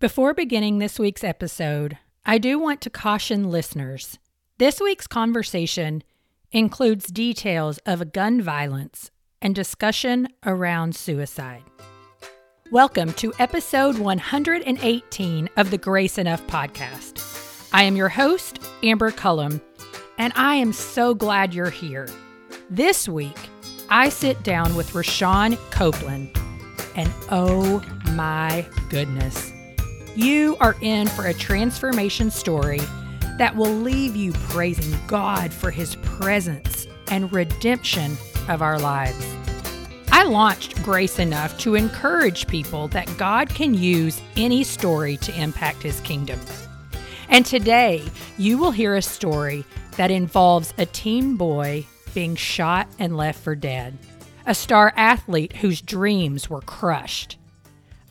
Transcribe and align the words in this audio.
Before 0.00 0.34
beginning 0.34 0.80
this 0.80 0.98
week's 0.98 1.22
episode, 1.22 1.98
I 2.26 2.38
do 2.38 2.58
want 2.58 2.80
to 2.82 2.90
caution 2.90 3.50
listeners. 3.50 4.18
This 4.58 4.80
week's 4.80 5.06
conversation 5.06 6.02
includes 6.50 7.06
details 7.06 7.78
of 7.86 8.12
gun 8.12 8.42
violence 8.42 9.12
and 9.40 9.54
discussion 9.54 10.28
around 10.44 10.96
suicide. 10.96 11.62
Welcome 12.72 13.12
to 13.14 13.32
episode 13.38 13.98
118 13.98 15.48
of 15.56 15.70
the 15.70 15.78
Grace 15.78 16.18
Enough 16.18 16.44
podcast. 16.48 17.68
I 17.72 17.84
am 17.84 17.94
your 17.94 18.08
host, 18.08 18.58
Amber 18.82 19.12
Cullum, 19.12 19.60
and 20.18 20.32
I 20.34 20.56
am 20.56 20.72
so 20.72 21.14
glad 21.14 21.54
you're 21.54 21.70
here. 21.70 22.08
This 22.68 23.08
week, 23.08 23.38
I 23.90 24.08
sit 24.08 24.42
down 24.42 24.74
with 24.74 24.90
Rashawn 24.90 25.56
Copeland, 25.70 26.36
and 26.96 27.10
oh 27.30 27.80
my 28.12 28.66
goodness, 28.90 29.52
you 30.16 30.56
are 30.60 30.76
in 30.80 31.08
for 31.08 31.26
a 31.26 31.34
transformation 31.34 32.30
story 32.30 32.80
that 33.38 33.54
will 33.56 33.72
leave 33.72 34.14
you 34.14 34.32
praising 34.32 34.98
God 35.06 35.52
for 35.52 35.70
his 35.70 35.96
presence 35.96 36.86
and 37.08 37.32
redemption 37.32 38.16
of 38.48 38.62
our 38.62 38.78
lives. 38.78 39.26
I 40.12 40.22
launched 40.22 40.80
Grace 40.84 41.18
Enough 41.18 41.58
to 41.58 41.74
encourage 41.74 42.46
people 42.46 42.86
that 42.88 43.12
God 43.18 43.48
can 43.48 43.74
use 43.74 44.20
any 44.36 44.62
story 44.62 45.16
to 45.18 45.40
impact 45.40 45.82
his 45.82 46.00
kingdom. 46.00 46.38
And 47.28 47.44
today, 47.44 48.02
you 48.38 48.56
will 48.56 48.70
hear 48.70 48.94
a 48.94 49.02
story 49.02 49.64
that 49.96 50.12
involves 50.12 50.72
a 50.78 50.86
teen 50.86 51.36
boy 51.36 51.86
being 52.14 52.36
shot 52.36 52.86
and 53.00 53.16
left 53.16 53.42
for 53.42 53.56
dead, 53.56 53.98
a 54.46 54.54
star 54.54 54.92
athlete 54.96 55.56
whose 55.56 55.82
dreams 55.82 56.48
were 56.48 56.60
crushed, 56.60 57.36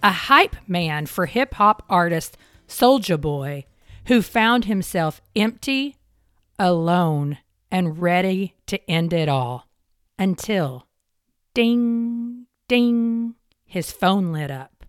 a 0.03 0.11
hype 0.11 0.57
man 0.67 1.05
for 1.05 1.25
hip 1.25 1.55
hop 1.55 1.83
artist 1.89 2.37
Soulja 2.67 3.19
Boy 3.19 3.65
who 4.07 4.21
found 4.21 4.65
himself 4.65 5.21
empty, 5.33 5.95
alone, 6.59 7.37
and 7.71 8.01
ready 8.01 8.53
to 8.67 8.91
end 8.91 9.13
it 9.13 9.29
all 9.29 9.69
until 10.19 10.87
ding, 11.53 12.45
ding, 12.67 13.35
his 13.65 13.91
phone 13.91 14.33
lit 14.33 14.51
up. 14.51 14.85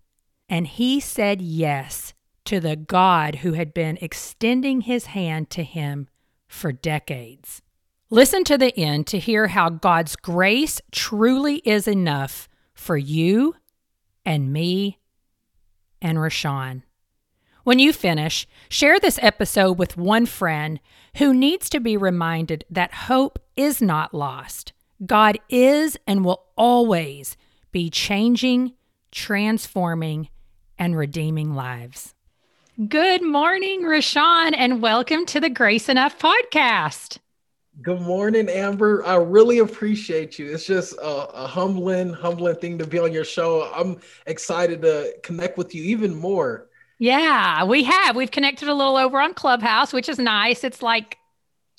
And 0.48 0.66
he 0.66 0.98
said 0.98 1.40
yes 1.40 2.12
to 2.44 2.58
the 2.60 2.76
God 2.76 3.36
who 3.36 3.52
had 3.52 3.72
been 3.72 3.98
extending 4.00 4.82
his 4.82 5.06
hand 5.06 5.48
to 5.50 5.62
him 5.62 6.08
for 6.48 6.72
decades. 6.72 7.62
Listen 8.10 8.44
to 8.44 8.58
the 8.58 8.76
end 8.78 9.06
to 9.06 9.18
hear 9.18 9.48
how 9.48 9.70
God's 9.70 10.16
grace 10.16 10.80
truly 10.92 11.56
is 11.58 11.88
enough 11.88 12.48
for 12.74 12.96
you 12.96 13.54
and 14.26 14.52
me 14.52 14.98
and 16.04 16.18
Rashawn. 16.18 16.82
When 17.64 17.78
you 17.78 17.94
finish, 17.94 18.46
share 18.68 19.00
this 19.00 19.18
episode 19.22 19.78
with 19.78 19.96
one 19.96 20.26
friend 20.26 20.78
who 21.16 21.32
needs 21.32 21.70
to 21.70 21.80
be 21.80 21.96
reminded 21.96 22.64
that 22.70 22.92
hope 22.92 23.38
is 23.56 23.80
not 23.80 24.12
lost. 24.12 24.74
God 25.04 25.38
is 25.48 25.96
and 26.06 26.22
will 26.22 26.44
always 26.56 27.38
be 27.72 27.88
changing, 27.88 28.74
transforming, 29.10 30.28
and 30.78 30.94
redeeming 30.94 31.54
lives. 31.54 32.14
Good 32.88 33.22
morning, 33.22 33.82
Rashawn, 33.82 34.54
and 34.56 34.82
welcome 34.82 35.24
to 35.26 35.40
the 35.40 35.48
Grace 35.48 35.88
Enough 35.88 36.18
podcast. 36.18 37.18
Good 37.82 38.00
morning, 38.00 38.48
Amber. 38.48 39.04
I 39.04 39.16
really 39.16 39.58
appreciate 39.58 40.38
you. 40.38 40.52
It's 40.52 40.64
just 40.64 40.92
a, 40.94 41.28
a, 41.34 41.46
humbling, 41.46 42.12
humbling 42.12 42.54
thing 42.56 42.78
to 42.78 42.86
be 42.86 43.00
on 43.00 43.12
your 43.12 43.24
show. 43.24 43.70
I'm 43.74 44.00
excited 44.26 44.80
to 44.82 45.14
connect 45.24 45.58
with 45.58 45.74
you 45.74 45.82
even 45.82 46.14
more. 46.14 46.68
Yeah, 46.98 47.64
we 47.64 47.82
have. 47.82 48.14
We've 48.14 48.30
connected 48.30 48.68
a 48.68 48.74
little 48.74 48.96
over 48.96 49.20
on 49.20 49.34
Clubhouse, 49.34 49.92
which 49.92 50.08
is 50.08 50.20
nice. 50.20 50.62
It's 50.62 50.82
like, 50.82 51.18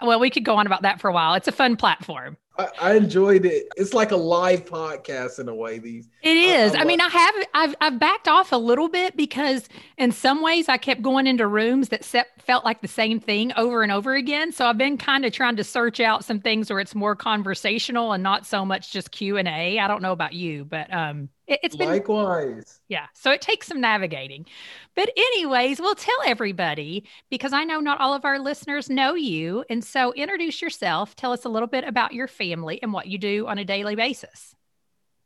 well, 0.01 0.19
we 0.19 0.29
could 0.29 0.43
go 0.43 0.57
on 0.57 0.65
about 0.67 0.81
that 0.81 0.99
for 0.99 1.09
a 1.09 1.13
while. 1.13 1.33
It's 1.35 1.47
a 1.47 1.53
fun 1.53 1.77
platform. 1.77 2.37
I, 2.57 2.67
I 2.81 2.93
enjoyed 2.95 3.45
it. 3.45 3.67
It's 3.75 3.93
like 3.93 4.11
a 4.11 4.15
live 4.15 4.65
podcast 4.65 5.39
in 5.39 5.49
a 5.49 5.55
way. 5.55 5.79
These 5.79 6.09
it 6.21 6.37
is. 6.37 6.73
I, 6.73 6.79
I, 6.79 6.81
I 6.81 6.85
mean, 6.85 7.01
I 7.01 7.09
have 7.09 7.35
I've 7.53 7.75
I've 7.81 7.99
backed 7.99 8.27
off 8.27 8.51
a 8.51 8.57
little 8.57 8.89
bit 8.89 9.17
because 9.17 9.67
in 9.97 10.11
some 10.11 10.41
ways 10.41 10.69
I 10.69 10.77
kept 10.77 11.01
going 11.01 11.27
into 11.27 11.47
rooms 11.47 11.89
that 11.89 12.03
set, 12.03 12.27
felt 12.41 12.63
like 12.63 12.81
the 12.81 12.87
same 12.87 13.19
thing 13.19 13.51
over 13.57 13.83
and 13.83 13.91
over 13.91 14.15
again. 14.15 14.51
So 14.51 14.65
I've 14.65 14.77
been 14.77 14.97
kind 14.97 15.25
of 15.25 15.33
trying 15.33 15.55
to 15.57 15.63
search 15.63 15.99
out 15.99 16.23
some 16.23 16.39
things 16.39 16.69
where 16.69 16.79
it's 16.79 16.95
more 16.95 17.15
conversational 17.15 18.13
and 18.13 18.23
not 18.23 18.45
so 18.45 18.65
much 18.65 18.91
just 18.91 19.11
Q 19.11 19.37
and 19.37 19.47
A. 19.47 19.79
I 19.79 19.87
don't 19.87 20.01
know 20.01 20.13
about 20.13 20.33
you, 20.33 20.65
but 20.65 20.93
um, 20.93 21.29
it, 21.47 21.59
has 21.63 21.75
been 21.75 21.89
likewise. 21.89 22.79
Yeah. 22.87 23.07
So 23.13 23.31
it 23.31 23.41
takes 23.41 23.67
some 23.67 23.81
navigating. 23.81 24.45
But, 24.95 25.09
anyways, 25.15 25.79
we'll 25.79 25.95
tell 25.95 26.15
everybody 26.25 27.05
because 27.29 27.53
I 27.53 27.63
know 27.63 27.79
not 27.79 27.99
all 27.99 28.13
of 28.13 28.25
our 28.25 28.39
listeners 28.39 28.89
know 28.89 29.15
you. 29.15 29.63
And 29.69 29.83
so 29.83 30.13
introduce 30.13 30.61
yourself. 30.61 31.15
Tell 31.15 31.31
us 31.31 31.45
a 31.45 31.49
little 31.49 31.67
bit 31.67 31.83
about 31.83 32.13
your 32.13 32.27
family 32.27 32.81
and 32.81 32.93
what 32.93 33.07
you 33.07 33.17
do 33.17 33.47
on 33.47 33.57
a 33.57 33.65
daily 33.65 33.95
basis. 33.95 34.55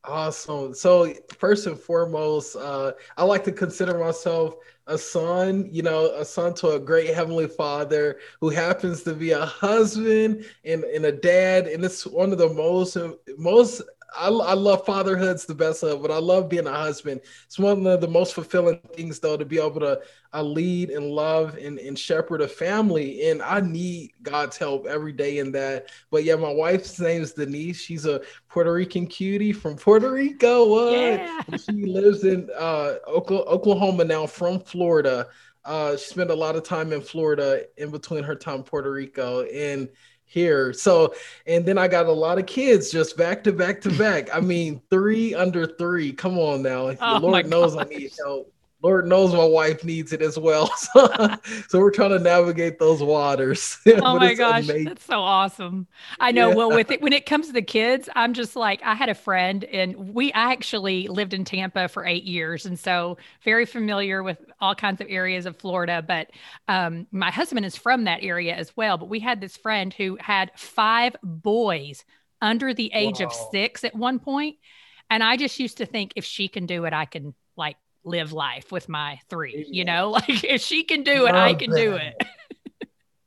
Awesome. 0.05 0.73
So, 0.73 1.13
first 1.37 1.67
and 1.67 1.77
foremost, 1.77 2.55
uh, 2.55 2.93
I 3.17 3.23
like 3.25 3.43
to 3.43 3.51
consider 3.51 3.97
myself 3.97 4.55
a 4.87 4.97
son, 4.97 5.67
you 5.71 5.83
know, 5.83 6.13
a 6.15 6.23
son 6.23 6.53
to 6.55 6.69
a 6.69 6.79
great 6.79 7.13
heavenly 7.13 7.47
father 7.47 8.19
who 8.39 8.49
happens 8.49 9.03
to 9.03 9.13
be 9.13 9.31
a 9.31 9.45
husband 9.45 10.45
and, 10.63 10.83
and 10.85 11.05
a 11.05 11.11
dad. 11.11 11.67
And 11.67 11.83
it's 11.83 12.07
one 12.07 12.31
of 12.31 12.37
the 12.37 12.49
most, 12.49 12.97
most 13.37 13.81
I, 14.17 14.27
I 14.29 14.53
love 14.53 14.85
fatherhood's 14.85 15.45
the 15.45 15.55
best 15.55 15.83
of, 15.83 16.01
but 16.01 16.11
I 16.11 16.17
love 16.17 16.49
being 16.49 16.67
a 16.67 16.73
husband. 16.73 17.21
It's 17.45 17.59
one 17.59 17.85
of 17.85 18.01
the 18.01 18.07
most 18.07 18.33
fulfilling 18.33 18.79
things, 18.93 19.19
though, 19.19 19.37
to 19.37 19.45
be 19.45 19.57
able 19.59 19.79
to 19.81 20.01
uh, 20.33 20.43
lead 20.43 20.89
and 20.89 21.11
love 21.11 21.57
and, 21.57 21.79
and 21.79 21.97
shepherd 21.97 22.41
a 22.41 22.47
family. 22.47 23.29
And 23.29 23.41
I 23.41 23.61
need 23.61 24.11
God's 24.21 24.57
help 24.57 24.87
every 24.87 25.13
day 25.13 25.39
in 25.39 25.51
that. 25.53 25.87
But 26.11 26.23
yeah, 26.23 26.35
my 26.35 26.51
wife's 26.51 26.99
name 26.99 27.21
is 27.21 27.33
Denise. 27.33 27.79
She's 27.81 28.05
a 28.05 28.21
Puerto 28.47 28.73
Rican 28.73 29.07
cutie 29.07 29.53
from 29.53 29.75
Puerto 29.75 30.11
Rico. 30.11 30.67
What? 30.67 30.93
Yeah. 30.93 31.41
She 31.57 31.85
lives 31.85 32.23
in 32.23 32.49
uh, 32.57 32.95
Oklahoma 33.07 34.05
now 34.05 34.25
from 34.27 34.59
Florida. 34.59 35.27
Uh, 35.65 35.97
she 35.97 36.05
spent 36.05 36.31
a 36.31 36.35
lot 36.35 36.55
of 36.55 36.63
time 36.63 36.93
in 36.93 37.01
Florida 37.01 37.63
in 37.77 37.91
between 37.91 38.23
her 38.23 38.35
time 38.35 38.57
in 38.57 38.63
Puerto 38.63 38.91
Rico. 38.91 39.43
And 39.43 39.89
here. 40.29 40.71
So, 40.73 41.13
and 41.47 41.65
then 41.65 41.77
I 41.77 41.87
got 41.87 42.05
a 42.05 42.11
lot 42.11 42.37
of 42.37 42.45
kids 42.45 42.91
just 42.91 43.17
back 43.17 43.43
to 43.43 43.51
back 43.51 43.81
to 43.81 43.97
back. 43.97 44.33
I 44.33 44.39
mean, 44.39 44.81
three 44.89 45.33
under 45.33 45.65
three. 45.65 46.13
Come 46.13 46.37
on 46.37 46.61
now. 46.61 46.95
Oh 47.01 47.17
Lord 47.21 47.47
knows 47.47 47.75
I 47.75 47.83
need 47.85 48.11
help. 48.23 48.53
Lord 48.81 49.07
knows 49.07 49.33
my 49.33 49.43
wife 49.43 49.83
needs 49.83 50.13
it 50.13 50.21
as 50.21 50.37
well. 50.39 50.71
So, 51.67 51.79
we're 51.79 51.91
trying 51.91 52.11
to 52.11 52.19
navigate 52.19 52.79
those 52.79 53.01
waters. 53.01 53.77
Oh 54.01 54.17
my 54.17 54.33
gosh, 54.33 54.65
amazing. 54.65 54.85
that's 54.85 55.05
so 55.05 55.19
awesome. 55.19 55.87
I 56.19 56.31
know. 56.31 56.49
Yeah. 56.49 56.55
Well, 56.55 56.71
with 56.71 56.91
it 56.91 57.01
when 57.01 57.13
it 57.13 57.25
comes 57.25 57.47
to 57.47 57.53
the 57.53 57.61
kids, 57.61 58.07
I'm 58.15 58.33
just 58.33 58.55
like 58.55 58.81
I 58.83 58.95
had 58.95 59.09
a 59.09 59.15
friend 59.15 59.63
and 59.65 60.13
we 60.13 60.31
I 60.33 60.51
actually 60.51 61.07
lived 61.07 61.33
in 61.33 61.43
Tampa 61.43 61.87
for 61.87 62.05
8 62.05 62.23
years 62.23 62.65
and 62.65 62.79
so 62.79 63.17
very 63.43 63.65
familiar 63.65 64.23
with 64.23 64.37
all 64.61 64.75
kinds 64.75 65.01
of 65.01 65.07
areas 65.09 65.45
of 65.45 65.57
Florida, 65.57 66.03
but 66.05 66.31
um, 66.67 67.07
my 67.11 67.31
husband 67.31 67.65
is 67.65 67.75
from 67.75 68.05
that 68.05 68.23
area 68.23 68.55
as 68.55 68.75
well, 68.75 68.97
but 68.97 69.09
we 69.09 69.19
had 69.19 69.41
this 69.41 69.57
friend 69.57 69.93
who 69.93 70.17
had 70.19 70.51
5 70.55 71.15
boys 71.23 72.05
under 72.41 72.73
the 72.73 72.91
age 72.93 73.19
wow. 73.19 73.27
of 73.27 73.33
6 73.33 73.83
at 73.83 73.95
one 73.95 74.19
point, 74.19 74.57
and 75.09 75.23
I 75.23 75.37
just 75.37 75.59
used 75.59 75.77
to 75.77 75.85
think 75.85 76.13
if 76.15 76.25
she 76.25 76.47
can 76.47 76.65
do 76.65 76.85
it, 76.85 76.93
I 76.93 77.05
can 77.05 77.33
live 78.09 78.33
life 78.33 78.71
with 78.71 78.89
my 78.89 79.19
three. 79.29 79.65
You 79.69 79.85
know, 79.85 80.09
like 80.11 80.43
if 80.43 80.61
she 80.61 80.83
can 80.83 81.03
do 81.03 81.27
it, 81.27 81.35
I 81.35 81.53
can 81.53 81.71
do 81.71 81.95
it. 81.95 82.21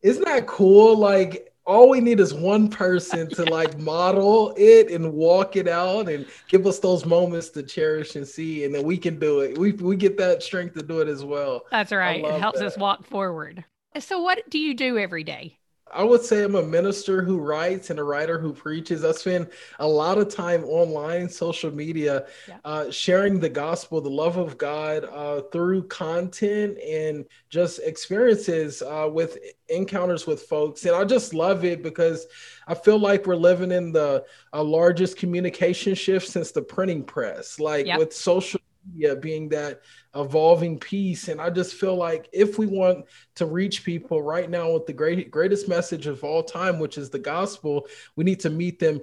Isn't 0.02 0.24
that 0.24 0.46
cool? 0.46 0.96
Like 0.96 1.52
all 1.64 1.88
we 1.88 2.00
need 2.00 2.18
is 2.20 2.34
one 2.34 2.68
person 2.68 3.28
to 3.30 3.44
like 3.50 3.78
model 3.78 4.54
it 4.56 4.90
and 4.90 5.12
walk 5.12 5.56
it 5.56 5.68
out 5.68 6.08
and 6.08 6.26
give 6.48 6.66
us 6.66 6.78
those 6.78 7.04
moments 7.04 7.50
to 7.50 7.62
cherish 7.62 8.16
and 8.16 8.26
see 8.26 8.64
and 8.64 8.74
then 8.74 8.82
we 8.82 8.98
can 8.98 9.18
do 9.18 9.40
it 9.40 9.56
we, 9.56 9.72
we 9.72 9.96
get 9.96 10.16
that 10.18 10.42
strength 10.42 10.74
to 10.74 10.82
do 10.82 11.00
it 11.00 11.08
as 11.08 11.24
well 11.24 11.62
that's 11.70 11.92
right 11.92 12.24
it 12.24 12.40
helps 12.40 12.58
that. 12.58 12.66
us 12.66 12.76
walk 12.76 13.04
forward 13.06 13.64
so 13.98 14.20
what 14.20 14.48
do 14.50 14.58
you 14.58 14.74
do 14.74 14.98
every 14.98 15.24
day 15.24 15.56
I 15.92 16.02
would 16.02 16.22
say 16.22 16.42
I'm 16.42 16.54
a 16.54 16.62
minister 16.62 17.22
who 17.22 17.38
writes 17.38 17.90
and 17.90 17.98
a 17.98 18.04
writer 18.04 18.38
who 18.38 18.52
preaches. 18.52 19.04
I 19.04 19.12
spend 19.12 19.48
a 19.78 19.86
lot 19.86 20.18
of 20.18 20.34
time 20.34 20.64
online, 20.64 21.28
social 21.28 21.70
media, 21.70 22.26
yeah. 22.48 22.58
uh, 22.64 22.90
sharing 22.90 23.38
the 23.38 23.48
gospel, 23.48 24.00
the 24.00 24.08
love 24.08 24.36
of 24.36 24.56
God 24.56 25.04
uh, 25.04 25.42
through 25.52 25.88
content 25.88 26.78
and 26.78 27.24
just 27.50 27.80
experiences 27.80 28.82
uh, 28.82 29.08
with 29.12 29.38
encounters 29.68 30.26
with 30.26 30.42
folks. 30.42 30.84
And 30.86 30.96
I 30.96 31.04
just 31.04 31.34
love 31.34 31.64
it 31.64 31.82
because 31.82 32.26
I 32.66 32.74
feel 32.74 32.98
like 32.98 33.26
we're 33.26 33.36
living 33.36 33.70
in 33.70 33.92
the 33.92 34.24
uh, 34.52 34.62
largest 34.62 35.16
communication 35.18 35.94
shift 35.94 36.28
since 36.28 36.52
the 36.52 36.62
printing 36.62 37.04
press. 37.04 37.60
Like 37.60 37.86
yep. 37.86 37.98
with 37.98 38.14
social 38.14 38.60
media 38.86 39.16
being 39.16 39.48
that 39.50 39.82
evolving 40.14 40.78
piece. 40.78 41.28
And 41.28 41.40
I 41.40 41.50
just 41.50 41.74
feel 41.74 41.96
like 41.96 42.28
if 42.32 42.58
we 42.58 42.66
want 42.66 43.06
to 43.36 43.46
reach 43.46 43.84
people 43.84 44.22
right 44.22 44.48
now 44.48 44.72
with 44.72 44.86
the 44.86 44.92
great 44.92 45.30
greatest 45.30 45.68
message 45.68 46.06
of 46.06 46.22
all 46.24 46.42
time, 46.42 46.78
which 46.78 46.98
is 46.98 47.10
the 47.10 47.18
gospel, 47.18 47.86
we 48.16 48.24
need 48.24 48.40
to 48.40 48.50
meet 48.50 48.78
them 48.78 49.00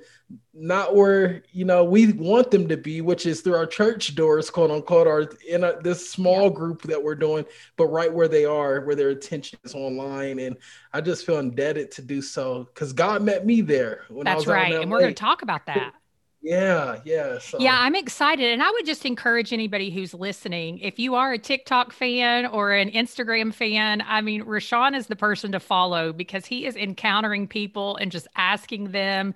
not 0.54 0.96
where 0.96 1.44
you 1.52 1.66
know 1.66 1.84
we 1.84 2.12
want 2.14 2.52
them 2.52 2.68
to 2.68 2.78
be, 2.78 3.02
which 3.02 3.26
is 3.26 3.42
through 3.42 3.56
our 3.56 3.66
church 3.66 4.16
doors, 4.16 4.50
quote 4.50 4.72
unquote, 4.72 5.08
or 5.08 5.32
in 5.48 5.64
a, 5.64 5.80
this 5.82 6.10
small 6.10 6.50
group 6.50 6.82
that 6.84 7.02
we're 7.02 7.16
doing, 7.16 7.46
but 7.78 7.88
right 7.88 8.12
where 8.12 8.28
they 8.28 8.46
are, 8.46 8.82
where 8.82 8.96
their 8.96 9.10
attention 9.10 9.60
is 9.64 9.74
online. 9.74 10.40
And 10.40 10.58
I 10.94 11.02
just 11.02 11.26
feel 11.26 11.40
indebted 11.40 11.92
to 11.92 12.02
do 12.02 12.22
so 12.22 12.66
because 12.74 12.94
God 12.94 13.24
met 13.24 13.46
me 13.46 13.62
there. 13.62 14.04
That's 14.24 14.48
right, 14.48 14.74
and 14.74 14.92
we're 14.92 15.00
going 15.00 15.16
to 15.16 15.20
talk 15.20 15.42
about 15.42 15.66
that. 15.68 15.94
Yeah, 16.42 17.00
yeah. 17.04 17.38
So. 17.40 17.60
Yeah, 17.60 17.76
I'm 17.80 17.96
excited. 17.96 18.52
And 18.54 18.64
I 18.64 18.72
would 18.72 18.86
just 18.86 19.06
encourage 19.06 19.52
anybody 19.52 19.90
who's 19.90 20.14
listening 20.14 20.80
if 20.80 20.98
you 20.98 21.16
are 21.16 21.34
a 21.34 21.38
TikTok 21.38 21.92
fan 21.92 22.46
or 22.46 22.72
an 22.72 22.90
Instagram 22.92 23.54
fan, 23.54 24.02
I 24.08 24.22
mean, 24.22 24.44
Rashawn 24.46 24.96
is 24.96 25.08
the 25.08 25.18
person 25.18 25.52
to 25.52 25.60
follow 25.60 26.14
because 26.14 26.46
he 26.46 26.66
is 26.66 26.78
encountering 26.78 27.48
people 27.48 27.98
and 27.98 28.12
just 28.12 28.28
asking 28.38 28.92
them 28.92 29.34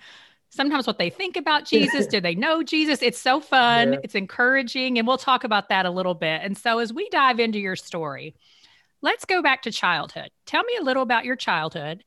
sometimes 0.50 0.88
what 0.88 0.98
they 0.98 1.10
think 1.10 1.36
about 1.36 1.66
Jesus. 1.66 2.08
Do 2.08 2.22
they 2.22 2.36
know 2.36 2.64
Jesus? 2.64 3.02
It's 3.02 3.20
so 3.20 3.42
fun, 3.42 3.94
yeah. 3.94 4.00
it's 4.04 4.16
encouraging. 4.16 4.98
And 4.98 5.06
we'll 5.06 5.18
talk 5.18 5.44
about 5.44 5.70
that 5.70 5.86
a 5.86 5.92
little 5.92 6.16
bit. 6.16 6.42
And 6.42 6.58
so 6.58 6.80
as 6.80 6.94
we 6.94 7.10
dive 7.10 7.40
into 7.40 7.60
your 7.60 7.76
story, 7.76 8.34
let's 9.02 9.26
go 9.26 9.42
back 9.42 9.64
to 9.64 9.72
childhood. 9.72 10.30
Tell 10.46 10.64
me 10.64 10.78
a 10.80 10.84
little 10.84 11.04
about 11.04 11.26
your 11.26 11.36
childhood. 11.36 12.06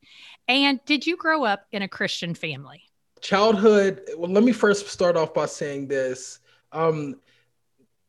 And 0.48 0.80
did 0.86 1.06
you 1.06 1.18
grow 1.18 1.44
up 1.44 1.66
in 1.70 1.82
a 1.82 1.88
Christian 1.88 2.34
family? 2.34 2.85
Childhood 3.20 4.02
well 4.16 4.30
let 4.30 4.44
me 4.44 4.52
first 4.52 4.88
start 4.88 5.16
off 5.16 5.34
by 5.34 5.46
saying 5.46 5.88
this. 5.88 6.40
Um 6.72 7.16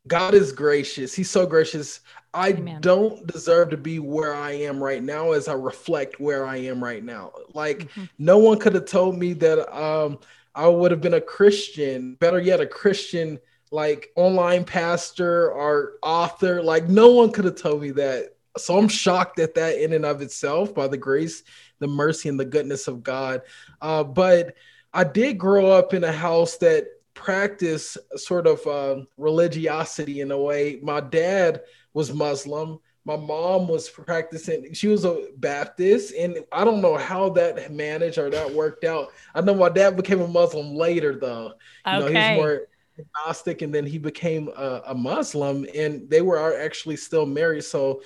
god 0.08 0.34
is 0.34 0.52
gracious. 0.52 1.14
He's 1.14 1.30
so 1.30 1.46
gracious. 1.46 2.02
I 2.34 2.50
Amen. 2.50 2.82
don't 2.82 3.26
deserve 3.28 3.70
to 3.72 3.78
be 3.78 4.00
where 4.00 4.36
i 4.36 4.52
am 4.52 4.84
right 4.84 5.04
now 5.04 5.32
as 5.32 5.48
i 5.48 5.54
reflect 5.54 6.20
where 6.20 6.46
i 6.46 6.58
am 6.58 6.84
right 6.84 7.04
now. 7.04 7.32
Like 7.54 7.80
mm-hmm. 7.80 8.06
no 8.18 8.38
one 8.38 8.60
could 8.60 8.76
have 8.76 8.86
told 8.86 9.18
me 9.18 9.34
that 9.34 9.76
um 9.76 10.20
i 10.56 10.68
would 10.68 10.92
have 10.92 11.02
been 11.02 11.16
a 11.16 11.22
christian. 11.22 12.16
Better 12.16 12.40
yet 12.40 12.62
a 12.62 12.68
christian 12.68 13.40
like 13.72 14.12
online 14.16 14.64
pastor 14.64 15.52
or 15.52 15.94
author. 16.04 16.62
Like 16.62 16.88
no 16.88 17.12
one 17.12 17.32
could 17.32 17.46
have 17.46 17.56
told 17.56 17.82
me 17.82 17.92
that. 17.92 18.36
So 18.58 18.78
i'm 18.78 18.88
shocked 18.88 19.40
at 19.40 19.56
that 19.56 19.78
in 19.82 19.94
and 19.94 20.06
of 20.06 20.22
itself 20.22 20.74
by 20.74 20.88
the 20.88 20.98
grace 20.98 21.44
the 21.80 21.88
mercy 21.88 22.28
and 22.28 22.40
the 22.40 22.46
goodness 22.46 22.88
of 22.88 23.04
god. 23.04 23.42
Uh 23.82 24.04
but 24.04 24.56
I 24.98 25.04
did 25.04 25.38
grow 25.38 25.68
up 25.68 25.94
in 25.94 26.04
a 26.04 26.12
house 26.12 26.58
that 26.58 26.88
practiced 27.14 28.00
sort 28.16 28.48
of 28.48 28.66
uh, 28.66 29.04
religiosity 29.16 30.22
in 30.22 30.32
a 30.32 30.38
way. 30.38 30.80
My 30.82 31.02
dad 31.02 31.62
was 31.94 32.12
Muslim. 32.12 32.80
My 33.06 33.16
mom 33.16 33.68
was 33.68 33.88
practicing, 33.92 34.74
she 34.74 34.88
was 34.88 35.06
a 35.06 35.28
Baptist, 35.38 36.16
and 36.16 36.40
I 36.52 36.66
don't 36.66 36.82
know 36.82 36.98
how 36.98 37.30
that 37.30 37.72
managed 37.72 38.18
or 38.18 38.32
that 38.32 38.52
worked 38.52 38.86
out. 38.86 39.10
I 39.36 39.42
know 39.42 39.54
my 39.54 39.70
dad 39.70 39.96
became 39.96 40.20
a 40.20 40.28
Muslim 40.28 40.74
later, 40.74 41.16
though. 41.16 41.54
You 41.86 41.94
okay. 41.94 42.14
know, 42.14 42.20
he's 42.20 42.36
more 42.36 42.62
agnostic, 43.00 43.62
and 43.62 43.74
then 43.74 43.86
he 43.86 44.00
became 44.00 44.50
a, 44.58 44.82
a 44.88 44.96
Muslim, 44.96 45.66
and 45.76 46.10
they 46.10 46.22
were 46.22 46.60
actually 46.60 46.98
still 46.98 47.28
married. 47.28 47.64
So 47.64 48.02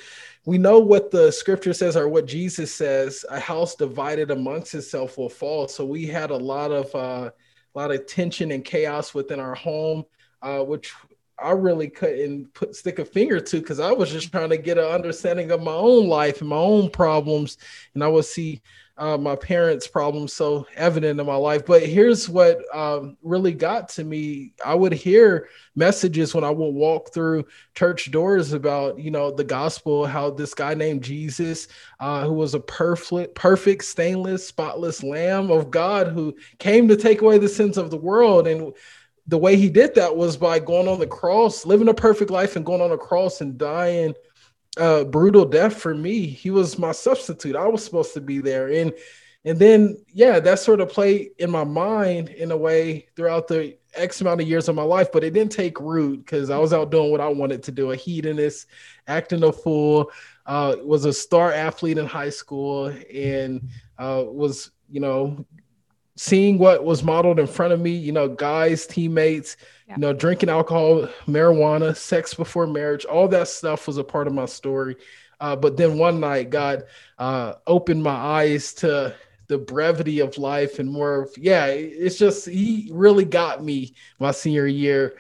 we 0.46 0.58
know 0.58 0.80
what 0.80 1.12
the 1.12 1.32
scripture 1.32 1.74
says 1.74 1.96
or 1.96 2.10
what 2.10 2.26
Jesus 2.26 2.74
says, 2.74 3.24
a 3.30 3.40
house 3.40 3.76
divided 3.76 4.32
amongst 4.32 4.74
itself 4.74 5.18
will 5.18 5.30
fall. 5.30 5.68
So 5.68 5.86
we 5.86 6.08
had 6.08 6.32
a 6.32 6.38
lot 6.38 6.72
of 6.72 6.94
uh, 6.96 7.32
a 7.74 7.80
lot 7.80 7.92
of 7.92 8.06
tension 8.06 8.52
and 8.52 8.66
chaos 8.66 9.14
within 9.14 9.40
our 9.40 9.56
home, 9.56 10.04
uh, 10.42 10.60
which 10.60 10.94
I 11.42 11.52
really 11.52 11.90
couldn't 11.90 12.54
put 12.54 12.76
stick 12.76 13.00
a 13.00 13.06
finger 13.06 13.40
to 13.40 13.60
because 13.60 13.80
I 13.80 13.92
was 13.92 14.12
just 14.12 14.32
trying 14.32 14.50
to 14.50 14.58
get 14.58 14.78
an 14.78 14.86
understanding 14.86 15.52
of 15.52 15.62
my 15.62 15.74
own 15.74 16.08
life 16.08 16.42
and 16.42 16.50
my 16.50 16.58
own 16.58 16.90
problems, 16.90 17.58
and 17.94 18.04
I 18.04 18.08
would 18.08 18.26
see 18.26 18.62
uh, 18.98 19.18
my 19.18 19.36
parents' 19.36 19.88
problems 19.88 20.32
so 20.32 20.68
evident 20.76 21.20
in 21.20 21.26
my 21.26 21.36
life. 21.36 21.66
But 21.66 21.82
here's 21.84 22.30
what 22.30 22.60
um, 22.76 23.18
really 23.24 23.54
got 23.54 23.90
to 23.90 24.04
me: 24.04 24.54
I 24.64 24.76
would 24.76 24.94
hear 24.94 25.50
messages 25.76 26.36
when 26.36 26.44
I 26.44 26.52
would 26.52 26.74
walk 26.76 27.14
through 27.14 27.46
church 27.74 28.12
doors 28.12 28.54
about, 28.54 29.00
you 29.00 29.10
know, 29.10 29.32
the 29.32 29.44
gospel, 29.44 30.06
how 30.06 30.30
this 30.30 30.54
guy 30.54 30.76
named 30.76 31.04
Jesus, 31.04 31.68
uh, 32.00 32.26
who 32.26 32.34
was 32.34 32.54
a 32.54 32.60
perfect, 32.60 33.34
perfect, 33.34 33.86
stainless, 33.86 34.48
spotless 34.48 35.02
Lamb 35.02 35.50
of 35.50 35.72
God, 35.72 36.10
who 36.10 36.36
came 36.60 36.88
to 36.88 36.96
take 36.96 37.22
away 37.22 37.40
the 37.40 37.50
sins 37.50 37.78
of 37.78 37.90
the 37.90 37.98
world, 37.98 38.48
and 38.48 38.74
the 39.32 39.38
way 39.38 39.56
he 39.56 39.70
did 39.70 39.96
that 39.96 40.16
was 40.16 40.36
by 40.36 40.60
going 40.60 40.90
on 40.90 41.00
the 41.00 41.08
cross, 41.08 41.66
living 41.66 41.88
a 41.88 41.94
perfect 41.94 42.30
life, 42.30 42.58
and 42.58 42.66
going 42.66 42.82
on 42.82 42.92
a 42.92 42.98
cross 42.98 43.40
and 43.40 43.58
dying 43.58 44.14
uh, 44.78 45.06
brutal 45.06 45.46
death 45.46 45.78
for 45.78 45.96
me. 45.96 46.26
He 46.26 46.52
was 46.52 46.78
my 46.78 46.92
substitute. 46.92 47.56
I 47.56 47.66
was 47.66 47.84
supposed 47.84 48.14
to 48.16 48.22
be 48.22 48.40
there, 48.40 48.68
and 48.68 48.94
and 49.46 49.58
then 49.58 49.98
yeah, 50.14 50.42
that 50.42 50.60
sort 50.60 50.82
of 50.82 50.90
played 50.90 51.30
in 51.40 51.50
my 51.50 51.64
mind 51.64 52.28
in 52.28 52.52
a 52.52 52.58
way 52.58 53.08
throughout 53.16 53.48
the 53.48 53.78
X 53.96 54.20
amount 54.20 54.42
of 54.42 54.50
years 54.50 54.68
of 54.68 54.76
my 54.76 54.84
life, 54.84 55.14
but 55.14 55.24
it 55.24 55.34
didn't 55.34 55.54
take 55.54 55.80
root 55.80 56.26
because 56.26 56.50
I 56.50 56.58
was 56.58 56.74
out 56.74 56.92
doing 56.92 57.10
what 57.10 57.22
I 57.22 57.30
wanted 57.30 57.64
to 57.64 57.72
do, 57.72 57.92
a 57.92 57.96
hedonist, 57.96 58.68
acting 59.08 59.44
a 59.44 59.52
fool. 59.54 60.12
Uh, 60.46 60.76
was 60.84 61.06
a 61.06 61.14
star 61.14 61.54
athlete 61.54 62.00
in 62.00 62.06
high 62.06 62.30
school 62.30 62.92
and 63.14 63.70
uh, 63.98 64.24
was 64.26 64.72
you 64.90 65.00
know 65.00 65.46
seeing 66.16 66.58
what 66.58 66.84
was 66.84 67.04
modeled 67.04 67.40
in 67.40 67.48
front 67.48 67.74
of 67.74 67.80
me. 67.80 67.92
You 67.92 68.12
know, 68.12 68.28
guys, 68.28 68.86
teammates 68.86 69.58
yeah. 69.92 69.98
you 69.98 70.02
know, 70.02 70.14
drinking 70.14 70.50
alcohol, 70.50 71.08
marijuana, 71.28 71.96
sex 71.96 72.34
before 72.34 72.66
marriage, 72.66 73.06
all 73.06 73.28
that 73.28 73.48
stuff 73.48 73.88
was 73.88 73.98
a 73.98 74.04
part 74.04 74.28
of 74.28 74.34
my 74.34 74.46
story. 74.46 74.96
Uh, 75.40 75.56
but 75.56 75.76
then 75.76 75.98
one 75.98 76.20
night, 76.20 76.50
God 76.50 76.84
uh, 77.18 77.54
opened 77.68 78.04
my 78.04 78.16
eyes 78.16 78.74
to 78.76 79.14
the 79.48 79.58
brevity 79.58 80.20
of 80.20 80.38
life 80.38 80.80
and 80.80 80.90
more 80.90 81.24
of, 81.24 81.38
yeah, 81.38 81.66
it's 81.66 82.18
just, 82.18 82.48
He 82.48 82.90
really 82.94 83.26
got 83.26 83.64
me 83.64 83.94
my 84.20 84.32
senior 84.32 84.68
year. 84.68 85.18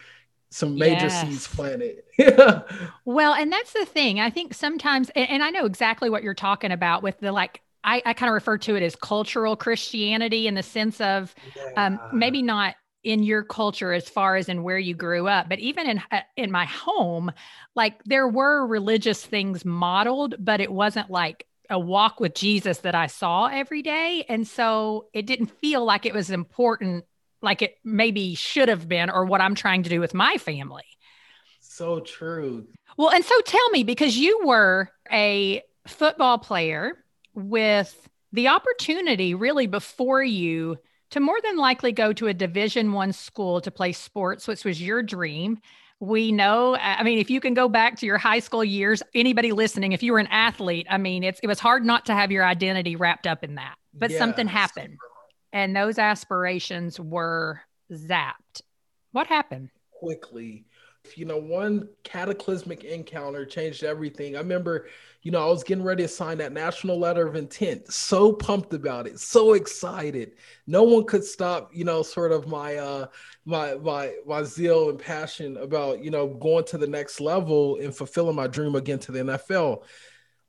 Some 0.51 0.77
major 0.77 1.07
yes. 1.07 1.21
seeds 1.21 1.47
planted. 1.47 2.03
Well, 3.05 3.33
and 3.33 3.51
that's 3.51 3.73
the 3.73 3.85
thing. 3.85 4.19
I 4.19 4.29
think 4.29 4.53
sometimes, 4.53 5.09
and, 5.15 5.27
and 5.29 5.43
I 5.43 5.49
know 5.49 5.65
exactly 5.65 6.09
what 6.09 6.23
you're 6.23 6.33
talking 6.33 6.71
about 6.71 7.01
with 7.01 7.19
the 7.19 7.31
like 7.31 7.61
I, 7.83 8.01
I 8.05 8.13
kind 8.13 8.29
of 8.29 8.33
refer 8.33 8.57
to 8.59 8.75
it 8.75 8.83
as 8.83 8.95
cultural 8.95 9.55
Christianity 9.55 10.47
in 10.47 10.55
the 10.55 10.63
sense 10.63 11.01
of 11.01 11.33
yeah. 11.55 11.85
um, 11.87 11.99
maybe 12.13 12.41
not 12.41 12.75
in 13.03 13.23
your 13.23 13.43
culture 13.43 13.93
as 13.93 14.07
far 14.07 14.35
as 14.35 14.47
in 14.47 14.61
where 14.61 14.77
you 14.77 14.93
grew 14.93 15.27
up 15.27 15.49
but 15.49 15.57
even 15.57 15.89
in 15.89 16.03
uh, 16.11 16.19
in 16.37 16.51
my 16.51 16.65
home 16.65 17.31
like 17.73 17.99
there 18.03 18.27
were 18.27 18.67
religious 18.67 19.25
things 19.25 19.65
modeled 19.65 20.35
but 20.37 20.61
it 20.61 20.71
wasn't 20.71 21.09
like 21.09 21.47
a 21.71 21.79
walk 21.79 22.19
with 22.19 22.35
Jesus 22.35 22.79
that 22.79 22.93
I 22.93 23.07
saw 23.07 23.47
every 23.47 23.81
day. 23.81 24.25
And 24.27 24.45
so 24.45 25.07
it 25.13 25.25
didn't 25.25 25.47
feel 25.59 25.83
like 25.83 26.05
it 26.05 26.13
was 26.13 26.29
important 26.29 27.05
like 27.41 27.63
it 27.63 27.77
maybe 27.83 28.35
should 28.35 28.67
have 28.67 28.87
been 28.87 29.09
or 29.09 29.25
what 29.25 29.41
I'm 29.41 29.55
trying 29.55 29.81
to 29.83 29.89
do 29.89 29.99
with 29.99 30.13
my 30.13 30.37
family. 30.37 30.83
So 31.61 32.01
true. 32.01 32.67
Well 32.97 33.09
and 33.09 33.23
so 33.25 33.39
tell 33.41 33.69
me 33.71 33.83
because 33.83 34.17
you 34.17 34.41
were 34.45 34.89
a 35.11 35.63
football 35.87 36.37
player 36.37 37.00
with 37.33 38.09
the 38.31 38.47
opportunity 38.47 39.33
really 39.33 39.67
before 39.67 40.23
you 40.23 40.77
to 41.11 41.19
more 41.19 41.39
than 41.43 41.57
likely 41.57 41.91
go 41.91 42.13
to 42.13 42.27
a 42.27 42.33
division 42.33 42.93
one 42.93 43.11
school 43.11 43.59
to 43.61 43.71
play 43.71 43.91
sports 43.91 44.47
which 44.47 44.63
was 44.63 44.81
your 44.81 45.03
dream. 45.03 45.59
We 45.99 46.31
know 46.31 46.75
i 46.77 47.03
mean 47.03 47.19
if 47.19 47.29
you 47.29 47.39
can 47.39 47.53
go 47.53 47.69
back 47.69 47.97
to 47.97 48.07
your 48.07 48.17
high 48.17 48.39
school 48.39 48.63
years 48.63 49.03
anybody 49.13 49.51
listening 49.51 49.91
if 49.91 50.01
you 50.01 50.13
were 50.13 50.19
an 50.19 50.27
athlete 50.31 50.87
i 50.89 50.97
mean 50.97 51.23
it's 51.23 51.39
it 51.43 51.47
was 51.47 51.59
hard 51.59 51.85
not 51.85 52.07
to 52.07 52.15
have 52.15 52.31
your 52.31 52.43
identity 52.43 52.95
wrapped 52.95 53.27
up 53.27 53.43
in 53.43 53.53
that 53.53 53.75
but 53.93 54.11
something 54.11 54.47
happened 54.47 54.97
and 55.53 55.75
those 55.75 55.99
aspirations 55.99 56.99
were 56.99 57.61
zapped. 57.91 58.61
What 59.11 59.27
happened? 59.27 59.69
Quickly 59.91 60.65
you 61.15 61.25
know 61.25 61.37
one 61.37 61.87
cataclysmic 62.03 62.83
encounter 62.83 63.45
changed 63.45 63.83
everything 63.83 64.35
i 64.35 64.39
remember 64.39 64.87
you 65.23 65.29
know, 65.29 65.43
I 65.43 65.49
was 65.49 65.63
getting 65.63 65.83
ready 65.83 66.03
to 66.03 66.07
sign 66.07 66.39
that 66.39 66.51
national 66.51 66.97
letter 66.97 67.27
of 67.27 67.35
intent. 67.35 67.91
So 67.93 68.33
pumped 68.33 68.73
about 68.73 69.05
it, 69.05 69.19
so 69.19 69.53
excited. 69.53 70.33
No 70.65 70.81
one 70.81 71.05
could 71.05 71.23
stop, 71.23 71.69
you 71.73 71.83
know, 71.83 72.01
sort 72.01 72.31
of 72.31 72.47
my 72.47 72.77
uh 72.77 73.05
my 73.45 73.75
my 73.75 74.15
my 74.25 74.43
zeal 74.43 74.89
and 74.89 74.97
passion 74.97 75.57
about, 75.57 76.03
you 76.03 76.09
know, 76.09 76.27
going 76.27 76.65
to 76.65 76.77
the 76.77 76.87
next 76.87 77.21
level 77.21 77.77
and 77.79 77.95
fulfilling 77.95 78.35
my 78.35 78.47
dream 78.47 78.75
again 78.75 78.97
to 78.99 79.11
the 79.11 79.19
NFL. 79.19 79.83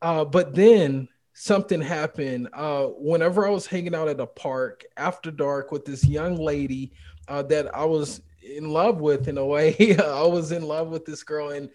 Uh, 0.00 0.24
but 0.24 0.54
then 0.54 1.06
something 1.34 1.80
happened. 1.80 2.48
Uh, 2.54 2.86
whenever 2.86 3.46
I 3.46 3.50
was 3.50 3.66
hanging 3.66 3.94
out 3.94 4.08
at 4.08 4.20
a 4.20 4.26
park 4.26 4.84
after 4.96 5.30
dark 5.30 5.70
with 5.70 5.84
this 5.84 6.06
young 6.06 6.36
lady 6.36 6.92
uh, 7.28 7.42
that 7.44 7.74
I 7.74 7.84
was 7.84 8.22
in 8.42 8.70
love 8.70 9.00
with 9.00 9.28
in 9.28 9.38
a 9.38 9.44
way. 9.44 9.96
I 9.98 10.24
was 10.24 10.52
in 10.52 10.62
love 10.62 10.88
with 10.88 11.04
this 11.04 11.22
girl 11.22 11.50
and 11.50 11.70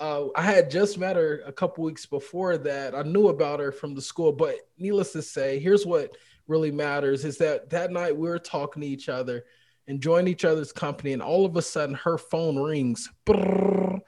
uh, 0.00 0.28
I 0.34 0.42
had 0.42 0.70
just 0.70 0.98
met 0.98 1.16
her 1.16 1.42
a 1.44 1.52
couple 1.52 1.84
weeks 1.84 2.06
before 2.06 2.56
that. 2.56 2.94
I 2.94 3.02
knew 3.02 3.28
about 3.28 3.60
her 3.60 3.70
from 3.70 3.94
the 3.94 4.00
school, 4.00 4.32
but 4.32 4.56
needless 4.78 5.12
to 5.12 5.20
say, 5.20 5.58
here's 5.58 5.84
what 5.84 6.16
really 6.48 6.70
matters 6.70 7.24
is 7.26 7.36
that 7.38 7.68
that 7.70 7.92
night 7.92 8.16
we 8.16 8.26
were 8.26 8.38
talking 8.38 8.80
to 8.80 8.88
each 8.88 9.10
other, 9.10 9.44
enjoying 9.88 10.26
each 10.26 10.46
other's 10.46 10.72
company, 10.72 11.12
and 11.12 11.20
all 11.20 11.44
of 11.44 11.54
a 11.56 11.62
sudden 11.62 11.94
her 11.96 12.16
phone 12.16 12.58
rings. 12.58 13.10
Brrr, 13.26 14.00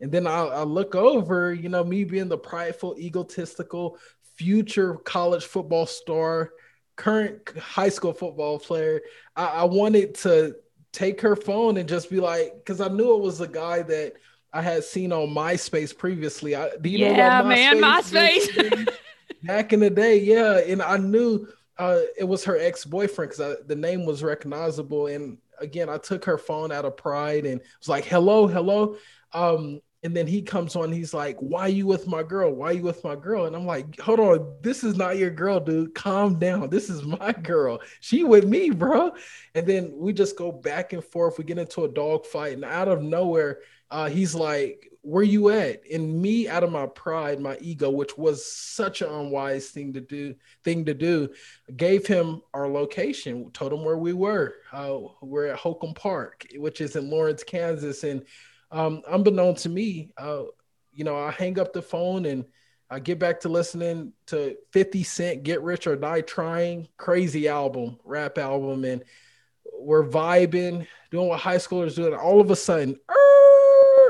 And 0.00 0.12
then 0.12 0.26
I, 0.26 0.40
I 0.42 0.62
look 0.64 0.94
over, 0.94 1.54
you 1.54 1.70
know, 1.70 1.82
me 1.82 2.04
being 2.04 2.28
the 2.28 2.36
prideful, 2.36 2.94
egotistical, 2.98 3.98
future 4.34 4.96
college 4.96 5.46
football 5.46 5.86
star, 5.86 6.50
current 6.96 7.56
high 7.58 7.88
school 7.88 8.12
football 8.12 8.58
player. 8.58 9.02
I, 9.36 9.46
I 9.46 9.64
wanted 9.64 10.14
to 10.16 10.56
take 10.92 11.20
her 11.20 11.36
phone 11.36 11.76
and 11.76 11.88
just 11.88 12.10
be 12.10 12.20
like, 12.20 12.54
because 12.56 12.80
I 12.80 12.88
knew 12.88 13.14
it 13.14 13.22
was 13.22 13.40
a 13.40 13.48
guy 13.48 13.82
that 13.82 14.14
I 14.52 14.62
had 14.62 14.84
seen 14.84 15.12
on 15.12 15.28
MySpace 15.28 15.96
previously. 15.96 16.56
I, 16.56 16.70
do 16.80 16.88
you 16.88 16.98
yeah, 16.98 17.08
know 17.08 17.14
about 17.14 17.48
man, 17.48 17.76
MySpace. 17.76 18.88
Back 19.42 19.72
in 19.72 19.80
the 19.80 19.90
day, 19.90 20.18
yeah, 20.18 20.58
and 20.58 20.80
I 20.80 20.96
knew 20.96 21.46
uh, 21.78 22.00
it 22.18 22.24
was 22.24 22.42
her 22.44 22.56
ex 22.58 22.84
boyfriend 22.84 23.32
because 23.32 23.56
the 23.66 23.76
name 23.76 24.06
was 24.06 24.22
recognizable. 24.22 25.08
And 25.08 25.38
again, 25.60 25.88
I 25.88 25.98
took 25.98 26.24
her 26.24 26.38
phone 26.38 26.72
out 26.72 26.86
of 26.86 26.96
pride 26.96 27.44
and 27.44 27.60
was 27.78 27.88
like, 27.88 28.06
"Hello, 28.06 28.46
hello." 28.46 28.96
Um, 29.32 29.80
and 30.02 30.16
then 30.16 30.26
he 30.26 30.42
comes 30.42 30.76
on, 30.76 30.92
he's 30.92 31.14
like, 31.14 31.36
Why 31.40 31.68
you 31.68 31.86
with 31.86 32.06
my 32.06 32.22
girl? 32.22 32.52
Why 32.52 32.72
you 32.72 32.82
with 32.82 33.02
my 33.02 33.16
girl? 33.16 33.46
And 33.46 33.56
I'm 33.56 33.66
like, 33.66 33.98
Hold 34.00 34.20
on, 34.20 34.56
this 34.62 34.84
is 34.84 34.96
not 34.96 35.16
your 35.16 35.30
girl, 35.30 35.58
dude. 35.58 35.94
Calm 35.94 36.38
down. 36.38 36.68
This 36.76 36.90
is 36.90 37.04
my 37.04 37.32
girl. 37.32 37.80
She 38.00 38.22
with 38.22 38.44
me, 38.44 38.70
bro. 38.70 39.12
And 39.54 39.66
then 39.66 39.92
we 39.94 40.12
just 40.12 40.36
go 40.36 40.52
back 40.52 40.92
and 40.92 41.02
forth. 41.02 41.38
We 41.38 41.44
get 41.44 41.58
into 41.58 41.84
a 41.84 41.88
dog 41.88 42.26
fight, 42.26 42.52
and 42.52 42.64
out 42.64 42.88
of 42.88 43.02
nowhere, 43.02 43.60
uh, 43.90 44.08
he's 44.08 44.34
like, 44.34 44.90
Where 45.00 45.22
you 45.22 45.48
at? 45.48 45.80
And 45.90 46.20
me, 46.20 46.46
out 46.46 46.64
of 46.64 46.70
my 46.70 46.86
pride, 46.86 47.40
my 47.40 47.56
ego, 47.60 47.90
which 47.90 48.18
was 48.18 48.44
such 48.44 49.00
an 49.00 49.08
unwise 49.08 49.70
thing 49.70 49.94
to 49.94 50.00
do, 50.00 50.34
thing 50.62 50.84
to 50.84 50.94
do, 50.94 51.30
gave 51.74 52.06
him 52.06 52.42
our 52.52 52.68
location, 52.68 53.50
told 53.52 53.72
him 53.72 53.84
where 53.84 53.98
we 53.98 54.12
were. 54.12 54.56
Uh, 54.72 54.98
we're 55.22 55.46
at 55.46 55.58
Holcom 55.58 55.96
Park, 55.96 56.46
which 56.56 56.80
is 56.82 56.96
in 56.96 57.08
Lawrence, 57.08 57.42
Kansas. 57.42 58.04
And 58.04 58.22
um, 58.76 59.02
unbeknown 59.08 59.54
to 59.54 59.70
me, 59.70 60.10
uh, 60.18 60.42
you 60.92 61.04
know, 61.04 61.16
I 61.16 61.30
hang 61.30 61.58
up 61.58 61.72
the 61.72 61.80
phone 61.80 62.26
and 62.26 62.44
I 62.90 63.00
get 63.00 63.18
back 63.18 63.40
to 63.40 63.48
listening 63.48 64.12
to 64.26 64.54
50 64.72 65.02
Cent 65.02 65.42
Get 65.44 65.62
Rich 65.62 65.86
or 65.86 65.96
Die 65.96 66.20
Trying, 66.20 66.86
crazy 66.98 67.48
album, 67.48 67.98
rap 68.04 68.36
album, 68.36 68.84
and 68.84 69.02
we're 69.72 70.06
vibing, 70.06 70.86
doing 71.10 71.28
what 71.28 71.40
high 71.40 71.56
schoolers 71.56 71.96
do. 71.96 72.04
And 72.04 72.14
all 72.14 72.38
of 72.38 72.50
a 72.50 72.56
sudden, 72.56 73.00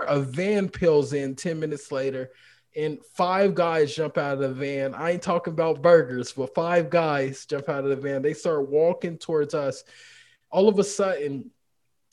a 0.09 0.19
van 0.19 0.69
peels 0.69 1.13
in 1.13 1.37
10 1.37 1.61
minutes 1.61 1.93
later, 1.93 2.31
and 2.77 2.99
five 3.15 3.55
guys 3.55 3.95
jump 3.95 4.19
out 4.19 4.35
of 4.35 4.41
the 4.41 4.49
van. 4.49 4.95
I 4.95 5.13
ain't 5.13 5.23
talking 5.23 5.53
about 5.53 5.81
burgers, 5.81 6.33
but 6.33 6.55
five 6.57 6.91
guys 6.91 7.47
jump 7.47 7.69
out 7.69 7.85
of 7.85 7.91
the 7.91 7.97
van. 7.97 8.21
They 8.21 8.35
start 8.35 8.69
walking 8.69 9.17
towards 9.17 9.55
us. 9.55 9.85
All 10.51 10.69
of 10.69 10.79
a 10.81 10.85
sudden, 10.85 11.53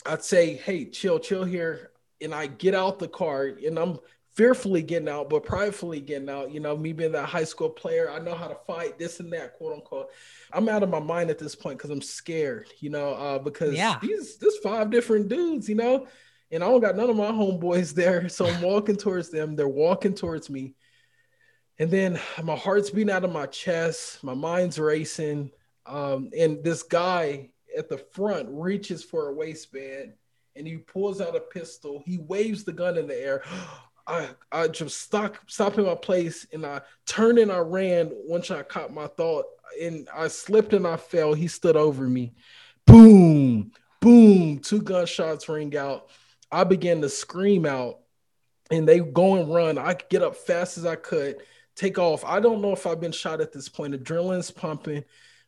I'd 0.05 0.23
say, 0.23 0.53
Hey, 0.53 0.85
chill, 0.85 1.17
chill 1.17 1.45
here 1.45 1.92
and 2.23 2.33
I 2.33 2.47
get 2.47 2.73
out 2.73 2.99
the 2.99 3.07
car 3.07 3.51
and 3.65 3.77
I'm 3.77 3.99
fearfully 4.33 4.81
getting 4.81 5.09
out, 5.09 5.29
but 5.29 5.45
pridefully 5.45 5.99
getting 5.99 6.29
out. 6.29 6.51
You 6.51 6.59
know, 6.59 6.75
me 6.75 6.93
being 6.93 7.11
that 7.11 7.29
high 7.29 7.43
school 7.43 7.69
player, 7.69 8.09
I 8.09 8.19
know 8.19 8.33
how 8.33 8.47
to 8.47 8.57
fight, 8.65 8.97
this 8.97 9.19
and 9.19 9.31
that, 9.33 9.53
quote 9.53 9.73
unquote. 9.73 10.09
I'm 10.51 10.69
out 10.69 10.83
of 10.83 10.89
my 10.89 10.99
mind 10.99 11.29
at 11.29 11.37
this 11.37 11.55
point 11.55 11.77
because 11.77 11.91
I'm 11.91 12.01
scared, 12.01 12.67
you 12.79 12.89
know, 12.89 13.13
uh, 13.13 13.39
because 13.39 13.75
yeah. 13.75 13.99
these 14.01 14.37
there's 14.37 14.57
five 14.57 14.89
different 14.89 15.29
dudes, 15.29 15.69
you 15.69 15.75
know, 15.75 16.07
and 16.51 16.63
I 16.63 16.67
don't 16.67 16.81
got 16.81 16.95
none 16.95 17.09
of 17.09 17.15
my 17.15 17.31
homeboys 17.31 17.93
there. 17.95 18.27
So 18.29 18.47
I'm 18.47 18.61
walking 18.61 18.95
towards 18.95 19.29
them. 19.29 19.55
They're 19.55 19.67
walking 19.67 20.15
towards 20.15 20.49
me. 20.49 20.75
And 21.79 21.89
then 21.89 22.19
my 22.43 22.55
heart's 22.55 22.91
beating 22.91 23.11
out 23.11 23.23
of 23.23 23.31
my 23.31 23.47
chest, 23.47 24.23
my 24.23 24.35
mind's 24.35 24.79
racing. 24.79 25.51
Um, 25.85 26.29
and 26.37 26.63
this 26.63 26.83
guy 26.83 27.49
at 27.77 27.89
the 27.89 27.97
front 27.97 28.47
reaches 28.51 29.03
for 29.03 29.27
a 29.27 29.33
waistband 29.33 30.13
and 30.55 30.67
he 30.67 30.77
pulls 30.77 31.21
out 31.21 31.35
a 31.35 31.39
pistol. 31.39 32.01
He 32.05 32.17
waves 32.17 32.63
the 32.63 32.73
gun 32.73 32.97
in 32.97 33.07
the 33.07 33.19
air. 33.19 33.43
I 34.05 34.27
I 34.51 34.67
just 34.67 34.99
stop 34.99 35.37
stop 35.47 35.77
in 35.77 35.85
my 35.85 35.95
place 35.95 36.45
and 36.51 36.65
I 36.65 36.81
turned 37.05 37.39
and 37.39 37.49
I 37.49 37.59
ran 37.59 38.11
once 38.11 38.51
I 38.51 38.61
caught 38.61 38.93
my 38.93 39.07
thought 39.07 39.45
and 39.81 40.09
I 40.13 40.27
slipped 40.27 40.73
and 40.73 40.85
I 40.85 40.97
fell. 40.97 41.33
He 41.33 41.47
stood 41.47 41.77
over 41.77 42.07
me. 42.07 42.33
Boom, 42.85 43.71
boom, 44.01 44.59
two 44.59 44.81
gunshots 44.81 45.47
ring 45.47 45.77
out. 45.77 46.09
I 46.51 46.65
began 46.65 46.99
to 46.99 47.07
scream 47.07 47.65
out 47.65 47.99
and 48.71 48.87
they 48.87 48.99
go 48.99 49.35
and 49.35 49.53
run. 49.53 49.77
I 49.77 49.95
get 50.09 50.21
up 50.21 50.35
fast 50.35 50.77
as 50.77 50.85
I 50.85 50.95
could, 50.95 51.37
take 51.75 51.97
off. 51.97 52.25
I 52.25 52.41
don't 52.41 52.61
know 52.61 52.73
if 52.73 52.85
I've 52.85 52.99
been 52.99 53.13
shot 53.13 53.39
at 53.39 53.53
this 53.53 53.69
point. 53.69 53.93
Adrenaline's 53.93 54.51
pumping. 54.51 55.05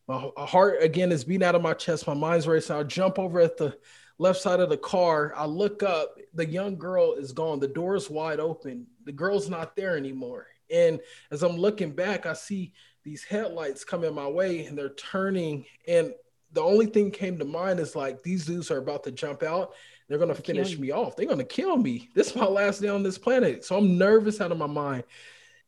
My 0.08 0.30
heart 0.38 0.82
again 0.82 1.12
is 1.12 1.24
beating 1.24 1.46
out 1.46 1.56
of 1.56 1.62
my 1.62 1.74
chest. 1.74 2.06
My 2.06 2.14
mind's 2.14 2.46
racing. 2.46 2.76
I 2.76 2.84
jump 2.84 3.18
over 3.18 3.40
at 3.40 3.56
the 3.56 3.76
left 4.18 4.40
side 4.40 4.60
of 4.60 4.70
the 4.70 4.76
car. 4.76 5.32
I 5.36 5.46
look 5.46 5.82
up, 5.82 6.16
the 6.34 6.46
young 6.46 6.76
girl 6.76 7.14
is 7.14 7.32
gone. 7.32 7.60
The 7.60 7.68
door 7.68 7.96
is 7.96 8.10
wide 8.10 8.40
open. 8.40 8.86
The 9.04 9.12
girl's 9.12 9.48
not 9.48 9.76
there 9.76 9.96
anymore. 9.96 10.46
And 10.70 11.00
as 11.30 11.42
I'm 11.42 11.56
looking 11.56 11.92
back, 11.92 12.26
I 12.26 12.32
see 12.32 12.72
these 13.04 13.22
headlights 13.22 13.84
coming 13.84 14.14
my 14.14 14.26
way 14.26 14.66
and 14.66 14.76
they're 14.76 14.94
turning. 14.94 15.64
And 15.86 16.12
the 16.52 16.62
only 16.62 16.86
thing 16.86 17.10
came 17.10 17.38
to 17.38 17.44
mind 17.44 17.78
is 17.78 17.94
like 17.94 18.22
these 18.22 18.46
dudes 18.46 18.70
are 18.70 18.78
about 18.78 19.04
to 19.04 19.12
jump 19.12 19.42
out. 19.42 19.74
They're 20.08 20.18
gonna 20.18 20.34
finish 20.34 20.78
me 20.78 20.92
off. 20.92 21.16
They're 21.16 21.26
gonna 21.26 21.44
kill 21.44 21.76
me. 21.76 22.08
This 22.14 22.30
is 22.30 22.36
my 22.36 22.46
last 22.46 22.80
day 22.80 22.88
on 22.88 23.02
this 23.02 23.18
planet. 23.18 23.64
So 23.64 23.76
I'm 23.76 23.98
nervous 23.98 24.40
out 24.40 24.52
of 24.52 24.58
my 24.58 24.66
mind. 24.66 25.04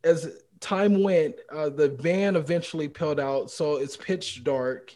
As 0.04 0.42
time 0.60 1.02
went, 1.02 1.36
uh, 1.52 1.68
the 1.70 1.88
van 1.88 2.36
eventually 2.36 2.88
peeled 2.88 3.20
out, 3.20 3.50
so 3.50 3.76
it's 3.76 3.96
pitch 3.96 4.44
dark. 4.44 4.94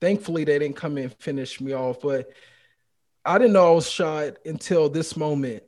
Thankfully, 0.00 0.44
they 0.44 0.58
didn't 0.58 0.76
come 0.76 0.96
and 0.96 1.12
finish 1.14 1.60
me 1.60 1.72
off. 1.72 2.00
But 2.00 2.30
I 3.24 3.38
didn't 3.38 3.54
know 3.54 3.72
I 3.72 3.74
was 3.74 3.90
shot 3.90 4.34
until 4.44 4.88
this 4.88 5.16
moment. 5.16 5.62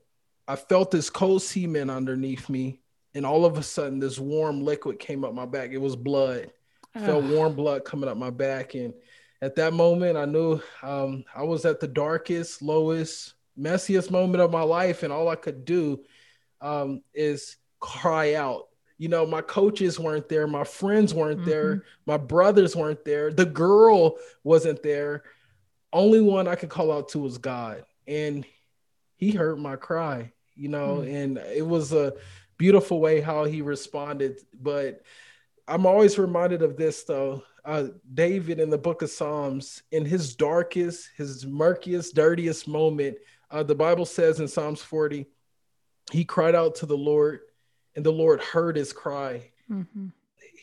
I 0.47 0.57
felt 0.57 0.91
this 0.91 1.11
cold 1.11 1.43
semen 1.43 1.91
underneath 1.91 2.49
me, 2.49 2.81
and 3.15 3.25
all 3.25 3.45
of 3.45 3.57
a 3.57 3.63
sudden, 3.63 3.99
this 3.99 4.19
warm 4.19 4.63
liquid 4.63 4.99
came 4.99 5.25
up 5.25 5.35
my 5.35 5.47
back. 5.47 5.71
It 5.73 5.79
was 5.79 5.97
blood. 5.97 6.51
I 6.95 7.01
felt 7.01 7.25
warm 7.25 7.55
blood 7.55 7.85
coming 7.85 8.09
up 8.09 8.17
my 8.17 8.31
back, 8.31 8.75
and 8.75 8.95
at 9.43 9.57
that 9.57 9.73
moment, 9.75 10.17
I 10.17 10.25
knew 10.25 10.61
um, 10.83 11.25
I 11.35 11.43
was 11.43 11.65
at 11.65 11.81
the 11.81 11.89
darkest, 11.89 12.63
lowest, 12.63 13.35
messiest 13.59 14.11
moment 14.11 14.43
of 14.43 14.51
my 14.51 14.63
life, 14.63 15.03
and 15.03 15.13
all 15.13 15.29
I 15.29 15.37
could 15.37 15.65
do 15.65 16.01
um, 16.61 17.03
is 17.15 17.57
cry 17.81 18.35
out. 18.35 18.69
You 18.99 19.09
know, 19.09 19.27
my 19.27 19.43
coaches 19.43 20.01
weren't 20.01 20.29
there, 20.29 20.47
my 20.47 20.65
friends 20.65 21.13
weren't 21.13 21.41
mm-hmm. 21.41 21.51
there, 21.51 21.85
my 22.07 22.17
brothers 22.17 22.75
weren't 22.75 23.05
there, 23.05 23.31
the 23.31 23.45
girl 23.45 24.17
wasn't 24.43 24.83
there 24.83 25.25
only 25.97 26.21
one 26.21 26.47
I 26.47 26.55
could 26.55 26.69
call 26.69 26.93
out 26.93 27.09
to 27.11 27.19
was 27.19 27.39
God, 27.39 27.85
and 28.07 28.45
He 29.17 29.33
heard 29.33 29.59
my 29.59 29.77
cry, 29.77 30.33
you 30.55 30.69
know, 30.69 30.99
mm. 30.99 31.15
and 31.15 31.39
it 31.39 31.67
was 31.67 31.93
a 31.93 32.15
beautiful 32.59 33.01
way 33.01 33.21
how 33.21 33.45
He 33.45 33.63
responded. 33.63 34.39
But 34.55 35.03
I'm 35.67 35.87
always 35.87 36.19
reminded 36.19 36.63
of 36.63 36.77
this 36.77 37.03
though. 37.05 37.43
Uh, 37.65 37.89
David 38.15 38.61
in 38.61 38.71
the 38.71 38.79
book 38.79 39.03
of 39.03 39.11
Psalms, 39.11 39.83
in 39.91 40.05
his 40.05 40.37
darkest, 40.37 41.09
his 41.17 41.45
murkiest, 41.45 42.15
dirtiest 42.15 42.69
moment, 42.69 43.17
uh, 43.51 43.65
the 43.65 43.75
Bible 43.75 44.07
says 44.07 44.39
in 44.39 44.47
Psalms 44.47 44.81
40, 44.81 45.27
he 46.13 46.25
cried 46.25 46.55
out 46.55 46.77
to 46.77 46.87
the 46.87 46.97
Lord, 46.97 47.41
and 47.97 48.07
the 48.07 48.13
Lord 48.13 48.41
heard 48.41 48.77
his 48.77 48.93
cry. 48.93 49.51
Mm-hmm 49.69 50.09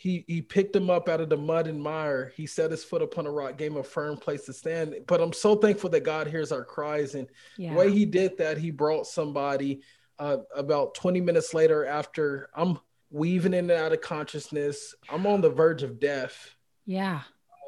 he 0.03 0.25
he 0.27 0.41
picked 0.41 0.75
him 0.75 0.89
up 0.89 1.07
out 1.07 1.21
of 1.21 1.29
the 1.29 1.37
mud 1.37 1.65
and 1.65 1.81
mire. 1.81 2.33
He 2.35 2.45
set 2.45 2.71
his 2.71 2.83
foot 2.83 3.01
upon 3.01 3.25
a 3.25 3.31
rock, 3.31 3.57
gave 3.57 3.71
him 3.71 3.77
a 3.77 3.83
firm 3.83 4.17
place 4.17 4.43
to 4.47 4.53
stand. 4.53 4.95
But 5.07 5.21
I'm 5.21 5.31
so 5.31 5.55
thankful 5.55 5.89
that 5.91 6.03
God 6.03 6.27
hears 6.27 6.51
our 6.51 6.65
cries. 6.65 7.15
And 7.15 7.29
yeah. 7.55 7.69
the 7.69 7.79
way 7.79 7.89
he 7.89 8.03
did 8.03 8.37
that, 8.39 8.57
he 8.57 8.69
brought 8.69 9.07
somebody 9.07 9.79
uh, 10.19 10.39
about 10.53 10.93
20 10.95 11.21
minutes 11.21 11.53
later 11.53 11.85
after 11.85 12.49
I'm 12.53 12.79
weaving 13.11 13.53
in 13.53 13.71
and 13.71 13.79
out 13.79 13.93
of 13.93 14.01
consciousness. 14.01 14.93
I'm 15.09 15.25
on 15.25 15.39
the 15.39 15.49
verge 15.49 15.83
of 15.83 16.01
death. 16.01 16.53
Yeah. 16.85 17.21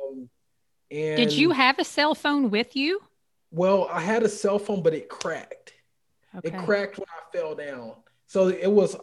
Um, 0.04 0.30
and 0.92 1.16
did 1.16 1.32
you 1.32 1.52
have 1.52 1.80
a 1.80 1.86
cell 1.86 2.16
phone 2.16 2.50
with 2.50 2.76
you? 2.76 3.00
Well, 3.52 3.88
I 3.90 4.02
had 4.02 4.24
a 4.24 4.30
cell 4.30 4.60
phone, 4.60 4.84
but 4.84 4.94
it 4.94 5.08
cracked. 5.08 5.74
Okay. 6.36 6.50
It 6.50 6.66
cracked 6.66 6.98
when 6.98 7.08
I 7.08 7.38
fell 7.38 7.56
down. 7.56 7.94
So 8.28 8.50
it 8.50 8.70
was 8.70 8.98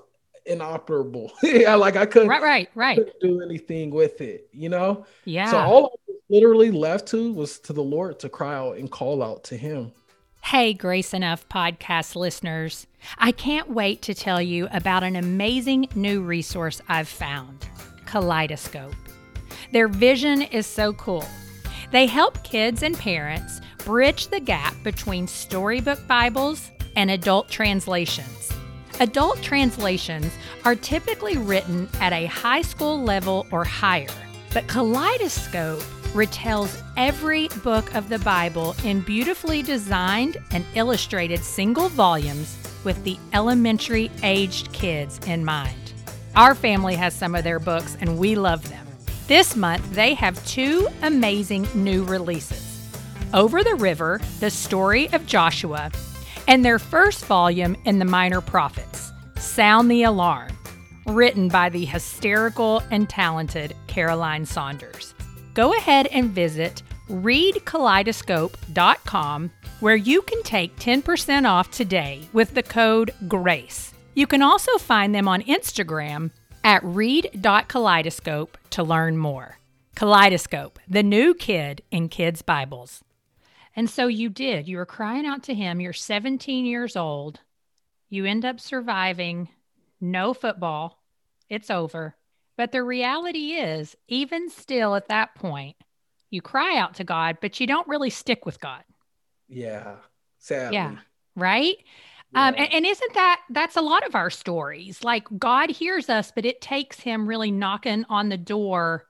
inoperable. 0.46 1.32
yeah, 1.42 1.74
like 1.74 1.96
I 1.96 2.06
couldn't 2.06 2.28
right, 2.28 2.42
right, 2.42 2.68
right. 2.74 2.96
Couldn't 2.96 3.20
do 3.20 3.40
anything 3.42 3.90
with 3.90 4.20
it, 4.20 4.48
you 4.52 4.68
know? 4.68 5.06
Yeah. 5.24 5.50
So 5.50 5.58
all 5.58 5.86
I 5.86 5.96
was 6.08 6.16
literally 6.28 6.70
left 6.70 7.08
to 7.08 7.32
was 7.32 7.58
to 7.60 7.72
the 7.72 7.82
Lord 7.82 8.18
to 8.20 8.28
cry 8.28 8.54
out 8.54 8.76
and 8.76 8.90
call 8.90 9.22
out 9.22 9.44
to 9.44 9.56
him. 9.56 9.92
Hey, 10.44 10.74
Grace 10.74 11.14
Enough 11.14 11.48
podcast 11.48 12.16
listeners. 12.16 12.86
I 13.16 13.30
can't 13.30 13.70
wait 13.70 14.02
to 14.02 14.14
tell 14.14 14.42
you 14.42 14.68
about 14.72 15.04
an 15.04 15.16
amazing 15.16 15.88
new 15.94 16.20
resource 16.20 16.80
I've 16.88 17.08
found 17.08 17.68
Kaleidoscope. 18.06 18.94
Their 19.72 19.88
vision 19.88 20.42
is 20.42 20.66
so 20.66 20.92
cool. 20.94 21.24
They 21.92 22.06
help 22.06 22.42
kids 22.42 22.82
and 22.82 22.96
parents 22.98 23.60
bridge 23.78 24.28
the 24.28 24.40
gap 24.40 24.74
between 24.82 25.26
storybook 25.26 26.06
Bibles 26.06 26.70
and 26.96 27.10
adult 27.10 27.48
translations. 27.48 28.51
Adult 29.02 29.42
translations 29.42 30.32
are 30.64 30.76
typically 30.76 31.36
written 31.36 31.88
at 32.00 32.12
a 32.12 32.26
high 32.26 32.62
school 32.62 33.02
level 33.02 33.48
or 33.50 33.64
higher, 33.64 34.06
but 34.54 34.68
Kaleidoscope 34.68 35.80
retells 36.14 36.80
every 36.96 37.48
book 37.64 37.92
of 37.96 38.08
the 38.08 38.20
Bible 38.20 38.76
in 38.84 39.00
beautifully 39.00 39.60
designed 39.60 40.36
and 40.52 40.64
illustrated 40.76 41.40
single 41.40 41.88
volumes 41.88 42.56
with 42.84 43.02
the 43.02 43.18
elementary 43.32 44.08
aged 44.22 44.72
kids 44.72 45.18
in 45.26 45.44
mind. 45.44 45.94
Our 46.36 46.54
family 46.54 46.94
has 46.94 47.12
some 47.12 47.34
of 47.34 47.42
their 47.42 47.58
books 47.58 47.96
and 48.00 48.16
we 48.16 48.36
love 48.36 48.68
them. 48.70 48.86
This 49.26 49.56
month, 49.56 49.92
they 49.96 50.14
have 50.14 50.46
two 50.46 50.86
amazing 51.02 51.66
new 51.74 52.04
releases 52.04 52.88
Over 53.34 53.64
the 53.64 53.74
River, 53.74 54.20
The 54.38 54.50
Story 54.50 55.12
of 55.12 55.26
Joshua, 55.26 55.90
and 56.52 56.62
their 56.62 56.78
first 56.78 57.24
volume 57.24 57.74
in 57.86 57.98
the 57.98 58.04
Minor 58.04 58.42
Prophets, 58.42 59.10
Sound 59.38 59.90
the 59.90 60.02
Alarm, 60.02 60.52
written 61.06 61.48
by 61.48 61.70
the 61.70 61.86
hysterical 61.86 62.82
and 62.90 63.08
talented 63.08 63.74
Caroline 63.86 64.44
Saunders. 64.44 65.14
Go 65.54 65.74
ahead 65.74 66.08
and 66.08 66.28
visit 66.28 66.82
readkaleidoscope.com 67.08 69.50
where 69.80 69.96
you 69.96 70.20
can 70.20 70.42
take 70.42 70.76
10% 70.76 71.48
off 71.48 71.70
today 71.70 72.28
with 72.34 72.52
the 72.52 72.62
code 72.62 73.14
GRACE. 73.28 73.94
You 74.12 74.26
can 74.26 74.42
also 74.42 74.76
find 74.76 75.14
them 75.14 75.28
on 75.28 75.40
Instagram 75.44 76.32
at 76.64 76.84
read.kaleidoscope 76.84 78.58
to 78.68 78.82
learn 78.82 79.16
more. 79.16 79.56
Kaleidoscope, 79.94 80.78
the 80.86 81.02
new 81.02 81.32
kid 81.32 81.80
in 81.90 82.10
kids' 82.10 82.42
Bibles. 82.42 83.02
And 83.74 83.88
so 83.88 84.06
you 84.06 84.28
did. 84.28 84.68
You 84.68 84.76
were 84.76 84.86
crying 84.86 85.26
out 85.26 85.44
to 85.44 85.54
him. 85.54 85.80
You're 85.80 85.92
17 85.92 86.66
years 86.66 86.96
old. 86.96 87.40
You 88.10 88.26
end 88.26 88.44
up 88.44 88.60
surviving 88.60 89.48
no 90.00 90.34
football. 90.34 91.02
It's 91.48 91.70
over. 91.70 92.14
But 92.56 92.72
the 92.72 92.82
reality 92.82 93.52
is, 93.52 93.96
even 94.08 94.50
still 94.50 94.94
at 94.94 95.08
that 95.08 95.34
point, 95.34 95.76
you 96.30 96.42
cry 96.42 96.76
out 96.76 96.94
to 96.94 97.04
God, 97.04 97.38
but 97.40 97.60
you 97.60 97.66
don't 97.66 97.88
really 97.88 98.10
stick 98.10 98.44
with 98.44 98.60
God. 98.60 98.82
Yeah. 99.48 99.96
Sadly. 100.38 100.74
Yeah. 100.74 100.96
Right. 101.36 101.76
Yeah. 102.32 102.48
Um, 102.48 102.54
and, 102.58 102.72
and 102.72 102.86
isn't 102.86 103.14
that 103.14 103.40
that's 103.50 103.76
a 103.76 103.82
lot 103.82 104.06
of 104.06 104.14
our 104.14 104.30
stories? 104.30 105.04
Like 105.04 105.26
God 105.38 105.70
hears 105.70 106.08
us, 106.08 106.32
but 106.34 106.44
it 106.44 106.60
takes 106.60 107.00
him 107.00 107.26
really 107.26 107.50
knocking 107.50 108.04
on 108.08 108.28
the 108.28 108.38
door. 108.38 109.06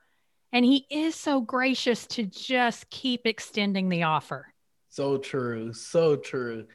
And 0.51 0.63
he 0.63 0.85
is 0.89 1.15
so 1.15 1.41
gracious 1.41 2.05
to 2.07 2.23
just 2.25 2.89
keep 2.89 3.25
extending 3.25 3.89
the 3.89 4.03
offer. 4.03 4.52
So 4.93 5.17
true. 5.17 5.73
So 5.73 6.15
true. 6.15 6.67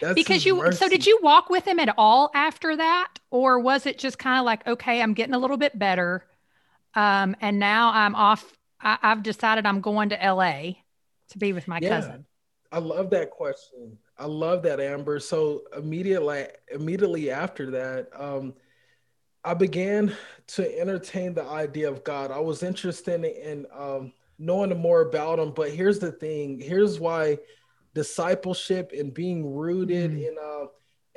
That's 0.00 0.14
because 0.14 0.44
you 0.44 0.56
mercy. 0.56 0.76
so 0.76 0.88
did 0.88 1.06
you 1.06 1.18
walk 1.22 1.48
with 1.48 1.66
him 1.66 1.78
at 1.78 1.94
all 1.96 2.30
after 2.34 2.76
that 2.76 3.08
or 3.30 3.58
was 3.58 3.86
it 3.86 3.96
just 3.96 4.18
kind 4.18 4.38
of 4.38 4.44
like 4.44 4.66
okay 4.66 5.00
i'm 5.00 5.14
getting 5.14 5.32
a 5.32 5.38
little 5.38 5.56
bit 5.56 5.78
better 5.78 6.26
um, 6.94 7.34
and 7.40 7.58
now 7.58 7.90
i'm 7.94 8.14
off 8.14 8.44
I, 8.80 8.98
have 9.02 9.22
decided 9.22 9.66
I'm 9.66 9.80
going 9.80 10.10
to 10.10 10.16
LA 10.16 10.72
to 11.30 11.38
be 11.38 11.52
with 11.52 11.68
my 11.68 11.78
yeah, 11.80 11.88
cousin. 11.88 12.26
I 12.70 12.78
love 12.78 13.10
that 13.10 13.30
question. 13.30 13.98
I 14.18 14.26
love 14.26 14.62
that, 14.64 14.80
Amber. 14.80 15.20
So 15.20 15.62
immediately, 15.76 16.46
immediately 16.72 17.30
after 17.30 17.70
that, 17.70 18.08
um, 18.14 18.54
I 19.44 19.54
began 19.54 20.14
to 20.48 20.78
entertain 20.78 21.34
the 21.34 21.44
idea 21.44 21.88
of 21.88 22.04
God. 22.04 22.30
I 22.30 22.40
was 22.40 22.62
interested 22.62 23.24
in 23.24 23.66
um, 23.76 24.12
knowing 24.38 24.76
more 24.78 25.02
about 25.02 25.38
Him. 25.38 25.52
But 25.52 25.70
here's 25.70 25.98
the 25.98 26.12
thing: 26.12 26.60
here's 26.60 27.00
why 27.00 27.38
discipleship 27.98 28.92
and 28.96 29.12
being 29.12 29.44
rooted 29.52 30.12
mm. 30.12 30.28
in 30.28 30.36
uh, 30.40 30.66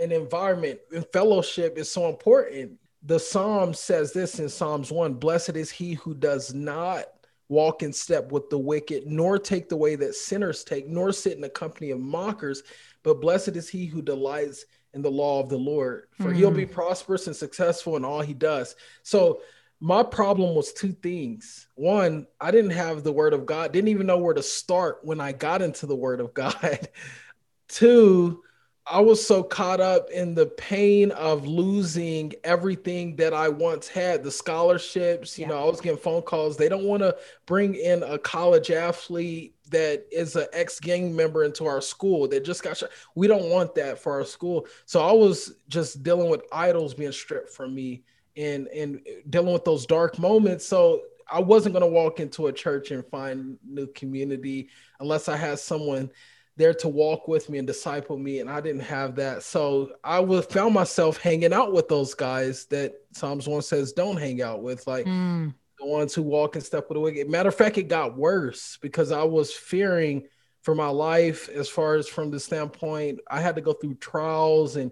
an 0.03 0.11
environment 0.11 0.79
and 0.91 1.05
fellowship 1.13 1.77
is 1.77 1.91
so 1.91 2.09
important. 2.09 2.71
The 3.03 3.19
Psalm 3.19 3.75
says 3.75 4.13
this 4.13 4.39
in 4.39 4.49
Psalms 4.49 4.91
one: 4.91 5.13
"Blessed 5.13 5.55
is 5.55 5.69
he 5.69 5.93
who 5.93 6.15
does 6.15 6.53
not." 6.53 7.05
walk 7.49 7.83
in 7.83 7.91
step 7.91 8.31
with 8.31 8.49
the 8.49 8.57
wicked, 8.57 9.05
nor 9.05 9.37
take 9.37 9.67
the 9.67 9.75
way 9.75 9.97
that 9.97 10.15
sinners 10.15 10.63
take, 10.63 10.87
nor 10.87 11.11
sit 11.11 11.33
in 11.33 11.41
the 11.41 11.49
company 11.49 11.91
of 11.91 11.99
mockers. 11.99 12.63
But 13.03 13.19
blessed 13.19 13.57
is 13.57 13.67
he 13.67 13.87
who 13.87 14.01
delights 14.01 14.63
in 14.93 15.01
the 15.01 15.11
law 15.11 15.41
of 15.41 15.49
the 15.49 15.57
Lord, 15.57 16.05
for 16.11 16.29
mm-hmm. 16.29 16.35
he'll 16.35 16.51
be 16.51 16.65
mm. 16.65 16.71
prosperous 16.71 17.27
and 17.27 17.35
successful 17.35 17.97
in 17.97 18.05
all 18.05 18.21
he 18.21 18.33
does. 18.33 18.77
So, 19.03 19.41
my 19.81 20.03
problem 20.03 20.53
was 20.53 20.71
two 20.71 20.93
things. 20.93 21.67
One, 21.73 22.27
I 22.39 22.51
didn't 22.51 22.71
have 22.71 23.03
the 23.03 23.11
word 23.11 23.33
of 23.33 23.47
God, 23.47 23.71
didn't 23.73 23.87
even 23.87 24.05
know 24.05 24.19
where 24.19 24.35
to 24.35 24.43
start 24.43 24.99
when 25.01 25.19
I 25.19 25.31
got 25.31 25.63
into 25.63 25.87
the 25.87 25.95
word 25.95 26.21
of 26.21 26.35
God. 26.35 26.87
Two, 27.67 28.43
I 28.85 28.99
was 28.99 29.25
so 29.25 29.41
caught 29.41 29.79
up 29.79 30.11
in 30.11 30.35
the 30.35 30.45
pain 30.45 31.09
of 31.11 31.47
losing 31.47 32.33
everything 32.43 33.15
that 33.15 33.33
I 33.33 33.49
once 33.49 33.87
had 33.87 34.23
the 34.23 34.29
scholarships. 34.29 35.39
You 35.39 35.43
yeah. 35.45 35.49
know, 35.49 35.63
I 35.63 35.65
was 35.65 35.81
getting 35.81 35.97
phone 35.97 36.21
calls. 36.21 36.57
They 36.57 36.69
don't 36.69 36.83
want 36.83 37.01
to 37.01 37.15
bring 37.47 37.73
in 37.73 38.03
a 38.03 38.19
college 38.19 38.69
athlete 38.69 39.55
that 39.71 40.05
is 40.11 40.35
an 40.35 40.45
ex 40.53 40.79
gang 40.79 41.15
member 41.15 41.43
into 41.43 41.65
our 41.65 41.81
school 41.81 42.27
that 42.27 42.45
just 42.45 42.61
got 42.61 42.77
shot. 42.77 42.89
We 43.15 43.25
don't 43.25 43.49
want 43.49 43.73
that 43.75 43.97
for 43.97 44.11
our 44.11 44.25
school. 44.25 44.67
So 44.85 45.03
I 45.03 45.11
was 45.11 45.53
just 45.69 46.03
dealing 46.03 46.29
with 46.29 46.43
idols 46.51 46.93
being 46.93 47.13
stripped 47.13 47.49
from 47.49 47.73
me 47.73 48.03
and 48.37 48.67
and 48.67 49.01
dealing 49.29 49.53
with 49.53 49.65
those 49.65 49.85
dark 49.85 50.19
moments. 50.19 50.65
So 50.65 51.01
I 51.31 51.39
wasn't 51.39 51.73
going 51.73 51.85
to 51.85 51.91
walk 51.91 52.19
into 52.19 52.47
a 52.47 52.53
church 52.53 52.91
and 52.91 53.05
find 53.05 53.57
new 53.65 53.87
community 53.87 54.69
unless 54.99 55.29
I 55.29 55.37
had 55.37 55.59
someone 55.59 56.11
there 56.57 56.73
to 56.75 56.87
walk 56.87 57.27
with 57.27 57.49
me 57.49 57.57
and 57.57 57.67
disciple 57.67 58.17
me 58.17 58.39
and 58.39 58.49
i 58.49 58.59
didn't 58.59 58.81
have 58.81 59.15
that 59.15 59.41
so 59.41 59.91
i 60.03 60.19
was 60.19 60.45
found 60.45 60.73
myself 60.73 61.17
hanging 61.17 61.53
out 61.53 61.73
with 61.73 61.87
those 61.87 62.13
guys 62.13 62.65
that 62.65 62.93
psalms 63.13 63.47
1 63.47 63.61
says 63.61 63.93
don't 63.93 64.17
hang 64.17 64.41
out 64.41 64.61
with 64.61 64.85
like 64.85 65.05
mm. 65.05 65.53
the 65.79 65.85
ones 65.85 66.13
who 66.13 66.21
walk 66.21 66.55
and 66.55 66.63
step 66.63 66.87
with 66.89 66.95
the 66.95 66.99
wicked 66.99 67.29
matter 67.29 67.49
of 67.49 67.55
fact 67.55 67.77
it 67.77 67.87
got 67.87 68.17
worse 68.17 68.77
because 68.81 69.11
i 69.11 69.23
was 69.23 69.51
fearing 69.51 70.23
for 70.61 70.75
my 70.75 70.89
life 70.89 71.49
as 71.49 71.69
far 71.69 71.95
as 71.95 72.07
from 72.07 72.29
the 72.29 72.39
standpoint 72.39 73.19
i 73.29 73.39
had 73.39 73.55
to 73.55 73.61
go 73.61 73.73
through 73.73 73.95
trials 73.95 74.75
and 74.75 74.91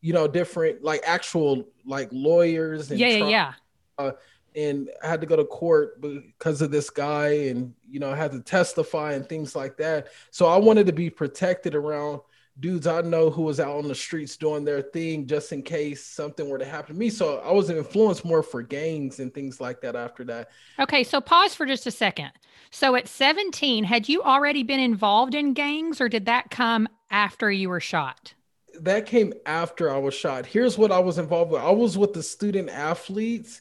you 0.00 0.12
know 0.12 0.26
different 0.26 0.82
like 0.82 1.02
actual 1.04 1.68
like 1.84 2.08
lawyers 2.12 2.90
and 2.90 3.00
yeah 3.00 3.08
yeah, 3.08 3.28
yeah. 3.28 3.52
Uh, 3.98 4.12
and 4.56 4.90
I 5.02 5.06
had 5.06 5.20
to 5.20 5.26
go 5.26 5.36
to 5.36 5.44
court 5.44 6.00
because 6.00 6.60
of 6.60 6.70
this 6.70 6.90
guy 6.90 7.28
and 7.28 7.72
you 7.88 8.00
know 8.00 8.10
I 8.10 8.16
had 8.16 8.32
to 8.32 8.40
testify 8.40 9.12
and 9.12 9.28
things 9.28 9.54
like 9.54 9.76
that. 9.76 10.08
So 10.30 10.46
I 10.46 10.56
wanted 10.56 10.86
to 10.86 10.92
be 10.92 11.10
protected 11.10 11.74
around 11.74 12.20
dudes 12.60 12.86
I 12.86 13.00
know 13.00 13.30
who 13.30 13.42
was 13.42 13.58
out 13.58 13.76
on 13.76 13.88
the 13.88 13.94
streets 13.94 14.36
doing 14.36 14.64
their 14.64 14.82
thing 14.82 15.26
just 15.26 15.52
in 15.52 15.62
case 15.62 16.04
something 16.04 16.48
were 16.48 16.58
to 16.58 16.64
happen 16.64 16.94
to 16.94 16.98
me. 16.98 17.10
So 17.10 17.38
I 17.38 17.52
was 17.52 17.70
influenced 17.70 18.24
more 18.24 18.42
for 18.42 18.62
gangs 18.62 19.18
and 19.18 19.32
things 19.32 19.60
like 19.60 19.80
that 19.80 19.96
after 19.96 20.24
that. 20.24 20.50
Okay, 20.78 21.02
so 21.02 21.20
pause 21.20 21.54
for 21.54 21.64
just 21.64 21.86
a 21.86 21.90
second. 21.90 22.30
So 22.70 22.94
at 22.96 23.08
17, 23.08 23.84
had 23.84 24.08
you 24.08 24.22
already 24.22 24.62
been 24.62 24.80
involved 24.80 25.34
in 25.34 25.54
gangs 25.54 26.00
or 26.00 26.08
did 26.08 26.26
that 26.26 26.50
come 26.50 26.88
after 27.10 27.50
you 27.50 27.68
were 27.68 27.80
shot? 27.80 28.34
That 28.80 29.06
came 29.06 29.32
after 29.46 29.90
I 29.90 29.98
was 29.98 30.14
shot. 30.14 30.46
Here's 30.46 30.78
what 30.78 30.92
I 30.92 30.98
was 30.98 31.18
involved 31.18 31.52
with. 31.52 31.60
I 31.62 31.70
was 31.70 31.98
with 31.98 32.12
the 32.12 32.22
student 32.22 32.68
athletes 32.68 33.60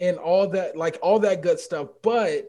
and 0.00 0.16
all 0.18 0.48
that, 0.48 0.76
like 0.76 0.98
all 1.02 1.18
that 1.20 1.42
good 1.42 1.58
stuff. 1.58 1.88
But 2.02 2.48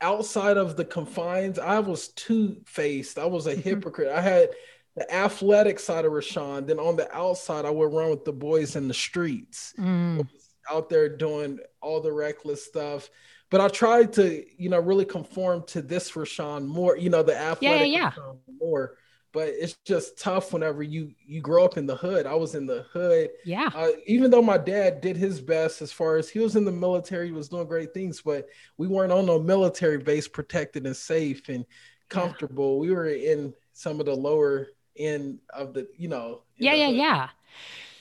outside 0.00 0.56
of 0.56 0.76
the 0.76 0.84
confines, 0.84 1.58
I 1.58 1.78
was 1.80 2.08
two 2.08 2.56
faced. 2.66 3.18
I 3.18 3.26
was 3.26 3.46
a 3.46 3.52
mm-hmm. 3.52 3.62
hypocrite. 3.62 4.08
I 4.08 4.20
had 4.20 4.50
the 4.94 5.12
athletic 5.14 5.78
side 5.78 6.04
of 6.04 6.12
Rashawn. 6.12 6.66
Then 6.66 6.78
on 6.78 6.96
the 6.96 7.14
outside, 7.14 7.64
I 7.64 7.70
would 7.70 7.92
run 7.92 8.10
with 8.10 8.24
the 8.24 8.32
boys 8.32 8.76
in 8.76 8.88
the 8.88 8.94
streets, 8.94 9.74
mm. 9.78 10.26
out 10.70 10.88
there 10.88 11.08
doing 11.08 11.58
all 11.80 12.00
the 12.00 12.12
reckless 12.12 12.64
stuff. 12.64 13.10
But 13.50 13.60
I 13.60 13.68
tried 13.68 14.12
to, 14.14 14.44
you 14.60 14.70
know, 14.70 14.80
really 14.80 15.04
conform 15.04 15.64
to 15.68 15.82
this 15.82 16.12
Rashawn 16.12 16.66
more, 16.66 16.96
you 16.96 17.10
know, 17.10 17.22
the 17.22 17.36
athletic 17.36 17.62
yeah, 17.62 17.84
yeah, 17.84 18.12
yeah. 18.16 18.32
more 18.60 18.96
but 19.36 19.48
it's 19.48 19.76
just 19.84 20.18
tough 20.18 20.54
whenever 20.54 20.82
you 20.82 21.12
you 21.26 21.42
grow 21.42 21.62
up 21.62 21.76
in 21.76 21.84
the 21.84 21.94
hood. 21.94 22.24
I 22.24 22.32
was 22.32 22.54
in 22.54 22.64
the 22.64 22.86
hood. 22.90 23.28
Yeah. 23.44 23.68
Uh, 23.74 23.88
even 24.06 24.30
though 24.30 24.40
my 24.40 24.56
dad 24.56 25.02
did 25.02 25.14
his 25.14 25.42
best 25.42 25.82
as 25.82 25.92
far 25.92 26.16
as 26.16 26.30
he 26.30 26.38
was 26.38 26.56
in 26.56 26.64
the 26.64 26.72
military, 26.72 27.26
he 27.26 27.32
was 27.32 27.50
doing 27.50 27.66
great 27.66 27.92
things, 27.92 28.22
but 28.22 28.48
we 28.78 28.88
weren't 28.88 29.12
on 29.12 29.26
no 29.26 29.38
military 29.38 29.98
base, 29.98 30.26
protected 30.26 30.86
and 30.86 30.96
safe 30.96 31.50
and 31.50 31.66
comfortable. 32.08 32.76
Yeah. 32.76 32.80
We 32.80 32.94
were 32.96 33.08
in 33.08 33.52
some 33.74 34.00
of 34.00 34.06
the 34.06 34.14
lower 34.14 34.68
end 34.96 35.38
of 35.50 35.74
the, 35.74 35.86
you 35.98 36.08
know. 36.08 36.40
Yeah, 36.56 36.72
yeah, 36.72 36.86
hood. 36.86 36.96
yeah. 36.96 37.28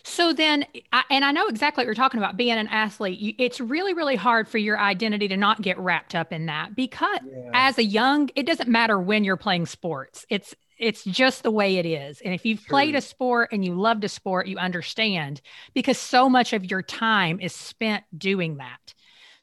So 0.04 0.32
then, 0.32 0.65
and 1.10 1.26
I 1.26 1.34
know 1.34 1.48
exactly 1.48 1.82
what 1.82 1.88
you're 1.88 1.95
talking 1.95 2.19
about 2.19 2.38
being 2.38 2.58
an 2.58 2.67
athlete. 2.67 3.36
It's 3.39 3.60
really, 3.60 3.93
really 3.93 4.15
hard 4.15 4.48
for 4.48 4.58
your 4.58 4.80
identity 4.80 5.28
to 5.28 5.36
not 5.36 5.62
get 5.62 5.78
wrapped 5.80 6.15
up 6.15 6.32
in 6.32 6.45
that 6.45 6.78
because 6.78 7.19
yeah. 7.28 7.50
as 7.54 7.78
a 7.78 7.84
young, 7.84 8.30
it 8.36 8.45
doesn't 8.45 8.69
matter 8.69 8.98
when 8.98 9.26
you're 9.26 9.36
playing 9.36 9.65
sports. 9.65 10.26
It's 10.30 10.56
it's 10.78 11.04
just 11.04 11.44
the 11.44 11.52
way 11.52 11.78
it 11.78 11.86
is. 11.86 12.22
And 12.22 12.34
if 12.34 12.46
you've 12.46 12.60
True. 12.60 12.70
played 12.70 12.96
a 12.96 13.02
sport 13.02 13.50
and 13.52 13.64
you 13.64 13.76
loved 13.76 14.04
a 14.04 14.10
sport, 14.10 14.48
you 14.48 14.58
understand 14.58 15.42
because 15.74 15.98
so 15.98 16.30
much 16.30 16.54
of 16.54 16.66
your 16.66 16.82
time 16.82 17.40
is 17.40 17.54
spent 17.54 18.04
doing 18.18 18.58
that. 18.58 18.94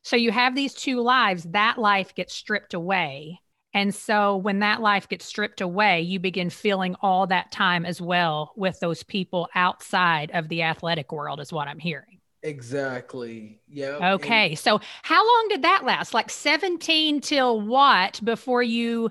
So 0.03 0.17
you 0.17 0.33
have 0.33 0.55
these 0.55 0.75
two 0.75 1.01
lives, 1.01 1.45
that 1.51 1.79
life 1.79 2.15
gets 2.15 2.35
stripped 2.35 2.75
away. 2.75 3.41
And 3.75 3.95
so 3.95 4.37
when 4.37 4.59
that 4.59 4.83
life 4.83 5.09
gets 5.09 5.25
stripped 5.25 5.61
away, 5.61 6.03
you 6.03 6.19
begin 6.19 6.51
feeling 6.51 6.95
all 7.01 7.27
that 7.29 7.53
time 7.53 7.87
as 7.87 8.01
well 8.01 8.53
with 8.57 8.79
those 8.81 9.03
people 9.03 9.49
outside 9.55 10.31
of 10.35 10.49
the 10.49 10.63
athletic 10.63 11.13
world, 11.13 11.41
is 11.41 11.53
what 11.53 11.69
I'm 11.69 11.79
hearing. 11.79 12.19
Exactly. 12.43 13.61
Yeah. 13.69 14.15
Okay. 14.15 14.51
And- 14.51 14.59
so 14.59 14.81
how 15.03 15.25
long 15.27 15.47
did 15.49 15.63
that 15.63 15.85
last? 15.85 16.13
Like 16.13 16.29
17 16.29 17.21
till 17.21 17.61
what 17.61 18.21
before 18.23 18.63
you 18.63 19.11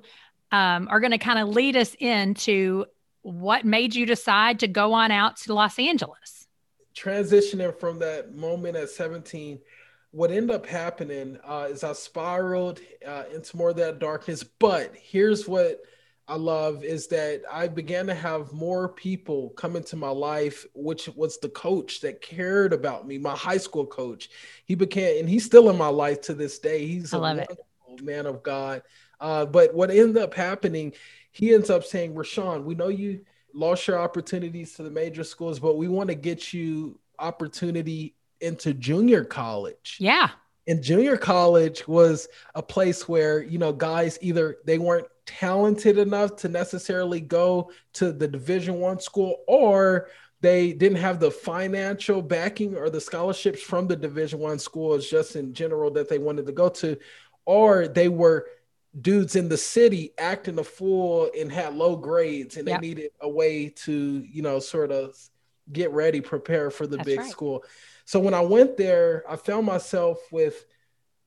um, 0.51 0.87
are 0.89 0.99
going 0.99 1.11
to 1.11 1.17
kind 1.17 1.39
of 1.39 1.49
lead 1.49 1.75
us 1.75 1.95
into 1.99 2.85
what 3.21 3.65
made 3.65 3.95
you 3.95 4.05
decide 4.05 4.59
to 4.59 4.67
go 4.67 4.93
on 4.93 5.11
out 5.11 5.37
to 5.37 5.53
Los 5.53 5.77
Angeles? 5.79 6.47
Transitioning 6.95 7.77
from 7.79 7.99
that 7.99 8.35
moment 8.35 8.75
at 8.75 8.89
17, 8.89 9.59
what 10.11 10.31
ended 10.31 10.51
up 10.51 10.65
happening 10.65 11.37
uh, 11.45 11.67
is 11.69 11.83
I 11.83 11.93
spiraled 11.93 12.79
uh, 13.05 13.23
into 13.33 13.55
more 13.55 13.69
of 13.69 13.77
that 13.77 13.99
darkness. 13.99 14.43
But 14.43 14.93
here's 14.95 15.47
what 15.47 15.81
I 16.27 16.35
love 16.35 16.83
is 16.83 17.07
that 17.07 17.41
I 17.51 17.67
began 17.67 18.07
to 18.07 18.13
have 18.13 18.51
more 18.51 18.89
people 18.89 19.49
come 19.51 19.75
into 19.75 19.95
my 19.95 20.09
life, 20.09 20.65
which 20.73 21.07
was 21.09 21.37
the 21.37 21.49
coach 21.49 22.01
that 22.01 22.21
cared 22.21 22.73
about 22.73 23.07
me, 23.07 23.17
my 23.17 23.35
high 23.35 23.57
school 23.57 23.85
coach. 23.85 24.29
He 24.65 24.75
became, 24.75 25.19
and 25.19 25.29
he's 25.29 25.45
still 25.45 25.69
in 25.69 25.77
my 25.77 25.87
life 25.87 26.21
to 26.21 26.33
this 26.33 26.59
day. 26.59 26.85
He's 26.85 27.13
I 27.13 27.17
a 27.17 28.03
man 28.03 28.25
of 28.25 28.43
God. 28.43 28.81
Uh, 29.21 29.45
but 29.45 29.73
what 29.73 29.91
ended 29.91 30.17
up 30.17 30.33
happening, 30.33 30.93
he 31.31 31.53
ends 31.53 31.69
up 31.69 31.85
saying, 31.85 32.13
Rashawn, 32.13 32.63
we 32.63 32.75
know 32.75 32.89
you 32.89 33.21
lost 33.53 33.87
your 33.87 33.99
opportunities 33.99 34.73
to 34.73 34.83
the 34.83 34.89
major 34.89 35.23
schools, 35.23 35.59
but 35.59 35.77
we 35.77 35.87
want 35.87 36.09
to 36.09 36.15
get 36.15 36.53
you 36.53 36.99
opportunity 37.19 38.15
into 38.41 38.73
junior 38.73 39.23
college. 39.23 39.97
Yeah. 39.99 40.29
And 40.67 40.81
junior 40.81 41.17
college 41.17 41.87
was 41.87 42.27
a 42.55 42.63
place 42.63 43.07
where, 43.07 43.41
you 43.41 43.57
know, 43.57 43.71
guys 43.71 44.17
either 44.21 44.57
they 44.65 44.77
weren't 44.77 45.07
talented 45.25 45.97
enough 45.97 46.35
to 46.37 46.49
necessarily 46.49 47.19
go 47.19 47.71
to 47.93 48.11
the 48.11 48.27
division 48.27 48.79
one 48.79 48.99
school 48.99 49.43
or 49.47 50.07
they 50.41 50.73
didn't 50.73 50.97
have 50.97 51.19
the 51.19 51.31
financial 51.31 52.21
backing 52.21 52.75
or 52.75 52.89
the 52.89 52.99
scholarships 52.99 53.61
from 53.61 53.87
the 53.87 53.95
division 53.95 54.39
one 54.39 54.59
schools 54.59 55.09
just 55.09 55.35
in 55.35 55.53
general 55.53 55.91
that 55.91 56.09
they 56.09 56.17
wanted 56.17 56.45
to 56.47 56.51
go 56.51 56.69
to 56.69 56.97
or 57.45 57.87
they 57.87 58.09
were 58.09 58.47
dudes 58.99 59.35
in 59.37 59.47
the 59.47 59.57
city 59.57 60.11
acting 60.17 60.59
a 60.59 60.63
fool 60.63 61.29
and 61.39 61.51
had 61.51 61.73
low 61.75 61.95
grades 61.95 62.57
and 62.57 62.67
Yep. 62.67 62.81
they 62.81 62.87
needed 62.87 63.11
a 63.21 63.29
way 63.29 63.69
to 63.69 64.25
you 64.29 64.41
know 64.41 64.59
sort 64.59 64.91
of 64.91 65.15
get 65.71 65.91
ready 65.91 66.19
prepare 66.19 66.69
for 66.69 66.85
the 66.85 66.97
That's 66.97 67.05
big 67.05 67.19
right. 67.19 67.29
school 67.31 67.63
so 68.03 68.19
when 68.19 68.33
i 68.33 68.41
went 68.41 68.75
there 68.75 69.23
i 69.29 69.37
found 69.37 69.65
myself 69.65 70.17
with 70.31 70.65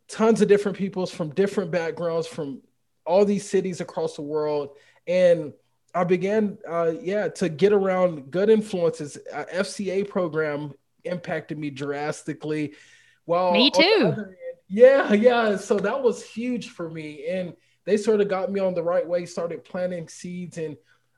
tons 0.09 0.43
of 0.43 0.49
different 0.49 0.77
peoples 0.77 1.11
from 1.11 1.31
different 1.31 1.71
backgrounds 1.71 2.27
from 2.27 2.61
all 3.07 3.25
these 3.25 3.49
cities 3.49 3.81
across 3.81 4.17
the 4.17 4.23
world 4.23 4.77
and 5.07 5.55
i 5.95 6.05
began 6.05 6.59
uh, 6.69 6.93
yeah 7.01 7.29
to 7.29 7.49
get 7.49 7.73
around 7.73 8.31
good 8.31 8.51
influences 8.51 9.17
uh, 9.33 9.45
fca 9.55 10.07
program 10.07 10.75
impacted 11.05 11.59
me 11.59 11.71
drastically 11.71 12.75
while 13.25 13.53
Me 13.53 13.71
too. 13.71 14.15
Yeah 14.69 15.13
yeah. 15.13 15.57
So 15.57 15.79
that 15.79 16.03
was 16.03 16.25
huge 16.25 16.69
for 16.71 16.91
me. 16.91 17.27
And 17.29 17.55
they 17.85 17.97
sort 17.97 18.21
of 18.21 18.29
got 18.29 18.51
me 18.51 18.61
on 18.61 18.75
the 18.75 18.83
right 18.83 19.07
way 19.07 19.27
started 19.27 19.65
planting 19.65 20.09
seeds. 20.09 20.59
And 20.59 20.77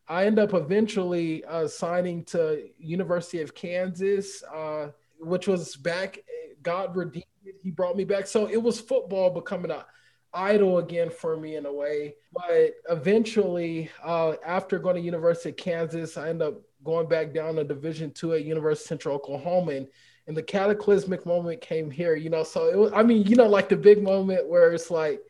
i 0.08 0.24
end 0.24 0.38
up 0.38 0.54
eventually 0.54 1.44
uh, 1.44 1.66
signing 1.66 2.24
to 2.24 2.68
university 2.78 3.42
of 3.42 3.56
kansas 3.56 4.42
uh, 4.54 4.88
which 5.18 5.48
was 5.48 5.74
back 5.74 6.18
god 6.62 6.94
redeemed 6.96 7.24
it. 7.44 7.56
He 7.62 7.70
brought 7.70 7.96
me 7.96 8.04
back. 8.04 8.26
So 8.26 8.46
it 8.46 8.60
was 8.62 8.80
football 8.80 9.30
becoming 9.30 9.70
a 9.70 9.86
idol 10.34 10.78
again 10.78 11.10
for 11.10 11.36
me 11.36 11.56
in 11.56 11.64
a 11.64 11.72
way. 11.72 12.14
But 12.32 12.74
eventually 12.90 13.90
uh, 14.04 14.34
after 14.44 14.78
going 14.78 14.96
to 14.96 15.00
university 15.00 15.50
of 15.50 15.56
kansas 15.56 16.16
i 16.16 16.28
end 16.28 16.42
up 16.42 16.54
going 16.84 17.08
back 17.08 17.32
down 17.32 17.56
to 17.56 17.64
division 17.64 18.10
two 18.12 18.34
at 18.34 18.44
university 18.44 18.84
of 18.84 18.88
central 18.88 19.16
oklahoma. 19.16 19.72
And 19.72 19.88
and 20.26 20.36
the 20.36 20.42
cataclysmic 20.42 21.24
moment 21.26 21.60
came 21.60 21.90
here, 21.90 22.16
you 22.16 22.30
know. 22.30 22.42
So 22.42 22.68
it 22.68 22.76
was, 22.76 22.92
I 22.92 23.02
mean, 23.02 23.26
you 23.26 23.36
know, 23.36 23.46
like 23.48 23.68
the 23.68 23.76
big 23.76 24.02
moment 24.02 24.48
where 24.48 24.72
it's 24.72 24.90
like, 24.90 25.20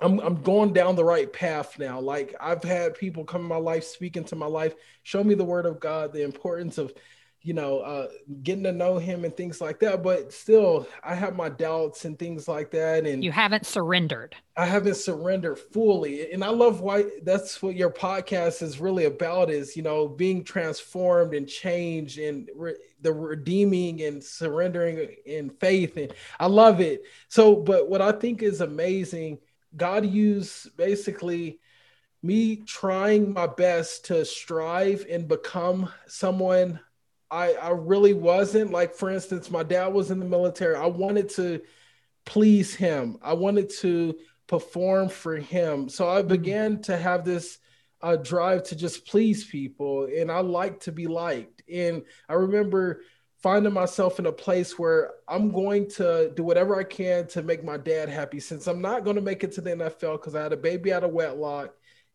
I'm 0.00 0.20
I'm 0.20 0.42
going 0.42 0.72
down 0.72 0.94
the 0.96 1.04
right 1.04 1.30
path 1.32 1.78
now. 1.78 2.00
Like 2.00 2.34
I've 2.40 2.62
had 2.62 2.94
people 2.94 3.24
come 3.24 3.42
in 3.42 3.48
my 3.48 3.56
life, 3.56 3.84
speak 3.84 4.16
into 4.16 4.36
my 4.36 4.46
life, 4.46 4.74
show 5.02 5.24
me 5.24 5.34
the 5.34 5.44
word 5.44 5.66
of 5.66 5.80
God, 5.80 6.12
the 6.12 6.22
importance 6.22 6.78
of, 6.78 6.92
you 7.42 7.52
know, 7.52 7.80
uh, 7.80 8.08
getting 8.42 8.64
to 8.64 8.72
know 8.72 8.98
Him 8.98 9.24
and 9.24 9.36
things 9.36 9.60
like 9.60 9.80
that. 9.80 10.02
But 10.02 10.32
still, 10.32 10.86
I 11.02 11.14
have 11.16 11.34
my 11.36 11.48
doubts 11.48 12.04
and 12.04 12.16
things 12.18 12.46
like 12.46 12.70
that, 12.72 13.06
and 13.06 13.24
You 13.24 13.32
haven't 13.32 13.66
surrendered. 13.66 14.36
I 14.56 14.66
haven't 14.66 14.96
surrendered 14.96 15.58
fully. 15.58 16.32
And 16.32 16.42
I 16.44 16.48
love 16.50 16.80
why 16.80 17.04
that's 17.22 17.62
what 17.62 17.76
your 17.76 17.90
podcast 17.90 18.62
is 18.62 18.80
really 18.80 19.04
about 19.04 19.50
is, 19.50 19.76
you 19.76 19.82
know, 19.82 20.08
being 20.08 20.42
transformed 20.44 21.34
and 21.34 21.48
changed 21.48 22.18
and 22.18 22.48
re- 22.54 22.76
the 23.00 23.12
redeeming 23.12 24.02
and 24.02 24.22
surrendering 24.22 25.14
in 25.24 25.50
faith. 25.50 25.96
And 25.96 26.12
I 26.38 26.46
love 26.46 26.80
it. 26.80 27.02
So, 27.28 27.56
but 27.56 27.88
what 27.88 28.02
I 28.02 28.12
think 28.12 28.42
is 28.42 28.60
amazing, 28.60 29.38
God 29.76 30.04
used 30.06 30.76
basically 30.76 31.60
me 32.22 32.56
trying 32.56 33.32
my 33.32 33.46
best 33.46 34.06
to 34.06 34.24
strive 34.24 35.06
and 35.08 35.28
become 35.28 35.92
someone 36.06 36.80
I, 37.30 37.52
I 37.54 37.70
really 37.70 38.14
wasn't. 38.14 38.70
Like, 38.70 38.94
for 38.94 39.10
instance, 39.10 39.50
my 39.50 39.62
dad 39.62 39.88
was 39.88 40.10
in 40.10 40.18
the 40.18 40.24
military. 40.24 40.74
I 40.74 40.86
wanted 40.86 41.28
to 41.30 41.60
please 42.24 42.74
him. 42.74 43.18
I 43.22 43.34
wanted 43.34 43.70
to 43.80 44.18
perform 44.46 45.10
for 45.10 45.36
him. 45.36 45.88
So 45.88 46.08
I 46.08 46.22
began 46.22 46.80
to 46.82 46.96
have 46.96 47.24
this 47.24 47.58
uh, 48.00 48.16
drive 48.16 48.62
to 48.64 48.76
just 48.76 49.06
please 49.06 49.44
people, 49.44 50.04
and 50.04 50.30
I 50.30 50.40
like 50.40 50.80
to 50.80 50.92
be 50.92 51.06
liked. 51.06 51.57
And 51.72 52.02
I 52.28 52.34
remember 52.34 53.02
finding 53.42 53.72
myself 53.72 54.18
in 54.18 54.26
a 54.26 54.32
place 54.32 54.78
where 54.78 55.12
I'm 55.28 55.52
going 55.52 55.88
to 55.90 56.32
do 56.34 56.42
whatever 56.42 56.78
I 56.78 56.84
can 56.84 57.26
to 57.28 57.42
make 57.42 57.62
my 57.64 57.76
dad 57.76 58.08
happy. 58.08 58.40
Since 58.40 58.66
I'm 58.66 58.82
not 58.82 59.04
going 59.04 59.16
to 59.16 59.22
make 59.22 59.44
it 59.44 59.52
to 59.52 59.60
the 59.60 59.70
NFL 59.70 60.14
because 60.14 60.34
I 60.34 60.42
had 60.42 60.52
a 60.52 60.56
baby 60.56 60.92
out 60.92 61.04
of 61.04 61.12
wedlock, 61.12 61.74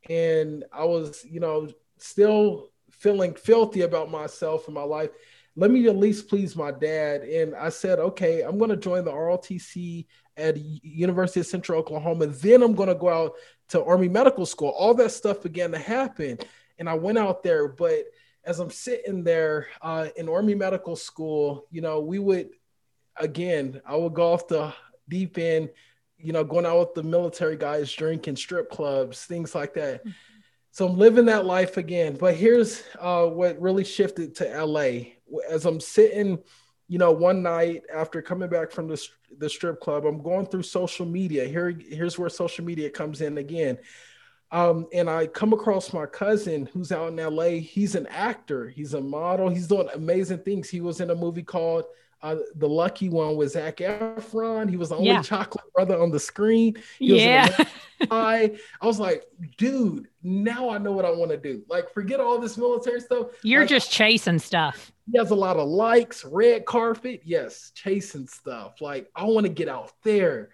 and 0.10 0.66
I 0.74 0.84
was, 0.84 1.24
you 1.24 1.40
know, 1.40 1.70
still 1.98 2.70
feeling 2.92 3.34
filthy 3.36 3.82
about 3.82 4.12
myself 4.12 4.68
and 4.68 4.76
my 4.76 4.84
life. 4.84 5.12
Let 5.56 5.72
me 5.72 5.88
at 5.88 5.96
least 5.96 6.28
please 6.28 6.56
my 6.56 6.72
dad. 6.72 7.22
And 7.22 7.56
I 7.56 7.70
said, 7.70 8.00
okay, 8.00 8.42
I'm 8.42 8.58
going 8.58 8.72
to 8.72 8.78
join 8.78 9.06
the 9.06 9.12
ROTC 9.12 10.06
at 10.36 10.58
University 10.58 11.42
of 11.42 11.46
Central 11.46 11.80
Oklahoma. 11.80 12.28
Then 12.28 12.64
I'm 12.64 12.74
going 12.74 12.90
to 12.90 12.96
go 12.96 13.10
out 13.10 13.34
to 13.70 13.84
Army 13.84 14.10
Medical 14.10 14.46
School. 14.46 14.70
All 14.70 14.94
that 14.96 15.12
stuff 15.12 15.44
began 15.44 15.72
to 15.72 15.78
happen, 15.78 16.40
and 16.80 16.90
I 16.90 16.96
went 16.96 17.18
out 17.18 17.44
there. 17.44 17.68
But 17.68 18.06
as 18.46 18.60
I'm 18.60 18.70
sitting 18.70 19.24
there 19.24 19.68
uh, 19.82 20.08
in 20.16 20.30
Army 20.30 20.56
Medical 20.56 20.96
School, 20.96 21.66
you 21.72 21.82
know, 21.82 22.00
we 22.00 22.20
would 22.20 22.50
again, 23.18 23.82
I 23.86 23.96
would 23.96 24.14
go 24.14 24.34
off 24.34 24.48
the 24.48 24.74
deep 25.10 25.38
end, 25.38 25.70
you 26.18 26.34
know, 26.34 26.44
going 26.44 26.66
out 26.66 26.80
with 26.80 26.94
the 26.96 27.04
military 27.04 27.58
guys, 27.58 27.92
drinking, 27.92 28.36
strip 28.36 28.70
clubs, 28.70 29.26
things 29.26 29.54
like 29.54 29.74
that. 29.76 30.04
So 30.72 30.88
I'm 30.88 30.98
living 30.98 31.26
that 31.26 31.46
life 31.46 31.78
again. 31.78 32.18
But 32.20 32.36
here's 32.36 32.84
uh, 33.00 33.28
what 33.28 33.62
really 33.62 33.84
shifted 33.84 34.36
to 34.36 34.66
LA. 34.66 35.14
As 35.50 35.66
I'm 35.66 35.80
sitting, 35.80 36.40
you 36.88 36.98
know, 36.98 37.12
one 37.12 37.44
night 37.44 37.84
after 37.94 38.22
coming 38.22 38.50
back 38.50 38.72
from 38.72 38.88
the, 38.88 39.08
the 39.38 39.50
strip 39.50 39.80
club, 39.80 40.06
I'm 40.06 40.24
going 40.24 40.48
through 40.48 40.64
social 40.64 41.06
media. 41.06 41.46
Here, 41.46 41.70
here's 41.70 42.18
where 42.18 42.30
social 42.30 42.66
media 42.66 42.90
comes 42.90 43.22
in 43.22 43.38
again. 43.38 43.78
Um, 44.54 44.86
and 44.94 45.10
I 45.10 45.26
come 45.28 45.52
across 45.52 45.92
my 45.94 46.06
cousin 46.06 46.68
who's 46.72 46.92
out 46.92 47.08
in 47.10 47.16
LA. 47.18 47.60
He's 47.60 47.96
an 47.96 48.06
actor, 48.08 48.70
he's 48.70 48.94
a 48.94 49.02
model, 49.02 49.50
he's 49.50 49.68
doing 49.68 49.90
amazing 49.96 50.40
things. 50.40 50.70
He 50.70 50.80
was 50.80 51.02
in 51.02 51.10
a 51.10 51.16
movie 51.16 51.42
called 51.44 51.86
uh, 52.22 52.38
The 52.56 52.70
Lucky 52.70 53.10
One 53.10 53.36
with 53.36 53.52
Zac 53.52 53.78
Efron. 53.78 54.70
He 54.70 54.78
was 54.78 54.90
the 54.90 54.96
only 54.96 55.08
Yeah. 55.10 55.22
chocolate 55.24 55.66
brother 55.74 56.00
on 56.00 56.12
the 56.12 56.20
screen. 56.20 56.76
He 57.00 57.20
Yeah. 57.22 57.48
Pie. 58.10 58.52
I 58.82 58.86
was 58.86 59.00
like, 59.00 59.26
dude, 59.58 60.08
now 60.22 60.70
I 60.70 60.78
know 60.78 60.92
what 60.94 61.04
I 61.04 61.10
want 61.12 61.32
to 61.32 61.38
do. 61.38 61.64
Like, 61.68 61.92
forget 61.92 62.20
all 62.22 62.38
this 62.40 62.58
military 62.58 63.02
stuff. 63.02 63.28
You're 63.42 63.62
Like, 63.62 63.70
just 63.70 63.92
chasing 63.92 64.40
stuff. 64.40 64.92
he 65.12 65.18
has 65.18 65.32
a 65.32 65.36
lot 65.36 65.58
of 65.58 65.68
likes, 65.68 66.24
red 66.24 66.66
carpet, 66.66 67.22
yes, 67.26 67.72
chasing 67.76 68.28
stuff. 68.28 68.80
Like, 68.82 69.10
I 69.16 69.26
want 69.26 69.46
to 69.48 69.52
get 69.52 69.68
out 69.68 69.92
there. 70.04 70.52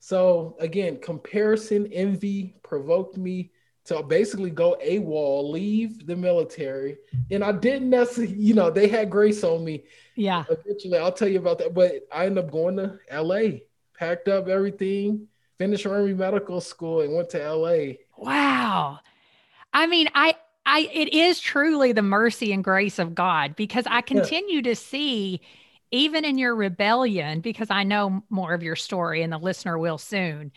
So 0.00 0.56
again, 0.58 0.98
comparison, 0.98 1.86
envy 1.92 2.56
provoked 2.62 3.16
me 3.16 3.52
to 3.84 4.02
basically 4.02 4.50
go 4.50 4.76
AWOL, 4.82 5.50
leave 5.50 6.06
the 6.06 6.16
military. 6.16 6.96
And 7.30 7.44
I 7.44 7.52
didn't 7.52 7.90
necessarily, 7.90 8.34
you 8.34 8.54
know, 8.54 8.70
they 8.70 8.88
had 8.88 9.10
grace 9.10 9.44
on 9.44 9.64
me. 9.64 9.84
Yeah. 10.16 10.44
Eventually, 10.50 10.98
I'll 10.98 11.12
tell 11.12 11.28
you 11.28 11.38
about 11.38 11.58
that. 11.58 11.74
But 11.74 12.06
I 12.12 12.26
ended 12.26 12.44
up 12.44 12.50
going 12.50 12.76
to 12.76 12.98
LA, 13.12 13.58
packed 13.98 14.28
up 14.28 14.48
everything, 14.48 15.28
finished 15.58 15.86
Army 15.86 16.14
Medical 16.14 16.60
School, 16.60 17.02
and 17.02 17.14
went 17.14 17.30
to 17.30 17.52
LA. 17.52 17.94
Wow. 18.16 19.00
I 19.72 19.86
mean, 19.86 20.08
I 20.14 20.34
I 20.64 20.88
it 20.92 21.12
is 21.12 21.40
truly 21.40 21.92
the 21.92 22.02
mercy 22.02 22.52
and 22.52 22.64
grace 22.64 22.98
of 22.98 23.14
God 23.14 23.56
because 23.56 23.84
I 23.88 24.00
continue 24.00 24.62
to 24.62 24.74
see 24.76 25.40
even 25.90 26.24
in 26.24 26.38
your 26.38 26.54
rebellion 26.54 27.40
because 27.40 27.68
I 27.70 27.84
know 27.84 28.22
more 28.30 28.54
of 28.54 28.62
your 28.62 28.76
story 28.76 29.22
and 29.22 29.32
the 29.32 29.38
listener 29.38 29.78
will 29.78 29.98
soon 29.98 30.52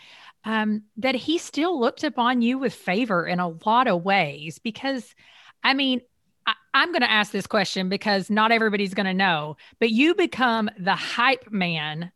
um 0.46 0.84
that 0.98 1.16
he 1.16 1.38
still 1.38 1.80
looked 1.80 2.04
upon 2.04 2.42
you 2.42 2.58
with 2.58 2.74
favor 2.74 3.26
in 3.26 3.40
a 3.40 3.50
lot 3.66 3.88
of 3.88 4.04
ways 4.04 4.60
because 4.60 5.16
I 5.64 5.74
mean 5.74 6.02
I, 6.46 6.54
I'm 6.74 6.92
going 6.92 7.02
to 7.02 7.12
ask 7.12 7.32
this 7.32 7.48
question 7.48 7.90
because 7.90 8.30
not 8.30 8.52
everybody's 8.52 8.94
going 8.94 9.06
to 9.06 9.14
know, 9.14 9.56
but 9.80 9.92
you 9.92 10.14
become 10.16 10.70
the 10.78 10.96
hype 10.96 11.52
man 11.52 12.12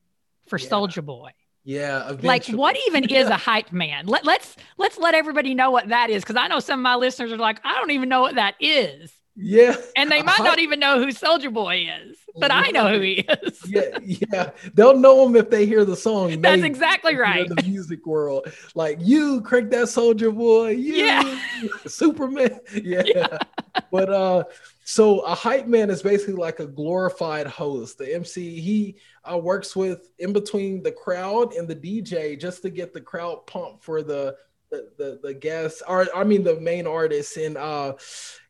for 0.47 0.59
Yeah. 0.59 0.67
Soulja 0.67 1.05
Boy. 1.05 1.31
Yeah. 1.63 2.03
Eventually. 2.09 2.27
Like 2.27 2.47
what 2.47 2.77
even 2.87 3.05
is 3.05 3.27
a 3.29 3.37
hype 3.37 3.71
man? 3.71 4.07
Let, 4.07 4.25
let's 4.25 4.55
let's 4.77 4.97
let 4.97 5.15
everybody 5.15 5.53
know 5.53 5.71
what 5.71 5.89
that 5.89 6.09
is 6.09 6.23
because 6.23 6.35
I 6.35 6.47
know 6.47 6.59
some 6.59 6.79
of 6.79 6.83
my 6.83 6.95
listeners 6.95 7.31
are 7.31 7.37
like, 7.37 7.59
I 7.63 7.75
don't 7.75 7.91
even 7.91 8.09
know 8.09 8.21
what 8.21 8.35
that 8.35 8.55
is. 8.59 9.13
Yeah. 9.37 9.75
And 9.95 10.11
they 10.11 10.23
might 10.23 10.39
not 10.39 10.57
even 10.59 10.79
know 10.79 10.99
who 10.99 11.07
Soulja 11.07 11.53
Boy 11.53 11.87
is, 12.01 12.17
but 12.37 12.51
I 12.51 12.71
know 12.71 12.89
who 12.89 13.01
he 13.01 13.13
is. 13.13 13.61
yeah, 13.67 13.97
yeah. 14.03 14.49
They'll 14.73 14.97
know 14.97 15.25
him 15.25 15.35
if 15.35 15.51
they 15.51 15.67
hear 15.67 15.85
the 15.85 15.95
song. 15.95 16.41
That's 16.41 16.63
exactly 16.63 17.15
right. 17.15 17.47
The 17.47 17.61
music 17.63 18.05
world. 18.07 18.51
Like 18.73 18.97
you 18.99 19.41
crank 19.41 19.69
that 19.71 19.85
Soulja 19.85 20.35
Boy. 20.35 20.71
You, 20.71 20.93
yeah. 20.95 21.39
Superman. 21.85 22.59
Yeah. 22.83 23.03
yeah. 23.05 23.37
But 23.91 24.09
uh 24.09 24.43
so 24.83 25.19
a 25.19 25.35
hype 25.35 25.67
man 25.67 25.89
is 25.89 26.01
basically 26.01 26.35
like 26.35 26.59
a 26.61 26.65
glorified 26.65 27.45
host. 27.45 27.97
The 27.97 28.13
MC, 28.15 28.59
he 28.61 28.95
uh, 29.29 29.37
works 29.37 29.75
with 29.75 30.09
in 30.19 30.31
between 30.31 30.81
the 30.81 30.93
crowd 30.93 31.53
and 31.53 31.67
the 31.67 31.75
DJ 31.75 32.39
just 32.39 32.61
to 32.61 32.69
get 32.69 32.93
the 32.93 33.01
crowd 33.01 33.45
pumped 33.47 33.83
for 33.83 34.01
the 34.01 34.37
the 34.69 34.89
the, 34.97 35.19
the 35.23 35.33
guests 35.33 35.81
or 35.87 36.07
I 36.15 36.23
mean 36.23 36.43
the 36.43 36.59
main 36.59 36.87
artists 36.87 37.37
and 37.37 37.57
uh 37.57 37.93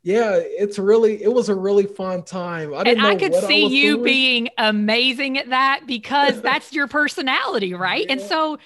yeah 0.03 0.39
it's 0.41 0.79
really 0.79 1.21
it 1.21 1.31
was 1.31 1.49
a 1.49 1.55
really 1.55 1.85
fun 1.85 2.23
time 2.23 2.73
I 2.73 2.81
and 2.83 3.01
I 3.01 3.15
could 3.15 3.35
see 3.35 3.65
I 3.65 3.67
you 3.67 3.95
doing. 3.95 4.03
being 4.03 4.49
amazing 4.57 5.37
at 5.37 5.49
that 5.49 5.81
because 5.85 6.41
that's 6.43 6.73
your 6.73 6.87
personality 6.87 7.73
right 7.73 8.05
yeah. 8.05 8.13
and 8.13 8.21
so 8.21 8.57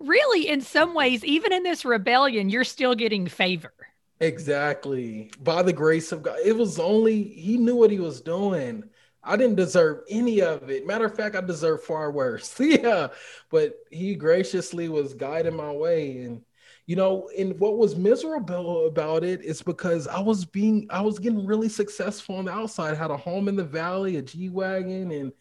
really 0.00 0.48
in 0.48 0.60
some 0.60 0.94
ways 0.94 1.24
even 1.24 1.52
in 1.52 1.62
this 1.62 1.84
rebellion 1.84 2.48
you're 2.48 2.64
still 2.64 2.94
getting 2.94 3.26
favor 3.26 3.72
exactly 4.20 5.30
by 5.42 5.62
the 5.62 5.72
grace 5.72 6.12
of 6.12 6.22
God 6.22 6.38
it 6.44 6.56
was 6.56 6.78
only 6.78 7.22
he 7.22 7.58
knew 7.58 7.76
what 7.76 7.90
he 7.90 7.98
was 8.00 8.20
doing 8.20 8.84
I 9.26 9.36
didn't 9.36 9.56
deserve 9.56 10.02
any 10.10 10.42
of 10.42 10.68
it. 10.68 10.86
Matter 10.86 11.06
of 11.06 11.16
fact, 11.16 11.34
I 11.34 11.40
deserve 11.40 11.82
far 11.82 12.10
worse. 12.10 12.54
yeah. 12.60 13.08
But 13.50 13.74
he 13.90 14.14
graciously 14.14 14.90
was 14.90 15.14
guiding 15.14 15.56
my 15.56 15.72
way. 15.72 16.18
And 16.18 16.42
you 16.86 16.96
know 16.96 17.28
and 17.38 17.58
what 17.58 17.78
was 17.78 17.96
miserable 17.96 18.86
about 18.86 19.24
it 19.24 19.40
is 19.42 19.62
because 19.62 20.06
i 20.06 20.20
was 20.20 20.44
being 20.44 20.86
i 20.90 21.00
was 21.00 21.18
getting 21.18 21.46
really 21.46 21.68
successful 21.68 22.36
on 22.36 22.44
the 22.44 22.52
outside 22.52 22.96
had 22.96 23.10
a 23.10 23.16
home 23.16 23.48
in 23.48 23.56
the 23.56 23.64
valley 23.64 24.16
a 24.16 24.22
g-wagon 24.22 25.10
and 25.10 25.32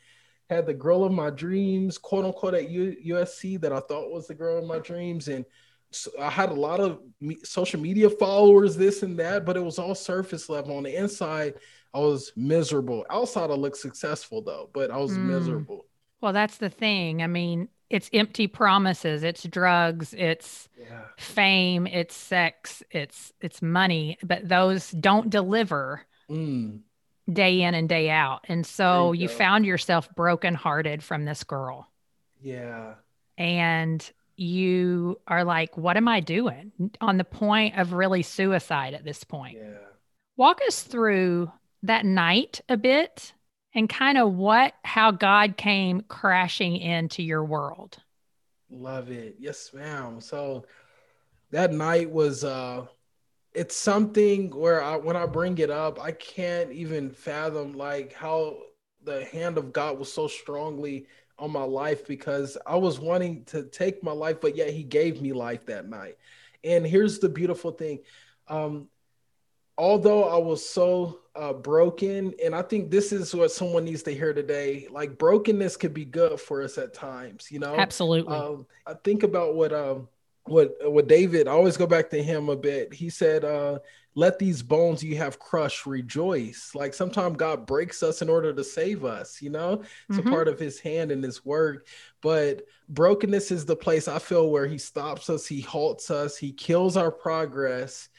had 0.49 0.65
the 0.65 0.73
girl 0.73 1.03
of 1.03 1.11
my 1.11 1.29
dreams 1.29 1.97
quote 1.97 2.25
unquote 2.25 2.53
at 2.53 2.69
U- 2.69 2.95
usc 3.07 3.59
that 3.61 3.73
i 3.73 3.79
thought 3.79 4.11
was 4.11 4.27
the 4.27 4.33
girl 4.33 4.57
of 4.59 4.65
my 4.65 4.79
dreams. 4.79 5.27
And 5.27 5.45
so 5.91 6.11
i 6.19 6.29
had 6.29 6.49
a 6.49 6.53
lot 6.55 6.79
of 6.79 6.99
me- 7.21 7.37
social 7.43 7.79
media 7.79 8.09
followers 8.09 8.75
this 8.75 9.03
and 9.03 9.17
that 9.19 9.45
but 9.45 9.57
it 9.57 9.63
was 9.63 9.79
all 9.79 9.95
surface 9.95 10.49
level. 10.49 10.77
On 10.77 10.83
the 10.83 10.95
inside 10.95 11.55
i 11.93 11.99
was 11.99 12.31
miserable. 12.35 13.05
Outside 13.09 13.51
i 13.51 13.53
looked 13.53 13.77
successful 13.77 14.41
though 14.41 14.69
but 14.73 14.91
i 14.91 14.97
was 14.97 15.11
mm. 15.11 15.25
miserable. 15.25 15.85
Well 16.21 16.33
that's 16.33 16.57
the 16.57 16.69
thing. 16.69 17.21
I 17.21 17.27
mean 17.27 17.67
it's 17.93 18.09
empty 18.11 18.47
promises 18.47 19.23
it's 19.23 19.43
drugs 19.43 20.13
it's 20.17 20.67
yeah. 20.77 21.03
fame 21.17 21.85
it's 21.87 22.15
sex 22.15 22.81
it's 22.91 23.31
it's 23.39 23.61
money 23.61 24.17
but 24.23 24.47
those 24.47 24.91
don't 24.91 25.29
deliver 25.29 26.05
mm. 26.29 26.79
day 27.31 27.61
in 27.61 27.73
and 27.73 27.87
day 27.87 28.09
out. 28.09 28.45
And 28.47 28.65
so 28.65 29.11
you, 29.11 29.23
you 29.23 29.27
found 29.27 29.65
yourself 29.65 30.13
brokenhearted 30.15 31.03
from 31.03 31.25
this 31.25 31.43
girl. 31.43 31.89
Yeah. 32.41 32.95
And 33.37 34.11
you 34.35 35.19
are 35.27 35.43
like 35.43 35.77
what 35.77 35.95
am 35.95 36.07
i 36.07 36.19
doing? 36.19 36.71
on 36.99 37.17
the 37.17 37.23
point 37.23 37.77
of 37.77 37.93
really 37.93 38.23
suicide 38.23 38.93
at 38.93 39.05
this 39.05 39.23
point. 39.23 39.57
Yeah. 39.59 39.77
Walk 40.37 40.59
us 40.67 40.81
through 40.81 41.51
that 41.83 42.05
night 42.05 42.61
a 42.67 42.77
bit 42.77 43.33
and 43.73 43.89
kind 43.89 44.17
of 44.17 44.33
what 44.33 44.73
how 44.83 45.11
God 45.11 45.57
came 45.57 46.01
crashing 46.01 46.77
into 46.77 47.23
your 47.23 47.43
world. 47.43 47.97
Love 48.69 49.11
it. 49.11 49.35
Yes, 49.39 49.71
ma'am. 49.73 50.21
So 50.21 50.65
that 51.51 51.73
night 51.73 52.09
was 52.09 52.43
uh 52.43 52.85
it's 53.53 53.75
something 53.75 54.49
where 54.49 54.81
I 54.81 54.95
when 54.95 55.15
I 55.15 55.25
bring 55.25 55.57
it 55.59 55.69
up, 55.69 56.01
I 56.01 56.11
can't 56.11 56.71
even 56.71 57.11
fathom 57.11 57.73
like 57.73 58.13
how 58.13 58.57
the 59.03 59.25
hand 59.25 59.57
of 59.57 59.73
God 59.73 59.99
was 59.99 60.11
so 60.11 60.27
strongly 60.27 61.07
on 61.37 61.51
my 61.51 61.63
life 61.63 62.07
because 62.07 62.57
I 62.65 62.75
was 62.75 62.99
wanting 62.99 63.43
to 63.45 63.63
take 63.63 64.03
my 64.03 64.11
life, 64.11 64.39
but 64.39 64.55
yet 64.55 64.69
he 64.69 64.83
gave 64.83 65.21
me 65.21 65.33
life 65.33 65.65
that 65.65 65.87
night. 65.89 66.17
And 66.63 66.85
here's 66.85 67.19
the 67.19 67.29
beautiful 67.29 67.71
thing. 67.71 67.99
Um, 68.47 68.87
although 69.77 70.25
I 70.25 70.37
was 70.37 70.67
so 70.67 71.19
uh, 71.35 71.53
broken, 71.53 72.33
and 72.43 72.55
I 72.55 72.61
think 72.61 72.91
this 72.91 73.11
is 73.11 73.33
what 73.33 73.51
someone 73.51 73.85
needs 73.85 74.03
to 74.03 74.13
hear 74.13 74.33
today. 74.33 74.87
Like 74.89 75.17
brokenness 75.17 75.77
could 75.77 75.93
be 75.93 76.05
good 76.05 76.39
for 76.39 76.61
us 76.61 76.77
at 76.77 76.93
times, 76.93 77.51
you 77.51 77.59
know. 77.59 77.75
Absolutely. 77.75 78.35
Um, 78.35 78.67
I 78.85 78.93
think 79.03 79.23
about 79.23 79.55
what 79.55 79.73
um 79.73 80.07
what 80.45 80.75
what 80.83 81.07
David. 81.07 81.47
I 81.47 81.51
always 81.51 81.77
go 81.77 81.87
back 81.87 82.09
to 82.11 82.21
him 82.21 82.49
a 82.49 82.55
bit. 82.55 82.93
He 82.93 83.09
said, 83.09 83.43
uh, 83.43 83.79
"Let 84.13 84.37
these 84.37 84.61
bones 84.61 85.03
you 85.03 85.17
have 85.17 85.39
crushed 85.39 85.87
rejoice." 85.87 86.71
Like 86.75 86.93
sometimes 86.93 87.37
God 87.37 87.65
breaks 87.65 88.03
us 88.03 88.21
in 88.21 88.29
order 88.29 88.53
to 88.53 88.63
save 88.63 89.03
us. 89.03 89.41
You 89.41 89.49
know, 89.49 89.81
it's 90.09 90.19
mm-hmm. 90.19 90.27
a 90.27 90.31
part 90.31 90.47
of 90.47 90.59
His 90.59 90.79
hand 90.79 91.11
and 91.11 91.23
His 91.23 91.43
work. 91.43 91.87
But 92.21 92.63
brokenness 92.89 93.49
is 93.49 93.65
the 93.65 93.75
place 93.75 94.07
I 94.07 94.19
feel 94.19 94.51
where 94.51 94.67
He 94.67 94.77
stops 94.77 95.31
us, 95.31 95.47
He 95.47 95.61
halts 95.61 96.11
us, 96.11 96.37
He 96.37 96.51
kills 96.51 96.95
our 96.95 97.11
progress 97.11 98.09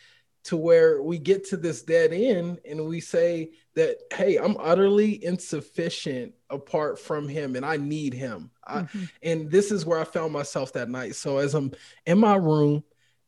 to 0.45 0.59
where 0.59 1.03
we 1.03 1.19
get 1.19 1.49
to 1.49 1.57
this 1.57 1.83
dead 1.83 2.13
end 2.13 2.61
and 2.69 2.87
we 2.87 3.01
say 3.01 3.51
that 3.75 3.97
hey 4.13 4.37
i'm 4.37 4.57
utterly 4.59 5.25
insufficient 5.25 6.33
apart 6.51 6.99
from 6.99 7.29
him 7.29 7.57
and 7.57 7.65
i 7.67 7.77
need 7.77 8.15
him. 8.15 8.51
Mm-hmm. 8.69 9.05
I, 9.05 9.09
and 9.23 9.51
this 9.51 9.73
is 9.73 9.85
where 9.85 9.99
i 9.99 10.05
found 10.05 10.33
myself 10.33 10.73
that 10.75 10.89
night. 10.89 11.17
So 11.17 11.39
as 11.39 11.55
i'm 11.55 11.73
in 12.07 12.19
my 12.19 12.37
room 12.37 12.85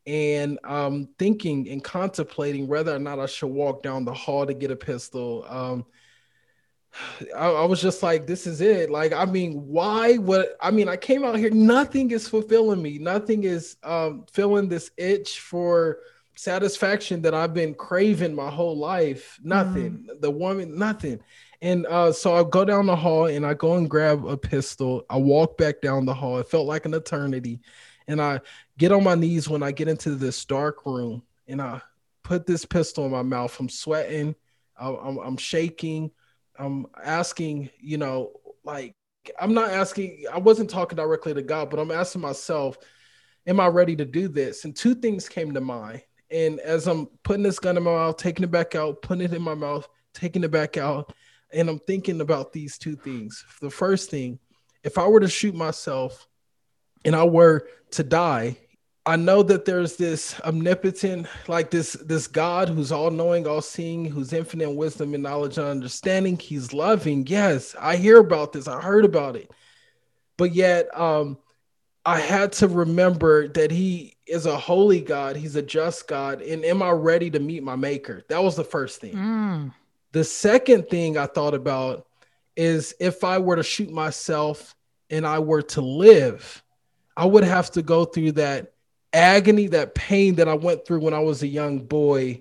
and 0.06 0.58
um 0.64 1.08
thinking 1.18 1.68
and 1.68 1.82
contemplating 1.82 2.68
whether 2.68 2.94
or 2.94 2.98
not 2.98 3.18
i 3.18 3.26
should 3.26 3.48
walk 3.48 3.82
down 3.82 4.04
the 4.04 4.14
hall 4.14 4.46
to 4.46 4.54
get 4.54 4.70
a 4.70 4.76
pistol 4.76 5.44
um 5.48 5.84
I, 7.36 7.48
I 7.48 7.64
was 7.64 7.82
just 7.82 8.02
like 8.02 8.26
this 8.26 8.46
is 8.46 8.60
it. 8.60 8.90
Like 8.90 9.12
i 9.12 9.24
mean 9.24 9.66
why 9.66 10.16
what 10.16 10.56
i 10.60 10.70
mean 10.70 10.88
i 10.88 10.96
came 10.96 11.24
out 11.24 11.38
here 11.38 11.50
nothing 11.50 12.10
is 12.10 12.28
fulfilling 12.28 12.82
me. 12.82 12.98
Nothing 12.98 13.44
is 13.44 13.76
um 13.82 14.26
filling 14.32 14.68
this 14.68 14.90
itch 14.98 15.40
for 15.40 15.98
satisfaction 16.36 17.22
that 17.22 17.34
I've 17.34 17.54
been 17.54 17.74
craving 17.74 18.34
my 18.34 18.50
whole 18.50 18.76
life. 18.76 19.38
Nothing. 19.42 20.06
Mm. 20.08 20.20
The 20.20 20.30
woman, 20.30 20.78
nothing. 20.78 21.20
And 21.62 21.86
uh, 21.86 22.12
so 22.12 22.34
I 22.34 22.44
go 22.48 22.64
down 22.64 22.86
the 22.86 22.96
hall 22.96 23.26
and 23.26 23.44
I 23.44 23.54
go 23.54 23.74
and 23.74 23.88
grab 23.88 24.26
a 24.26 24.36
pistol. 24.36 25.04
I 25.08 25.16
walk 25.16 25.56
back 25.56 25.80
down 25.80 26.04
the 26.04 26.14
hall. 26.14 26.38
It 26.38 26.48
felt 26.48 26.66
like 26.66 26.84
an 26.84 26.94
eternity. 26.94 27.60
And 28.06 28.20
I 28.20 28.40
get 28.78 28.92
on 28.92 29.02
my 29.02 29.14
knees 29.14 29.48
when 29.48 29.62
I 29.62 29.72
get 29.72 29.88
into 29.88 30.14
this 30.14 30.44
dark 30.44 30.86
room 30.86 31.22
and 31.48 31.60
I 31.60 31.80
put 32.22 32.46
this 32.46 32.64
pistol 32.64 33.06
in 33.06 33.10
my 33.10 33.22
mouth. 33.22 33.58
I'm 33.58 33.68
sweating. 33.68 34.34
I'm, 34.78 35.18
I'm 35.18 35.36
shaking. 35.36 36.10
I'm 36.58 36.86
asking, 37.02 37.70
you 37.80 37.98
know, 37.98 38.32
like, 38.64 38.94
I'm 39.40 39.54
not 39.54 39.70
asking, 39.70 40.24
I 40.32 40.38
wasn't 40.38 40.70
talking 40.70 40.96
directly 40.96 41.34
to 41.34 41.42
God, 41.42 41.70
but 41.70 41.80
I'm 41.80 41.90
asking 41.90 42.20
myself, 42.20 42.78
am 43.46 43.60
I 43.60 43.66
ready 43.68 43.96
to 43.96 44.04
do 44.04 44.28
this? 44.28 44.64
And 44.64 44.76
two 44.76 44.94
things 44.94 45.28
came 45.28 45.54
to 45.54 45.60
mind. 45.60 46.02
And 46.30 46.60
as 46.60 46.86
I'm 46.86 47.06
putting 47.22 47.42
this 47.42 47.58
gun 47.58 47.76
in 47.76 47.82
my 47.82 47.92
mouth, 47.92 48.16
taking 48.16 48.44
it 48.44 48.50
back 48.50 48.74
out, 48.74 49.02
putting 49.02 49.24
it 49.24 49.34
in 49.34 49.42
my 49.42 49.54
mouth, 49.54 49.88
taking 50.12 50.44
it 50.44 50.50
back 50.50 50.76
out, 50.76 51.12
and 51.52 51.68
I'm 51.68 51.78
thinking 51.78 52.20
about 52.20 52.52
these 52.52 52.78
two 52.78 52.96
things. 52.96 53.44
The 53.60 53.70
first 53.70 54.10
thing, 54.10 54.38
if 54.82 54.98
I 54.98 55.06
were 55.06 55.20
to 55.20 55.28
shoot 55.28 55.54
myself 55.54 56.26
and 57.04 57.14
I 57.14 57.24
were 57.24 57.68
to 57.92 58.02
die, 58.02 58.56
I 59.08 59.14
know 59.14 59.44
that 59.44 59.64
there's 59.64 59.94
this 59.94 60.38
omnipotent, 60.40 61.28
like 61.46 61.70
this 61.70 61.92
this 61.92 62.26
God 62.26 62.68
who's 62.68 62.90
all 62.90 63.12
knowing, 63.12 63.46
all 63.46 63.62
seeing, 63.62 64.04
who's 64.04 64.32
infinite 64.32 64.72
wisdom 64.72 65.14
and 65.14 65.22
knowledge 65.22 65.58
and 65.58 65.68
understanding. 65.68 66.36
He's 66.36 66.72
loving. 66.72 67.24
Yes, 67.28 67.76
I 67.78 67.96
hear 67.96 68.18
about 68.18 68.52
this. 68.52 68.66
I 68.66 68.80
heard 68.80 69.04
about 69.04 69.36
it. 69.36 69.48
But 70.36 70.56
yet, 70.56 70.88
um, 70.98 71.38
I 72.06 72.20
had 72.20 72.52
to 72.52 72.68
remember 72.68 73.48
that 73.48 73.72
he 73.72 74.16
is 74.26 74.46
a 74.46 74.56
holy 74.56 75.00
God. 75.00 75.34
He's 75.34 75.56
a 75.56 75.62
just 75.62 76.06
God. 76.06 76.40
And 76.40 76.64
am 76.64 76.80
I 76.80 76.90
ready 76.90 77.30
to 77.30 77.40
meet 77.40 77.64
my 77.64 77.74
maker? 77.74 78.24
That 78.28 78.44
was 78.44 78.54
the 78.54 78.64
first 78.64 79.00
thing. 79.00 79.14
Mm. 79.14 79.74
The 80.12 80.22
second 80.22 80.88
thing 80.88 81.18
I 81.18 81.26
thought 81.26 81.52
about 81.52 82.06
is 82.56 82.94
if 83.00 83.24
I 83.24 83.38
were 83.38 83.56
to 83.56 83.62
shoot 83.64 83.90
myself 83.90 84.76
and 85.10 85.26
I 85.26 85.40
were 85.40 85.62
to 85.62 85.80
live, 85.80 86.62
I 87.16 87.24
would 87.24 87.42
have 87.42 87.72
to 87.72 87.82
go 87.82 88.04
through 88.04 88.32
that 88.32 88.72
agony, 89.12 89.66
that 89.68 89.96
pain 89.96 90.36
that 90.36 90.48
I 90.48 90.54
went 90.54 90.86
through 90.86 91.00
when 91.00 91.14
I 91.14 91.20
was 91.20 91.42
a 91.42 91.48
young 91.48 91.80
boy. 91.80 92.40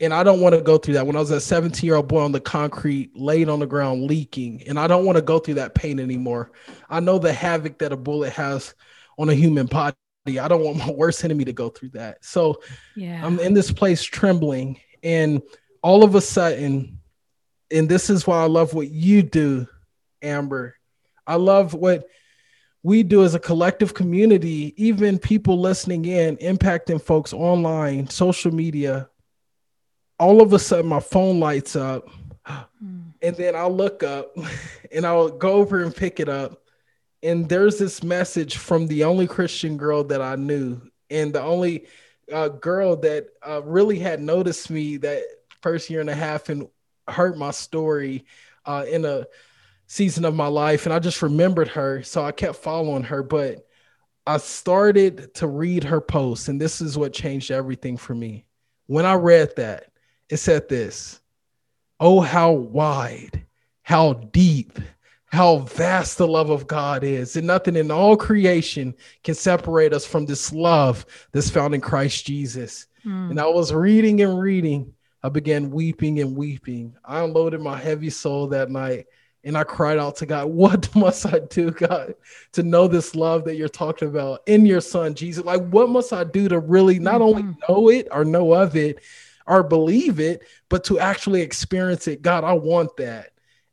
And 0.00 0.14
I 0.14 0.22
don't 0.22 0.40
want 0.40 0.54
to 0.54 0.62
go 0.62 0.78
through 0.78 0.94
that 0.94 1.06
when 1.06 1.16
I 1.16 1.20
was 1.20 1.30
a 1.30 1.40
17 1.40 1.86
year 1.86 1.96
old 1.96 2.08
boy 2.08 2.22
on 2.22 2.32
the 2.32 2.40
concrete, 2.40 3.10
laid 3.14 3.50
on 3.50 3.60
the 3.60 3.66
ground, 3.66 4.04
leaking. 4.04 4.62
And 4.66 4.80
I 4.80 4.86
don't 4.86 5.04
want 5.04 5.16
to 5.16 5.22
go 5.22 5.38
through 5.38 5.54
that 5.54 5.74
pain 5.74 6.00
anymore. 6.00 6.50
I 6.88 7.00
know 7.00 7.18
the 7.18 7.32
havoc 7.32 7.78
that 7.78 7.92
a 7.92 7.96
bullet 7.96 8.32
has 8.32 8.74
on 9.18 9.28
a 9.28 9.34
human 9.34 9.66
body. 9.66 9.96
I 10.26 10.48
don't 10.48 10.62
want 10.62 10.78
my 10.78 10.90
worst 10.96 11.24
enemy 11.24 11.44
to 11.44 11.52
go 11.52 11.68
through 11.68 11.90
that. 11.90 12.24
So 12.24 12.60
yeah. 12.96 13.24
I'm 13.24 13.38
in 13.40 13.54
this 13.54 13.70
place 13.70 14.02
trembling. 14.02 14.80
And 15.02 15.42
all 15.82 16.04
of 16.04 16.14
a 16.14 16.20
sudden, 16.20 17.00
and 17.70 17.88
this 17.88 18.10
is 18.10 18.26
why 18.26 18.42
I 18.42 18.46
love 18.46 18.74
what 18.74 18.88
you 18.88 19.22
do, 19.22 19.66
Amber. 20.20 20.76
I 21.26 21.36
love 21.36 21.74
what 21.74 22.08
we 22.82 23.02
do 23.02 23.24
as 23.24 23.34
a 23.34 23.40
collective 23.40 23.94
community, 23.94 24.74
even 24.76 25.18
people 25.18 25.60
listening 25.60 26.04
in, 26.04 26.36
impacting 26.38 27.00
folks 27.00 27.32
online, 27.32 28.08
social 28.08 28.52
media, 28.52 29.08
all 30.18 30.40
of 30.40 30.52
a 30.52 30.58
sudden 30.58 30.88
my 30.88 31.00
phone 31.00 31.40
lights 31.40 31.76
up. 31.76 32.08
Mm. 32.46 33.12
And 33.22 33.36
then 33.36 33.54
I'll 33.54 33.74
look 33.74 34.02
up 34.02 34.36
and 34.92 35.06
I'll 35.06 35.28
go 35.28 35.52
over 35.52 35.82
and 35.82 35.94
pick 35.94 36.20
it 36.20 36.28
up. 36.28 36.61
And 37.22 37.48
there's 37.48 37.78
this 37.78 38.02
message 38.02 38.56
from 38.56 38.86
the 38.86 39.04
only 39.04 39.26
Christian 39.26 39.76
girl 39.76 40.04
that 40.04 40.20
I 40.20 40.36
knew, 40.36 40.80
and 41.08 41.32
the 41.32 41.42
only 41.42 41.86
uh, 42.32 42.48
girl 42.48 42.96
that 42.96 43.28
uh, 43.46 43.62
really 43.62 43.98
had 43.98 44.20
noticed 44.20 44.70
me 44.70 44.96
that 44.98 45.22
first 45.60 45.88
year 45.88 46.00
and 46.00 46.10
a 46.10 46.14
half 46.14 46.48
and 46.48 46.68
heard 47.08 47.36
my 47.36 47.50
story 47.50 48.24
uh, 48.66 48.84
in 48.88 49.04
a 49.04 49.26
season 49.86 50.24
of 50.24 50.34
my 50.34 50.46
life. 50.46 50.86
And 50.86 50.92
I 50.92 50.98
just 50.98 51.22
remembered 51.22 51.68
her. 51.68 52.02
So 52.02 52.24
I 52.24 52.32
kept 52.32 52.56
following 52.56 53.04
her. 53.04 53.22
But 53.22 53.66
I 54.26 54.38
started 54.38 55.34
to 55.34 55.46
read 55.46 55.84
her 55.84 56.00
post, 56.00 56.48
and 56.48 56.60
this 56.60 56.80
is 56.80 56.96
what 56.96 57.12
changed 57.12 57.50
everything 57.50 57.96
for 57.96 58.14
me. 58.14 58.44
When 58.86 59.04
I 59.04 59.14
read 59.14 59.54
that, 59.56 59.86
it 60.28 60.36
said 60.38 60.68
this 60.68 61.20
Oh, 62.00 62.20
how 62.20 62.52
wide, 62.52 63.46
how 63.82 64.14
deep, 64.14 64.78
how 65.32 65.58
vast 65.60 66.18
the 66.18 66.28
love 66.28 66.50
of 66.50 66.66
God 66.66 67.02
is. 67.02 67.36
And 67.36 67.46
nothing 67.46 67.74
in 67.74 67.90
all 67.90 68.16
creation 68.18 68.94
can 69.24 69.34
separate 69.34 69.94
us 69.94 70.04
from 70.04 70.26
this 70.26 70.52
love 70.52 71.06
that's 71.32 71.48
found 71.48 71.74
in 71.74 71.80
Christ 71.80 72.26
Jesus. 72.26 72.86
Mm. 73.04 73.30
And 73.30 73.40
I 73.40 73.46
was 73.46 73.72
reading 73.72 74.20
and 74.20 74.38
reading. 74.38 74.92
I 75.22 75.30
began 75.30 75.70
weeping 75.70 76.20
and 76.20 76.36
weeping. 76.36 76.94
I 77.02 77.20
unloaded 77.20 77.62
my 77.62 77.78
heavy 77.78 78.10
soul 78.10 78.48
that 78.48 78.70
night 78.70 79.06
and 79.42 79.56
I 79.56 79.64
cried 79.64 79.98
out 79.98 80.16
to 80.16 80.26
God, 80.26 80.44
What 80.50 80.94
must 80.94 81.24
I 81.24 81.38
do, 81.38 81.70
God, 81.70 82.14
to 82.52 82.62
know 82.62 82.86
this 82.86 83.14
love 83.14 83.46
that 83.46 83.56
you're 83.56 83.68
talking 83.68 84.08
about 84.08 84.42
in 84.46 84.66
your 84.66 84.82
son, 84.82 85.14
Jesus? 85.14 85.44
Like, 85.44 85.66
what 85.68 85.88
must 85.88 86.12
I 86.12 86.24
do 86.24 86.46
to 86.48 86.58
really 86.58 86.98
not 86.98 87.22
mm-hmm. 87.22 87.22
only 87.22 87.56
know 87.68 87.88
it 87.88 88.06
or 88.10 88.26
know 88.26 88.52
of 88.52 88.76
it 88.76 89.00
or 89.46 89.62
believe 89.62 90.20
it, 90.20 90.42
but 90.68 90.84
to 90.84 90.98
actually 90.98 91.40
experience 91.40 92.06
it? 92.06 92.20
God, 92.20 92.44
I 92.44 92.52
want 92.52 92.96
that. 92.98 93.31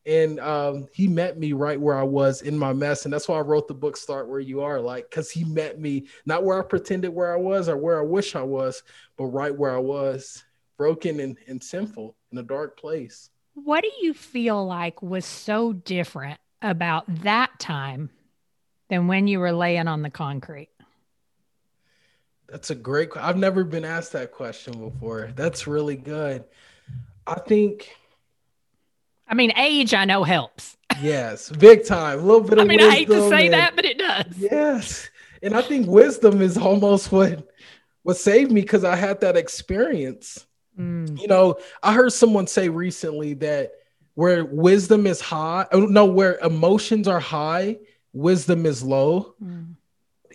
And 0.09 0.39
um, 0.39 0.87
he 0.91 1.07
met 1.07 1.37
me 1.37 1.53
right 1.53 1.79
where 1.79 1.95
I 1.95 2.03
was 2.03 2.41
in 2.41 2.57
my 2.57 2.73
mess. 2.73 3.05
And 3.05 3.13
that's 3.13 3.27
why 3.27 3.37
I 3.37 3.41
wrote 3.41 3.67
the 3.67 3.75
book, 3.75 3.95
Start 3.95 4.27
Where 4.27 4.39
You 4.39 4.61
Are, 4.61 4.81
like, 4.81 5.07
because 5.07 5.29
he 5.29 5.43
met 5.43 5.79
me 5.79 6.07
not 6.25 6.43
where 6.43 6.57
I 6.57 6.65
pretended 6.65 7.09
where 7.09 7.31
I 7.31 7.37
was 7.37 7.69
or 7.69 7.77
where 7.77 7.99
I 7.99 8.03
wish 8.03 8.35
I 8.35 8.41
was, 8.41 8.81
but 9.17 9.25
right 9.25 9.55
where 9.55 9.69
I 9.75 9.77
was, 9.77 10.43
broken 10.77 11.19
and, 11.19 11.37
and 11.47 11.63
sinful 11.63 12.15
in 12.31 12.39
a 12.39 12.43
dark 12.43 12.75
place. 12.79 13.29
What 13.53 13.83
do 13.83 13.91
you 14.01 14.15
feel 14.15 14.65
like 14.65 14.99
was 15.03 15.25
so 15.25 15.73
different 15.73 16.39
about 16.63 17.03
that 17.21 17.59
time 17.59 18.09
than 18.89 19.07
when 19.07 19.27
you 19.27 19.39
were 19.39 19.51
laying 19.51 19.87
on 19.87 20.01
the 20.01 20.09
concrete? 20.09 20.69
That's 22.47 22.71
a 22.71 22.75
great. 22.75 23.09
I've 23.15 23.37
never 23.37 23.63
been 23.63 23.85
asked 23.85 24.13
that 24.13 24.31
question 24.31 24.89
before. 24.89 25.31
That's 25.35 25.67
really 25.67 25.97
good. 25.97 26.45
I 27.27 27.35
think. 27.35 27.95
I 29.29 29.35
mean, 29.35 29.53
age 29.55 29.93
I 29.93 30.05
know 30.05 30.23
helps. 30.23 30.75
Yes, 31.01 31.49
big 31.51 31.85
time. 31.85 32.19
A 32.19 32.21
little 32.21 32.41
bit. 32.41 32.53
Of 32.57 32.65
I 32.65 32.67
mean, 32.67 32.81
I 32.81 32.91
hate 32.91 33.07
to 33.07 33.29
say 33.29 33.45
and, 33.45 33.53
that, 33.53 33.75
but 33.75 33.85
it 33.85 33.97
does. 33.97 34.25
Yes, 34.37 35.09
and 35.41 35.55
I 35.55 35.61
think 35.61 35.87
wisdom 35.87 36.41
is 36.41 36.57
almost 36.57 37.11
what 37.11 37.47
what 38.03 38.17
saved 38.17 38.51
me 38.51 38.61
because 38.61 38.83
I 38.83 38.95
had 38.95 39.21
that 39.21 39.37
experience. 39.37 40.45
Mm. 40.77 41.19
You 41.19 41.27
know, 41.27 41.57
I 41.83 41.93
heard 41.93 42.11
someone 42.11 42.47
say 42.47 42.69
recently 42.69 43.33
that 43.35 43.73
where 44.15 44.45
wisdom 44.45 45.05
is 45.05 45.21
high, 45.21 45.65
oh, 45.71 45.81
no, 45.85 46.05
where 46.05 46.37
emotions 46.39 47.07
are 47.07 47.19
high, 47.19 47.77
wisdom 48.13 48.65
is 48.65 48.83
low. 48.83 49.35
Mm. 49.43 49.75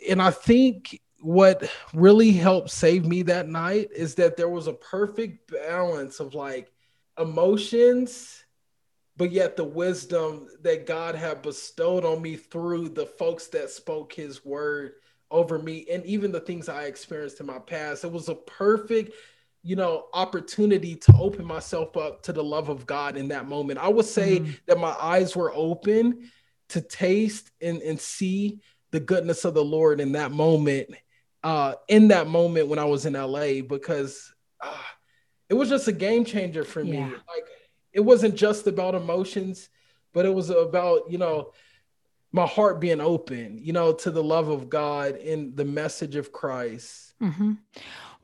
And 0.09 0.23
I 0.23 0.31
think 0.31 1.01
what 1.21 1.71
really 1.95 2.33
helped 2.33 2.71
save 2.71 3.07
me 3.07 3.23
that 3.23 3.49
night 3.49 3.89
is 3.95 4.15
that 4.17 4.37
there 4.37 4.49
was 4.49 4.67
a 4.67 4.75
perfect 4.75 5.51
balance 5.51 6.21
of 6.21 6.35
like 6.35 6.71
emotions, 7.19 8.44
but 9.17 9.31
yet 9.31 9.57
the 9.57 9.65
wisdom 9.65 10.49
that 10.63 10.87
God 10.87 11.15
had 11.15 11.43
bestowed 11.43 12.05
on 12.05 12.21
me 12.21 12.37
through 12.37 12.91
the 12.91 13.07
folks 13.07 13.47
that 13.49 13.71
spoke 13.71 14.13
his 14.13 14.45
word 14.45 14.95
over 15.31 15.59
me 15.59 15.87
and 15.91 16.05
even 16.05 16.33
the 16.33 16.41
things 16.41 16.69
I 16.69 16.85
experienced 16.85 17.41
in 17.41 17.47
my 17.47 17.59
past. 17.59 18.05
It 18.05 18.13
was 18.13 18.29
a 18.29 18.35
perfect 18.35 19.15
you 19.65 19.77
know, 19.77 20.05
opportunity 20.13 20.95
to 20.95 21.15
open 21.19 21.45
myself 21.45 21.97
up 21.97 22.23
to 22.23 22.35
the 22.35 22.45
love 22.45 22.69
of 22.69 22.85
God 22.85 23.17
in 23.17 23.29
that 23.29 23.49
moment. 23.49 23.79
I 23.79 23.89
would 23.89 24.05
say 24.05 24.39
mm-hmm. 24.39 24.53
that 24.67 24.79
my 24.79 24.95
eyes 25.01 25.35
were 25.35 25.53
open 25.55 26.31
to 26.69 26.83
taste 26.83 27.51
and, 27.63 27.81
and 27.81 27.99
see 27.99 28.61
the 28.91 29.01
goodness 29.01 29.47
of 29.47 29.55
the 29.55 29.65
Lord 29.65 30.01
in 30.01 30.13
that 30.13 30.33
moment. 30.33 30.91
Uh, 31.43 31.75
in 31.89 32.09
that 32.09 32.27
moment 32.27 32.69
when 32.69 32.79
I 32.79 32.85
was 32.85 33.05
in 33.05 33.15
LA, 33.15 33.61
because 33.67 34.33
uh, 34.63 34.77
it 35.49 35.55
was 35.55 35.69
just 35.69 35.89
a 35.89 35.93
game 35.93 36.25
changer 36.25 36.65
for 36.65 36.83
me. 36.83 36.99
Yeah. 36.99 37.11
Like 37.11 37.47
it 37.95 38.01
wasn't 38.01 38.35
just 38.35 38.67
about 38.67 38.95
emotions, 38.95 39.69
but 40.13 40.27
it 40.27 40.35
was 40.35 40.51
about, 40.51 41.11
you 41.11 41.19
know, 41.19 41.53
my 42.33 42.47
heart 42.47 42.81
being 42.81 43.01
open, 43.01 43.59
you 43.63 43.73
know, 43.73 43.93
to 43.93 44.11
the 44.11 44.23
love 44.23 44.49
of 44.49 44.69
God 44.69 45.15
and 45.17 45.57
the 45.57 45.65
message 45.65 46.17
of 46.17 46.33
Christ. 46.33 47.15
Mm-hmm. 47.23 47.53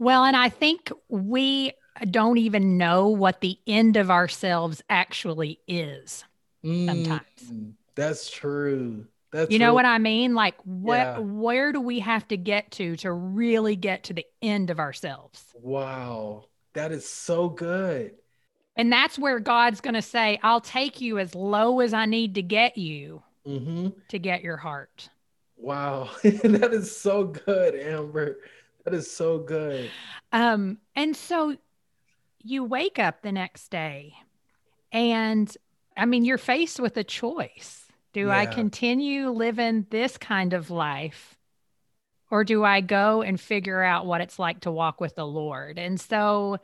Well, 0.01 0.25
and 0.25 0.37
I 0.37 0.49
think 0.49 0.91
we 1.09 1.73
don't 2.11 2.39
even 2.39 2.77
know 2.77 3.09
what 3.09 3.41
the 3.41 3.59
end 3.67 3.97
of 3.97 4.11
ourselves 4.11 4.83
actually 4.91 5.61
is 5.69 6.25
sometimes. 6.65 7.23
Mm, 7.45 7.73
that's 7.95 8.31
true. 8.31 9.07
That's 9.33 9.53
you 9.53 9.61
know 9.61 9.75
what 9.75 9.85
I 9.85 9.99
mean? 9.99 10.35
Like 10.35 10.57
what 10.65 10.97
yeah. 10.97 11.19
where 11.19 11.73
do 11.73 11.81
we 11.81 12.01
have 12.01 12.27
to 12.29 12.37
get 12.37 12.73
to 12.73 12.97
to 12.97 13.13
really 13.13 13.77
get 13.77 14.05
to 14.05 14.13
the 14.13 14.27
end 14.43 14.71
of 14.71 14.81
ourselves? 14.81 15.45
Wow. 15.55 16.47
That 16.73 16.91
is 16.91 17.09
so 17.09 17.49
good. 17.49 18.15
And 18.81 18.91
that's 18.91 19.19
where 19.19 19.39
God's 19.41 19.83
going 19.83 19.93
to 19.93 20.01
say, 20.01 20.41
I'll 20.43 20.63
take 20.63 21.03
you 21.03 21.19
as 21.19 21.35
low 21.35 21.81
as 21.81 21.93
I 21.93 22.07
need 22.07 22.37
to 22.37 22.43
get 22.43 22.79
you 22.79 23.23
mm-hmm. 23.47 23.89
to 24.09 24.19
get 24.19 24.43
your 24.43 24.57
heart. 24.57 25.11
Wow. 25.59 26.09
that 26.23 26.71
is 26.73 26.97
so 26.97 27.25
good, 27.25 27.75
Amber. 27.75 28.39
That 28.87 28.95
is 28.95 29.11
so 29.11 29.37
good. 29.37 29.91
Um, 30.33 30.79
and 30.97 31.15
so 31.15 31.59
you 32.43 32.65
wake 32.65 32.99
up 32.99 33.21
the 33.21 33.33
next 33.33 33.69
day 33.69 34.15
and 34.93 35.55
I 35.95 36.07
mean, 36.07 36.25
you're 36.25 36.39
faced 36.39 36.81
with 36.81 36.97
a 36.97 37.05
choice. 37.05 37.85
Do 38.15 38.29
yeah. 38.29 38.39
I 38.39 38.47
continue 38.47 39.29
living 39.29 39.89
this 39.91 40.17
kind 40.17 40.55
of 40.55 40.71
life 40.71 41.37
or 42.31 42.45
do 42.45 42.65
I 42.65 42.81
go 42.81 43.21
and 43.21 43.39
figure 43.39 43.83
out 43.83 44.07
what 44.07 44.23
it's 44.23 44.39
like 44.39 44.61
to 44.61 44.71
walk 44.71 45.03
with 45.03 45.17
the 45.17 45.27
Lord? 45.27 45.79
And 45.79 46.01
so 46.01 46.61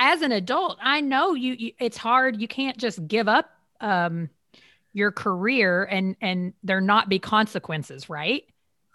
as 0.00 0.22
an 0.22 0.32
adult, 0.32 0.78
I 0.82 1.02
know 1.02 1.34
you, 1.34 1.52
you 1.52 1.72
it's 1.78 1.98
hard. 1.98 2.40
You 2.40 2.48
can't 2.48 2.78
just 2.78 3.06
give 3.06 3.28
up 3.28 3.50
um, 3.82 4.30
your 4.94 5.12
career 5.12 5.84
and 5.84 6.16
and 6.22 6.54
there 6.64 6.80
not 6.80 7.10
be 7.10 7.18
consequences, 7.18 8.08
right? 8.08 8.44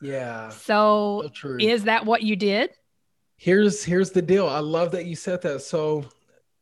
Yeah. 0.02 0.50
So, 0.50 1.30
so 1.40 1.58
is 1.60 1.84
that 1.84 2.06
what 2.06 2.24
you 2.24 2.36
did? 2.36 2.72
Here's 3.38 3.84
here's 3.84 4.12
the 4.12 4.22
deal. 4.22 4.50
I 4.50 4.60
love 4.60 4.92
that 4.92 5.06
you 5.06 5.16
said 5.16 5.44
that. 5.44 5.62
So 5.62 6.06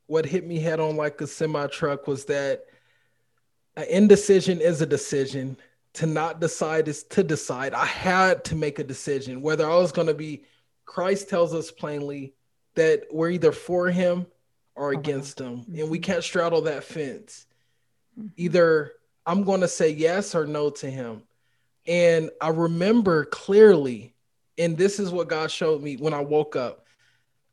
what 0.08 0.26
hit 0.26 0.46
me 0.46 0.60
head 0.60 0.82
on 0.82 0.98
like 0.98 1.22
a 1.22 1.28
semi 1.28 1.66
truck 1.68 2.06
was 2.06 2.26
that 2.26 2.66
an 3.78 3.86
indecision 3.90 4.60
is 4.60 4.82
a 4.82 4.86
decision. 4.86 5.58
To 5.98 6.08
not 6.08 6.42
decide 6.42 6.88
is 6.88 7.04
to 7.04 7.24
decide. 7.24 7.76
I 7.76 7.86
had 7.86 8.44
to 8.46 8.56
make 8.56 8.80
a 8.80 8.84
decision 8.84 9.42
whether 9.42 9.70
I 9.70 9.78
was 9.78 9.92
going 9.92 10.08
to 10.08 10.14
be. 10.14 10.44
Christ 10.86 11.30
tells 11.30 11.54
us 11.54 11.72
plainly 11.72 12.34
that 12.76 13.04
we're 13.12 13.30
either 13.30 13.52
for 13.52 13.90
him 13.90 14.26
or 14.76 14.92
against 14.92 15.40
him, 15.40 15.60
mm-hmm. 15.60 15.80
and 15.80 15.90
we 15.90 15.98
mm-hmm. 16.00 16.12
can't 16.12 16.24
straddle 16.24 16.62
that 16.62 16.84
fence. 16.84 17.46
Mm-hmm. 18.18 18.28
Either 18.38 18.94
I'm 19.26 19.44
going 19.44 19.62
to 19.62 19.68
say 19.68 19.90
yes 19.90 20.36
or 20.36 20.46
no 20.46 20.70
to 20.70 20.90
him. 20.90 21.24
And 21.88 22.30
I 22.42 22.50
remember 22.50 23.26
clearly, 23.26 24.14
and 24.58 24.78
this 24.78 25.00
is 25.00 25.12
what 25.12 25.28
God 25.28 25.52
showed 25.52 25.82
me 25.82 25.98
when 25.98 26.14
I 26.14 26.22
woke 26.22 26.56
up. 26.56 26.86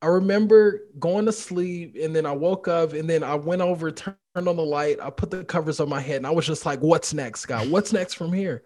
I 0.03 0.07
remember 0.07 0.83
going 0.99 1.27
to 1.27 1.33
sleep 1.33 1.97
and 2.01 2.17
then 2.17 2.25
I 2.25 2.33
woke 2.33 2.69
up 2.69 2.95
and 2.95 3.09
then 3.09 3.23
I 3.23 3.35
went 3.35 3.61
over, 3.61 3.91
turned 3.91 4.17
on 4.35 4.45
the 4.45 4.55
light, 4.63 4.99
I 5.01 5.11
put 5.11 5.31
the 5.31 5.45
covers 5.45 5.79
on 5.79 5.89
my 5.89 6.01
head, 6.01 6.17
and 6.17 6.27
I 6.27 6.31
was 6.31 6.47
just 6.47 6.65
like, 6.65 6.81
What's 6.81 7.13
next, 7.13 7.47
God? 7.47 7.71
What's 7.71 7.93
next 7.93 8.15
from 8.15 8.33
here? 8.33 8.63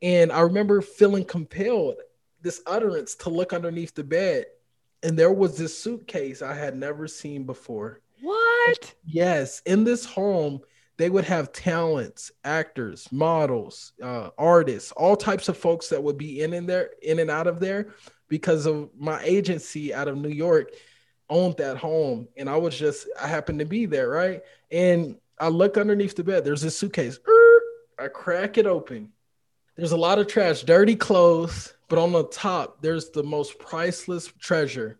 And 0.00 0.32
I 0.32 0.40
remember 0.40 0.80
feeling 0.80 1.24
compelled, 1.24 1.96
this 2.40 2.60
utterance 2.66 3.14
to 3.16 3.30
look 3.30 3.52
underneath 3.52 3.94
the 3.94 4.02
bed. 4.02 4.46
And 5.02 5.18
there 5.18 5.32
was 5.32 5.56
this 5.56 5.76
suitcase 5.76 6.42
I 6.42 6.54
had 6.54 6.76
never 6.76 7.08
seen 7.08 7.44
before. 7.44 8.00
What? 8.20 8.94
Yes. 9.04 9.60
In 9.66 9.84
this 9.84 10.04
home, 10.04 10.60
they 10.96 11.10
would 11.10 11.24
have 11.24 11.52
talents, 11.52 12.30
actors, 12.44 13.08
models, 13.10 13.92
uh, 14.02 14.30
artists, 14.38 14.92
all 14.92 15.16
types 15.16 15.48
of 15.48 15.56
folks 15.56 15.88
that 15.88 16.02
would 16.02 16.18
be 16.18 16.42
in 16.42 16.52
and 16.52 16.68
there, 16.68 16.90
in 17.02 17.18
and 17.18 17.30
out 17.30 17.46
of 17.46 17.58
there, 17.58 17.88
because 18.28 18.66
of 18.66 18.90
my 18.96 19.20
agency 19.24 19.92
out 19.92 20.08
of 20.08 20.16
New 20.16 20.28
York 20.28 20.70
owned 21.28 21.56
that 21.56 21.78
home, 21.78 22.28
and 22.36 22.48
I 22.48 22.56
was 22.56 22.78
just 22.78 23.08
I 23.20 23.26
happened 23.26 23.58
to 23.60 23.64
be 23.64 23.86
there, 23.86 24.08
right? 24.08 24.42
And 24.70 25.16
I 25.40 25.48
look 25.48 25.76
underneath 25.76 26.14
the 26.14 26.22
bed. 26.22 26.44
There's 26.44 26.62
a 26.62 26.70
suitcase. 26.70 27.18
I 27.98 28.08
crack 28.08 28.58
it 28.58 28.66
open. 28.66 29.12
There's 29.76 29.92
a 29.92 29.96
lot 29.96 30.18
of 30.18 30.26
trash, 30.26 30.62
dirty 30.62 30.94
clothes, 30.94 31.74
but 31.88 31.98
on 31.98 32.12
the 32.12 32.24
top, 32.24 32.82
there's 32.82 33.10
the 33.10 33.22
most 33.22 33.58
priceless 33.58 34.26
treasure. 34.38 34.98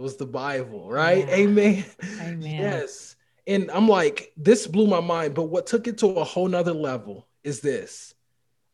It 0.00 0.02
was 0.02 0.16
the 0.16 0.24
Bible, 0.24 0.88
right? 0.88 1.28
Yeah. 1.28 1.34
Amen. 1.34 1.84
Amen. 2.22 2.58
Yes. 2.58 3.16
And 3.46 3.70
I'm 3.70 3.86
like, 3.86 4.32
this 4.34 4.66
blew 4.66 4.86
my 4.86 5.00
mind. 5.00 5.34
But 5.34 5.50
what 5.50 5.66
took 5.66 5.86
it 5.86 5.98
to 5.98 6.06
a 6.06 6.24
whole 6.24 6.48
nother 6.48 6.72
level 6.72 7.28
is 7.44 7.60
this. 7.60 8.14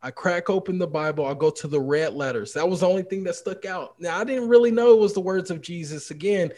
I 0.00 0.12
crack 0.12 0.48
open 0.48 0.78
the 0.78 0.86
Bible, 0.86 1.26
I 1.26 1.34
go 1.34 1.50
to 1.50 1.66
the 1.66 1.80
red 1.80 2.14
letters. 2.14 2.52
That 2.52 2.68
was 2.68 2.78
the 2.78 2.88
only 2.88 3.02
thing 3.02 3.24
that 3.24 3.34
stuck 3.34 3.64
out. 3.64 3.96
Now 3.98 4.20
I 4.20 4.22
didn't 4.22 4.48
really 4.48 4.70
know 4.70 4.92
it 4.92 5.00
was 5.00 5.14
the 5.14 5.20
words 5.20 5.50
of 5.50 5.62
Jesus. 5.62 6.12
Again, 6.12 6.52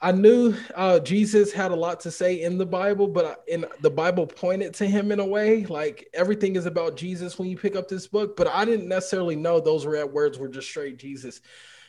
I 0.00 0.12
knew 0.12 0.54
uh, 0.76 1.00
Jesus 1.00 1.50
had 1.50 1.72
a 1.72 1.76
lot 1.76 1.98
to 2.02 2.12
say 2.12 2.42
in 2.42 2.58
the 2.58 2.66
Bible, 2.66 3.08
but 3.08 3.42
in 3.48 3.66
the 3.80 3.90
Bible 3.90 4.28
pointed 4.28 4.74
to 4.74 4.86
him 4.86 5.10
in 5.10 5.18
a 5.18 5.26
way. 5.26 5.64
Like 5.64 6.08
everything 6.14 6.54
is 6.54 6.66
about 6.66 6.96
Jesus 6.96 7.36
when 7.36 7.48
you 7.48 7.56
pick 7.56 7.74
up 7.74 7.88
this 7.88 8.06
book, 8.06 8.36
but 8.36 8.46
I 8.46 8.64
didn't 8.64 8.86
necessarily 8.86 9.34
know 9.34 9.58
those 9.58 9.86
red 9.86 10.12
words 10.12 10.38
were 10.38 10.46
just 10.46 10.68
straight 10.68 10.98
Jesus. 10.98 11.40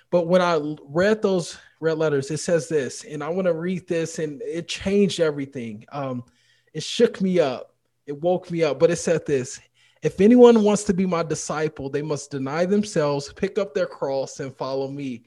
But 0.10 0.28
when 0.28 0.42
I 0.42 0.60
read 0.84 1.22
those 1.22 1.60
red 1.80 1.98
letters, 1.98 2.32
it 2.32 2.40
says 2.40 2.68
this, 2.68 3.04
and 3.04 3.24
I 3.24 3.30
want 3.30 3.46
to 3.46 3.54
read 3.54 3.88
this, 3.88 4.20
and 4.20 4.42
it 4.42 4.68
changed 4.68 5.20
everything. 5.20 5.86
Um, 5.92 6.24
it 6.74 6.84
shook 6.84 7.22
me 7.22 7.40
up, 7.40 7.74
it 8.06 8.20
woke 8.22 8.50
me 8.52 8.64
up. 8.64 8.80
But 8.80 8.92
it 8.92 8.98
said 8.98 9.26
this: 9.26 9.60
If 10.02 10.22
anyone 10.22 10.64
wants 10.64 10.84
to 10.86 10.94
be 10.94 11.06
my 11.06 11.24
disciple, 11.24 11.90
they 11.90 12.02
must 12.02 12.32
deny 12.32 12.66
themselves, 12.66 13.34
pick 13.34 13.58
up 13.58 13.74
their 13.74 13.88
cross, 13.88 14.40
and 14.40 14.56
follow 14.56 14.88
me. 14.88 15.24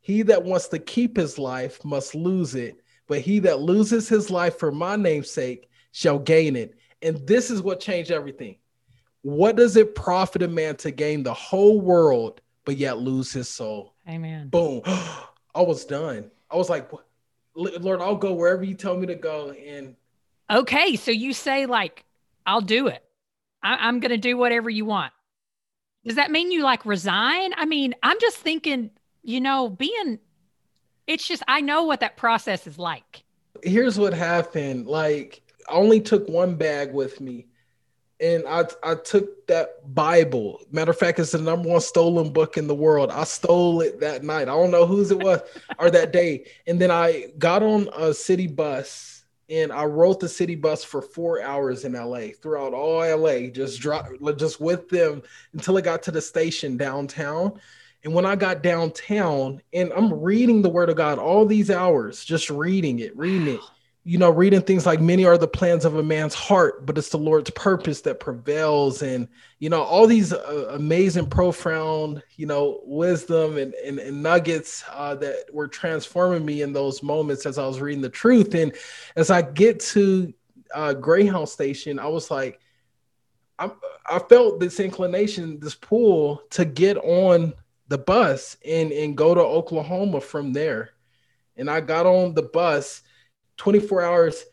He 0.00 0.22
that 0.22 0.42
wants 0.42 0.68
to 0.68 0.78
keep 0.78 1.16
his 1.16 1.38
life 1.38 1.84
must 1.84 2.14
lose 2.14 2.54
it, 2.54 2.76
but 3.06 3.20
he 3.20 3.38
that 3.40 3.60
loses 3.60 4.08
his 4.08 4.30
life 4.30 4.58
for 4.58 4.72
my 4.72 4.96
name's 4.96 5.30
sake 5.30 5.68
shall 5.92 6.18
gain 6.18 6.56
it. 6.56 6.74
And 7.02 7.24
this 7.26 7.50
is 7.50 7.62
what 7.62 7.80
changed 7.80 8.10
everything. 8.10 8.56
What 9.22 9.54
does 9.54 9.76
it 9.76 9.94
profit 9.94 10.42
a 10.42 10.48
man 10.48 10.76
to 10.76 10.90
gain 10.90 11.22
the 11.22 11.34
whole 11.34 11.80
world, 11.80 12.40
but 12.64 12.76
yet 12.76 12.98
lose 12.98 13.32
his 13.32 13.48
soul? 13.48 13.94
Amen. 14.08 14.48
Boom. 14.48 14.82
I 15.54 15.62
was 15.62 15.84
done. 15.84 16.30
I 16.50 16.56
was 16.56 16.70
like, 16.70 16.90
Lord, 17.54 18.00
I'll 18.00 18.16
go 18.16 18.32
wherever 18.32 18.64
you 18.64 18.74
tell 18.74 18.96
me 18.96 19.06
to 19.06 19.14
go. 19.14 19.50
And 19.50 19.96
okay, 20.50 20.96
so 20.96 21.10
you 21.10 21.32
say, 21.32 21.66
like, 21.66 22.04
I'll 22.46 22.60
do 22.60 22.88
it. 22.88 23.02
I- 23.62 23.88
I'm 23.88 24.00
going 24.00 24.10
to 24.10 24.18
do 24.18 24.36
whatever 24.36 24.70
you 24.70 24.84
want. 24.84 25.12
Does 26.04 26.16
that 26.16 26.30
mean 26.30 26.50
you 26.50 26.62
like 26.62 26.84
resign? 26.84 27.52
I 27.56 27.64
mean, 27.64 27.94
I'm 28.02 28.18
just 28.20 28.36
thinking 28.38 28.90
you 29.22 29.40
know, 29.40 29.68
being, 29.68 30.18
it's 31.06 31.26
just, 31.26 31.42
I 31.48 31.60
know 31.60 31.84
what 31.84 32.00
that 32.00 32.16
process 32.16 32.66
is 32.66 32.78
like. 32.78 33.24
Here's 33.62 33.98
what 33.98 34.12
happened. 34.12 34.86
Like, 34.86 35.42
I 35.68 35.74
only 35.74 36.00
took 36.00 36.28
one 36.28 36.56
bag 36.56 36.92
with 36.92 37.20
me. 37.20 37.46
And 38.22 38.44
I, 38.46 38.64
I 38.84 38.94
took 38.94 39.48
that 39.48 39.94
Bible. 39.94 40.60
Matter 40.70 40.92
of 40.92 40.98
fact, 40.98 41.18
it's 41.18 41.32
the 41.32 41.38
number 41.38 41.68
one 41.68 41.80
stolen 41.80 42.32
book 42.32 42.56
in 42.56 42.68
the 42.68 42.74
world. 42.74 43.10
I 43.10 43.24
stole 43.24 43.80
it 43.80 43.98
that 43.98 44.22
night. 44.22 44.42
I 44.42 44.52
don't 44.52 44.70
know 44.70 44.86
whose 44.86 45.10
it 45.10 45.18
was 45.18 45.40
or 45.80 45.90
that 45.90 46.12
day. 46.12 46.46
And 46.68 46.80
then 46.80 46.92
I 46.92 47.32
got 47.36 47.64
on 47.64 47.88
a 47.96 48.14
city 48.14 48.46
bus 48.46 49.24
and 49.50 49.72
I 49.72 49.84
rode 49.84 50.20
the 50.20 50.28
city 50.28 50.54
bus 50.54 50.84
for 50.84 51.02
four 51.02 51.42
hours 51.42 51.84
in 51.84 51.94
LA, 51.94 52.28
throughout 52.40 52.72
all 52.72 53.00
LA, 53.00 53.48
just 53.48 53.80
drop, 53.80 54.06
just 54.36 54.60
with 54.60 54.88
them 54.88 55.22
until 55.52 55.76
I 55.76 55.80
got 55.80 56.04
to 56.04 56.12
the 56.12 56.22
station 56.22 56.76
downtown. 56.76 57.60
And 58.04 58.14
when 58.14 58.24
I 58.24 58.36
got 58.36 58.62
downtown 58.62 59.60
and 59.72 59.92
I'm 59.92 60.12
reading 60.12 60.62
the 60.62 60.70
word 60.70 60.90
of 60.90 60.96
God 60.96 61.18
all 61.18 61.44
these 61.44 61.70
hours, 61.70 62.24
just 62.24 62.50
reading 62.50 63.00
it, 63.00 63.16
reading 63.16 63.56
it, 63.56 63.60
you 64.04 64.18
know, 64.18 64.30
reading 64.30 64.62
things 64.62 64.84
like 64.84 65.00
many 65.00 65.24
are 65.24 65.38
the 65.38 65.46
plans 65.46 65.84
of 65.84 65.96
a 65.96 66.02
man's 66.02 66.34
heart, 66.34 66.84
but 66.84 66.98
it's 66.98 67.10
the 67.10 67.18
Lord's 67.18 67.50
purpose 67.50 68.00
that 68.00 68.18
prevails. 68.18 69.00
And, 69.00 69.28
you 69.60 69.70
know, 69.70 69.82
all 69.82 70.08
these 70.08 70.32
uh, 70.32 70.70
amazing, 70.72 71.30
profound, 71.30 72.20
you 72.36 72.46
know, 72.46 72.80
wisdom 72.84 73.58
and, 73.58 73.72
and, 73.74 74.00
and 74.00 74.20
nuggets 74.20 74.82
uh, 74.90 75.14
that 75.16 75.46
were 75.52 75.68
transforming 75.68 76.44
me 76.44 76.62
in 76.62 76.72
those 76.72 77.02
moments 77.02 77.46
as 77.46 77.58
I 77.58 77.66
was 77.66 77.80
reading 77.80 78.02
the 78.02 78.08
truth. 78.08 78.54
And 78.54 78.74
as 79.14 79.30
I 79.30 79.42
get 79.42 79.78
to 79.80 80.34
uh, 80.74 80.94
Greyhound 80.94 81.48
Station, 81.48 82.00
I 82.00 82.08
was 82.08 82.28
like, 82.28 82.58
I, 83.60 83.70
I 84.10 84.18
felt 84.18 84.58
this 84.58 84.80
inclination, 84.80 85.60
this 85.60 85.76
pull 85.76 86.42
to 86.50 86.64
get 86.64 86.96
on 86.96 87.52
the 87.86 87.98
bus 87.98 88.56
and 88.66 88.90
and 88.90 89.16
go 89.16 89.34
to 89.34 89.40
Oklahoma 89.42 90.20
from 90.20 90.54
there. 90.54 90.90
And 91.56 91.70
I 91.70 91.80
got 91.80 92.06
on 92.06 92.34
the 92.34 92.42
bus 92.42 93.02
24 93.56 94.02
hours 94.02 94.44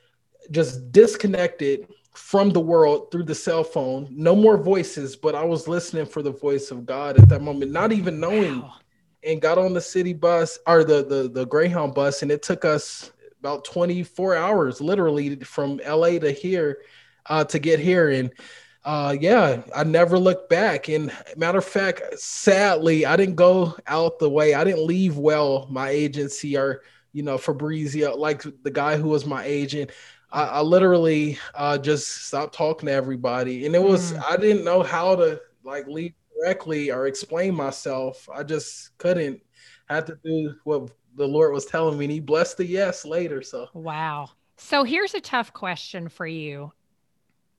just 0.51 0.91
disconnected 0.91 1.87
from 2.13 2.49
the 2.49 2.59
world 2.59 3.11
through 3.11 3.23
the 3.23 3.35
cell 3.35 3.63
phone. 3.63 4.07
No 4.11 4.35
more 4.35 4.57
voices, 4.57 5.15
but 5.15 5.35
I 5.35 5.43
was 5.43 5.67
listening 5.67 6.05
for 6.05 6.21
the 6.21 6.31
voice 6.31 6.71
of 6.71 6.85
God 6.85 7.19
at 7.19 7.29
that 7.29 7.41
moment, 7.41 7.71
not 7.71 7.91
even 7.91 8.19
knowing. 8.19 8.61
Wow. 8.61 8.73
And 9.21 9.41
got 9.41 9.57
on 9.57 9.73
the 9.73 9.81
city 9.81 10.13
bus 10.13 10.57
or 10.65 10.85
the, 10.85 11.03
the 11.03 11.27
the 11.27 11.45
Greyhound 11.45 11.93
bus, 11.93 12.21
and 12.21 12.31
it 12.31 12.41
took 12.41 12.63
us 12.63 13.11
about 13.41 13.65
24 13.65 14.35
hours, 14.35 14.79
literally 14.79 15.35
from 15.37 15.81
LA 15.85 16.19
to 16.19 16.31
here, 16.31 16.83
uh, 17.25 17.43
to 17.43 17.59
get 17.59 17.79
here. 17.79 18.11
And 18.11 18.31
uh, 18.85 19.15
yeah, 19.19 19.61
I 19.75 19.83
never 19.83 20.17
looked 20.17 20.49
back. 20.49 20.87
And 20.87 21.11
matter 21.35 21.57
of 21.57 21.65
fact, 21.65 22.01
sadly, 22.17 23.05
I 23.05 23.17
didn't 23.17 23.35
go 23.35 23.75
out 23.87 24.19
the 24.19 24.29
way. 24.29 24.53
I 24.53 24.63
didn't 24.63 24.85
leave 24.85 25.17
well 25.17 25.67
my 25.69 25.89
agency 25.89 26.57
or 26.57 26.81
you 27.13 27.23
know 27.23 27.37
Fabrizio, 27.37 28.15
like 28.15 28.43
the 28.63 28.71
guy 28.71 28.97
who 28.97 29.09
was 29.09 29.25
my 29.25 29.43
agent. 29.43 29.91
I, 30.31 30.43
I 30.43 30.61
literally 30.61 31.39
uh, 31.55 31.77
just 31.77 32.27
stopped 32.27 32.55
talking 32.55 32.87
to 32.87 32.93
everybody, 32.93 33.65
and 33.65 33.75
it 33.75 33.81
was 33.81 34.13
mm. 34.13 34.23
I 34.29 34.37
didn't 34.37 34.63
know 34.63 34.83
how 34.83 35.15
to 35.15 35.41
like 35.63 35.87
lead 35.87 36.13
correctly 36.39 36.91
or 36.91 37.07
explain 37.07 37.55
myself. 37.55 38.27
I 38.33 38.43
just 38.43 38.97
couldn't. 38.97 39.41
I 39.89 39.95
had 39.95 40.07
to 40.07 40.19
do 40.23 40.55
what 40.63 40.91
the 41.15 41.27
Lord 41.27 41.53
was 41.53 41.65
telling 41.65 41.97
me, 41.97 42.05
and 42.05 42.11
He 42.11 42.19
blessed 42.19 42.57
the 42.57 42.65
yes 42.65 43.05
later. 43.05 43.41
So 43.41 43.67
wow. 43.73 44.29
So 44.57 44.83
here's 44.83 45.13
a 45.13 45.21
tough 45.21 45.53
question 45.53 46.09
for 46.09 46.27
you. 46.27 46.73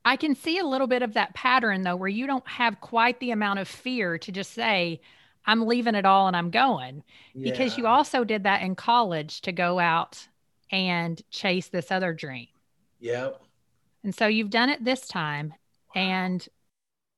I 0.03 0.15
can 0.15 0.35
see 0.35 0.57
a 0.59 0.65
little 0.65 0.87
bit 0.87 1.01
of 1.01 1.13
that 1.13 1.33
pattern 1.33 1.83
though, 1.83 1.95
where 1.95 2.09
you 2.09 2.27
don't 2.27 2.47
have 2.47 2.81
quite 2.81 3.19
the 3.19 3.31
amount 3.31 3.59
of 3.59 3.67
fear 3.67 4.17
to 4.19 4.31
just 4.31 4.53
say, 4.53 5.01
I'm 5.45 5.65
leaving 5.65 5.95
it 5.95 6.05
all 6.05 6.27
and 6.27 6.35
I'm 6.35 6.49
going. 6.51 7.03
Yeah. 7.33 7.51
Because 7.51 7.77
you 7.77 7.87
also 7.87 8.23
did 8.23 8.43
that 8.43 8.61
in 8.61 8.75
college 8.75 9.41
to 9.41 9.51
go 9.51 9.79
out 9.79 10.27
and 10.71 11.21
chase 11.31 11.67
this 11.67 11.91
other 11.91 12.13
dream. 12.13 12.47
Yep. 12.99 13.41
And 14.03 14.15
so 14.15 14.27
you've 14.27 14.49
done 14.49 14.69
it 14.69 14.83
this 14.83 15.07
time. 15.07 15.53
Wow. 15.95 16.01
And 16.01 16.47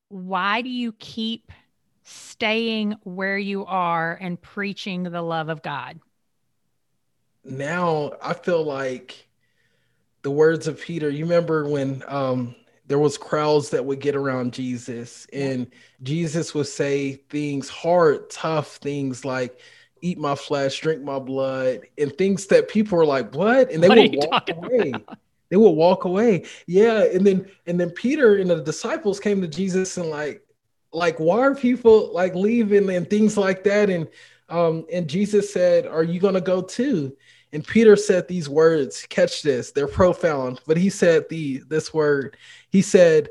why 0.09 0.61
do 0.61 0.69
you 0.69 0.93
keep 0.93 1.51
staying 2.03 2.95
where 3.03 3.37
you 3.37 3.65
are 3.65 4.17
and 4.19 4.41
preaching 4.41 5.03
the 5.03 5.21
love 5.21 5.49
of 5.49 5.61
God? 5.61 5.99
Now 7.43 8.13
I 8.21 8.33
feel 8.33 8.63
like 8.63 9.27
the 10.21 10.31
words 10.31 10.67
of 10.67 10.79
Peter, 10.79 11.09
you 11.09 11.25
remember 11.25 11.67
when 11.67 12.03
um 12.07 12.55
there 12.85 12.99
was 12.99 13.17
crowds 13.17 13.69
that 13.69 13.85
would 13.85 13.99
get 13.99 14.15
around 14.15 14.53
Jesus 14.53 15.25
and 15.31 15.71
Jesus 16.01 16.53
would 16.53 16.67
say 16.67 17.13
things 17.29 17.69
hard, 17.69 18.29
tough 18.29 18.75
things 18.77 19.23
like 19.23 19.59
eat 20.01 20.17
my 20.19 20.35
flesh, 20.35 20.81
drink 20.81 21.01
my 21.01 21.17
blood, 21.17 21.81
and 21.97 22.15
things 22.17 22.47
that 22.47 22.67
people 22.67 22.97
were 22.97 23.05
like, 23.05 23.33
"What?" 23.33 23.71
and 23.71 23.81
they 23.81 23.87
what 23.87 23.97
would 23.97 24.15
walk 24.17 24.49
away. 24.49 24.89
About? 24.89 25.17
They 25.49 25.57
would 25.57 25.69
walk 25.71 26.05
away. 26.05 26.45
Yeah, 26.67 27.03
and 27.03 27.25
then 27.25 27.49
and 27.67 27.79
then 27.79 27.91
Peter 27.91 28.35
and 28.35 28.49
the 28.49 28.61
disciples 28.61 29.19
came 29.19 29.39
to 29.41 29.47
Jesus 29.47 29.97
and 29.97 30.09
like 30.09 30.41
like 30.91 31.19
why 31.19 31.39
are 31.39 31.55
people 31.55 32.11
like 32.13 32.35
leaving 32.35 32.89
and 32.89 33.09
things 33.09 33.37
like 33.37 33.63
that 33.63 33.89
and 33.89 34.07
um 34.49 34.85
and 34.91 35.07
Jesus 35.07 35.53
said, 35.53 35.87
"Are 35.87 36.03
you 36.03 36.19
going 36.19 36.33
to 36.33 36.41
go 36.41 36.61
too?" 36.61 37.15
And 37.53 37.65
Peter 37.65 37.95
said 37.95 38.27
these 38.27 38.49
words, 38.49 39.05
catch 39.09 39.43
this, 39.43 39.71
they're 39.71 39.87
profound, 39.87 40.59
but 40.65 40.75
he 40.75 40.89
said 40.89 41.29
the 41.29 41.59
this 41.69 41.93
word. 41.93 42.35
He 42.69 42.81
said, 42.81 43.29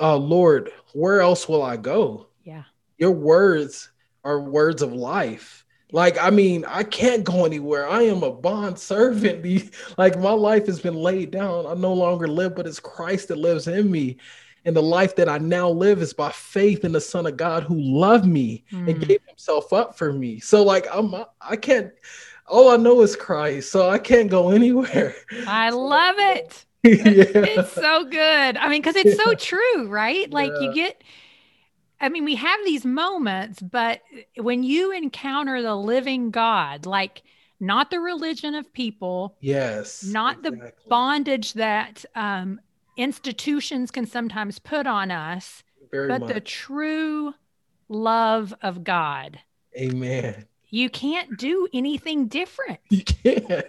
uh, 0.00 0.16
Lord, 0.16 0.72
where 0.94 1.20
else 1.20 1.48
will 1.48 1.62
I 1.62 1.76
go? 1.76 2.28
Yeah. 2.44 2.64
Your 2.96 3.12
words 3.12 3.90
are 4.24 4.40
words 4.40 4.80
of 4.80 4.92
life. 4.92 5.66
Like, 5.92 6.16
I 6.18 6.30
mean, 6.30 6.64
I 6.66 6.84
can't 6.84 7.22
go 7.22 7.44
anywhere. 7.44 7.86
I 7.86 8.02
am 8.02 8.22
a 8.22 8.32
bond 8.32 8.78
servant. 8.78 9.44
like, 9.98 10.18
my 10.18 10.32
life 10.32 10.66
has 10.66 10.80
been 10.80 10.94
laid 10.94 11.30
down. 11.30 11.66
I 11.66 11.74
no 11.74 11.92
longer 11.92 12.26
live, 12.26 12.56
but 12.56 12.66
it's 12.66 12.80
Christ 12.80 13.28
that 13.28 13.36
lives 13.36 13.68
in 13.68 13.90
me. 13.90 14.16
And 14.64 14.74
the 14.74 14.82
life 14.82 15.16
that 15.16 15.28
I 15.28 15.38
now 15.38 15.68
live 15.68 16.00
is 16.00 16.14
by 16.14 16.30
faith 16.30 16.84
in 16.84 16.92
the 16.92 17.00
Son 17.00 17.26
of 17.26 17.36
God 17.36 17.64
who 17.64 17.78
loved 17.78 18.24
me 18.24 18.64
mm. 18.72 18.88
and 18.88 19.06
gave 19.06 19.20
himself 19.26 19.72
up 19.72 19.98
for 19.98 20.12
me. 20.12 20.40
So, 20.40 20.62
like, 20.62 20.86
I'm, 20.90 21.14
I 21.40 21.56
can't, 21.56 21.92
all 22.48 22.70
I 22.70 22.76
know 22.76 23.00
is 23.02 23.16
Christ, 23.16 23.70
so 23.70 23.88
I 23.88 23.98
can't 23.98 24.30
go 24.30 24.50
anywhere. 24.50 25.14
I 25.46 25.70
love 25.70 26.16
it. 26.18 26.64
yeah. 26.82 26.92
It's 27.34 27.72
so 27.72 28.04
good. 28.04 28.56
I 28.56 28.68
mean, 28.68 28.82
because 28.82 28.96
it's 28.96 29.16
so 29.22 29.34
true, 29.34 29.88
right? 29.88 30.30
Like 30.30 30.52
yeah. 30.56 30.60
you 30.60 30.74
get, 30.74 31.02
I 32.00 32.08
mean, 32.08 32.24
we 32.24 32.34
have 32.34 32.58
these 32.64 32.84
moments, 32.84 33.62
but 33.62 34.00
when 34.36 34.64
you 34.64 34.92
encounter 34.92 35.62
the 35.62 35.76
living 35.76 36.30
God, 36.30 36.84
like 36.84 37.22
not 37.60 37.90
the 37.90 38.00
religion 38.00 38.56
of 38.56 38.72
people, 38.72 39.36
yes, 39.40 40.02
not 40.02 40.38
exactly. 40.38 40.60
the 40.60 40.72
bondage 40.88 41.52
that 41.52 42.04
um, 42.16 42.60
institutions 42.96 43.92
can 43.92 44.04
sometimes 44.04 44.58
put 44.58 44.88
on 44.88 45.12
us, 45.12 45.62
Very 45.92 46.08
but 46.08 46.22
much. 46.22 46.34
the 46.34 46.40
true 46.40 47.34
love 47.88 48.52
of 48.60 48.82
God. 48.82 49.38
Amen. 49.76 50.46
You 50.72 50.90
can't 50.90 51.36
do 51.36 51.68
anything 51.72 52.26
different. 52.28 52.80
You 52.90 53.04
can't. 53.04 53.66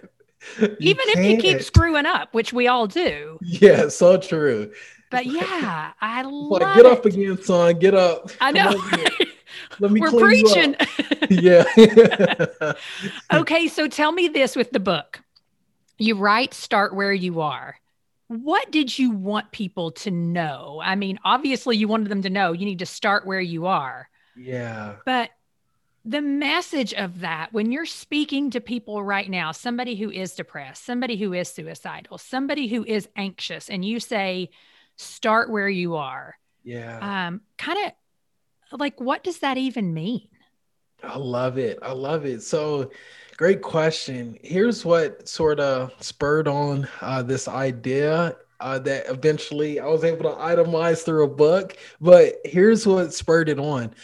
You 0.58 0.76
Even 0.80 1.04
if 1.08 1.24
you 1.24 1.36
keep 1.38 1.62
screwing 1.62 2.06
up, 2.06 2.34
which 2.34 2.52
we 2.52 2.66
all 2.66 2.86
do. 2.86 3.38
Yeah, 3.42 3.88
so 3.88 4.16
true. 4.16 4.72
But 5.10 5.26
yeah, 5.26 5.92
I 6.00 6.22
love 6.26 6.50
Like, 6.60 6.76
get 6.76 6.86
it. 6.86 6.92
up 6.92 7.04
again, 7.04 7.40
son. 7.42 7.78
Get 7.78 7.94
up. 7.94 8.30
I 8.40 8.52
know. 8.52 8.72
Let 9.80 9.92
me 9.92 10.00
We're 10.00 10.10
preaching. 10.10 10.74
Yeah. 11.30 11.64
okay, 13.32 13.68
so 13.68 13.88
tell 13.88 14.12
me 14.12 14.28
this 14.28 14.56
with 14.56 14.70
the 14.72 14.80
book. 14.80 15.20
You 15.98 16.16
write 16.16 16.52
start 16.54 16.94
where 16.94 17.12
you 17.12 17.40
are. 17.40 17.76
What 18.28 18.70
did 18.70 18.98
you 18.98 19.10
want 19.10 19.52
people 19.52 19.92
to 19.92 20.10
know? 20.10 20.80
I 20.82 20.94
mean, 20.96 21.18
obviously 21.24 21.76
you 21.76 21.88
wanted 21.88 22.08
them 22.08 22.22
to 22.22 22.30
know 22.30 22.52
you 22.52 22.64
need 22.64 22.80
to 22.80 22.86
start 22.86 23.26
where 23.26 23.40
you 23.40 23.66
are. 23.66 24.08
yeah. 24.36 24.96
But 25.04 25.30
the 26.04 26.20
message 26.20 26.92
of 26.92 27.20
that, 27.20 27.52
when 27.52 27.72
you're 27.72 27.86
speaking 27.86 28.50
to 28.50 28.60
people 28.60 29.02
right 29.02 29.28
now, 29.28 29.52
somebody 29.52 29.96
who 29.96 30.10
is 30.10 30.34
depressed, 30.34 30.84
somebody 30.84 31.16
who 31.16 31.32
is 31.32 31.48
suicidal, 31.48 32.18
somebody 32.18 32.68
who 32.68 32.84
is 32.84 33.08
anxious, 33.16 33.70
and 33.70 33.84
you 33.84 34.00
say, 34.00 34.50
start 34.96 35.50
where 35.50 35.68
you 35.68 35.96
are, 35.96 36.36
Yeah. 36.62 36.98
um, 37.28 37.40
kind 37.56 37.78
of 37.86 38.78
like, 38.78 39.00
what 39.00 39.24
does 39.24 39.38
that 39.38 39.56
even 39.56 39.94
mean? 39.94 40.28
I 41.02 41.16
love 41.16 41.58
it. 41.58 41.78
I 41.82 41.92
love 41.92 42.24
it. 42.26 42.42
So, 42.42 42.90
great 43.36 43.62
question. 43.62 44.38
Here's 44.42 44.84
what 44.84 45.28
sort 45.28 45.60
of 45.60 45.92
spurred 46.00 46.48
on 46.48 46.88
uh, 47.00 47.22
this 47.22 47.48
idea 47.48 48.36
uh, 48.60 48.78
that 48.80 49.06
eventually 49.10 49.80
I 49.80 49.86
was 49.86 50.04
able 50.04 50.30
to 50.30 50.36
itemize 50.36 51.04
through 51.04 51.24
a 51.24 51.28
book. 51.28 51.76
But 52.00 52.36
here's 52.44 52.86
what 52.86 53.12
spurred 53.12 53.48
it 53.48 53.58
on. 53.58 53.94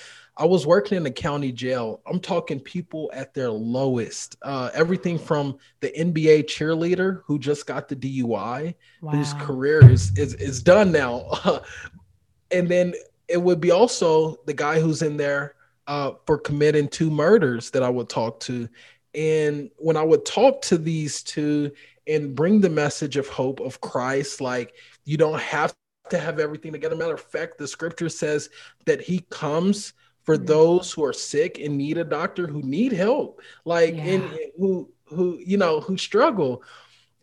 I 0.41 0.47
was 0.47 0.67
working 0.67 0.97
in 0.97 1.03
the 1.03 1.11
county 1.11 1.53
jail. 1.53 2.01
I'm 2.07 2.19
talking 2.19 2.59
people 2.59 3.11
at 3.13 3.35
their 3.35 3.51
lowest. 3.51 4.37
Uh, 4.41 4.71
everything 4.73 5.19
from 5.19 5.59
the 5.81 5.91
NBA 5.91 6.45
cheerleader 6.45 7.21
who 7.27 7.39
just 7.39 7.67
got 7.67 7.89
the 7.89 7.97
DUI, 7.97 8.75
whose 9.03 9.35
career 9.35 9.87
is 9.91 10.17
is, 10.17 10.33
is 10.35 10.63
done 10.63 10.93
now. 10.93 11.31
and 12.51 12.69
then 12.71 12.95
it 13.29 13.37
would 13.37 13.61
be 13.61 13.71
also 13.71 14.37
the 14.47 14.55
guy 14.55 14.81
who's 14.81 15.03
in 15.03 15.19
there 15.19 15.57
uh, 15.87 16.13
for 16.25 16.39
committing 16.39 16.89
two 16.89 17.11
murders 17.11 17.71
that 17.73 17.83
I 17.83 17.91
would 17.91 18.09
talk 18.09 18.41
to. 18.41 18.67
And 19.15 19.71
when 19.77 19.99
I 19.99 20.03
would 20.03 20.25
talk 20.25 20.63
to 20.63 20.79
these 20.79 21.23
two 21.23 21.71
and 22.07 22.35
bring 22.35 22.63
the 22.63 22.71
message 22.71 23.19
of 23.19 23.29
hope 23.29 23.61
of 23.61 23.83
Christ, 23.83 24.41
like 24.41 24.73
you 25.05 25.19
don't 25.19 25.41
have 25.41 25.75
to 26.09 26.19
have 26.19 26.39
everything 26.39 26.73
together. 26.73 26.97
Matter 26.97 27.13
of 27.13 27.21
fact, 27.21 27.59
the 27.59 27.69
scripture 27.69 28.09
says 28.09 28.49
that 28.87 29.03
he 29.03 29.21
comes 29.29 29.93
for 30.31 30.37
Mhm. 30.39 30.47
those 30.47 30.93
who 30.93 31.05
are 31.05 31.13
sick 31.13 31.59
and 31.59 31.77
need 31.77 31.99
a 31.99 32.05
doctor 32.05 32.47
who 32.47 32.63
need 32.63 32.93
help, 32.93 33.41
like 33.65 33.95
and 33.97 34.23
who 34.57 34.89
who 35.07 35.41
you 35.45 35.57
know 35.57 35.81
who 35.81 35.97
struggle. 35.97 36.63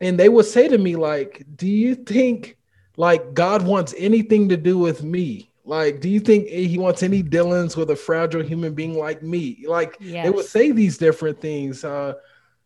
And 0.02 0.20
they 0.20 0.28
would 0.28 0.46
say 0.46 0.68
to 0.68 0.78
me, 0.78 0.98
like, 0.98 1.46
do 1.56 1.68
you 1.68 1.96
think 1.96 2.58
like 2.98 3.34
God 3.34 3.66
wants 3.66 3.94
anything 3.98 4.50
to 4.50 4.58
do 4.58 4.78
with 4.78 5.04
me? 5.04 5.50
Like, 5.64 6.02
do 6.02 6.10
you 6.10 6.20
think 6.20 6.48
he 6.50 6.78
wants 6.78 7.02
any 7.02 7.22
dealings 7.22 7.78
with 7.78 7.90
a 7.92 7.96
fragile 7.96 8.44
human 8.44 8.74
being 8.74 8.98
like 8.98 9.24
me? 9.24 9.64
Like, 9.66 9.96
Yes. 10.02 10.26
they 10.26 10.30
would 10.30 10.46
say 10.46 10.72
these 10.72 10.98
different 10.98 11.40
things. 11.40 11.86
Uh, 11.86 12.14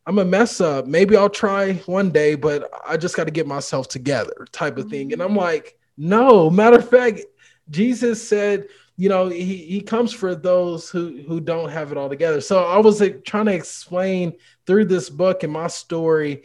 I'm 0.07 0.17
a 0.17 0.25
mess 0.25 0.59
up. 0.59 0.87
Maybe 0.87 1.15
I'll 1.15 1.29
try 1.29 1.73
one 1.85 2.09
day, 2.09 2.33
but 2.33 2.67
I 2.87 2.97
just 2.97 3.15
got 3.15 3.25
to 3.25 3.31
get 3.31 3.45
myself 3.45 3.87
together, 3.87 4.47
type 4.51 4.77
of 4.79 4.89
thing. 4.89 5.13
And 5.13 5.21
I'm 5.21 5.35
like, 5.35 5.77
no. 5.97 6.49
Matter 6.49 6.77
of 6.77 6.89
fact, 6.89 7.21
Jesus 7.69 8.27
said, 8.27 8.67
you 9.01 9.09
know, 9.09 9.29
he, 9.29 9.57
he 9.57 9.81
comes 9.81 10.13
for 10.13 10.35
those 10.35 10.89
who 10.89 11.23
who 11.27 11.39
don't 11.39 11.69
have 11.69 11.91
it 11.91 11.97
all 11.97 12.09
together. 12.09 12.41
So 12.41 12.63
I 12.63 12.77
was 12.77 13.01
like, 13.01 13.23
trying 13.25 13.47
to 13.47 13.53
explain 13.53 14.33
through 14.67 14.85
this 14.85 15.09
book 15.09 15.43
and 15.43 15.53
my 15.53 15.67
story. 15.67 16.43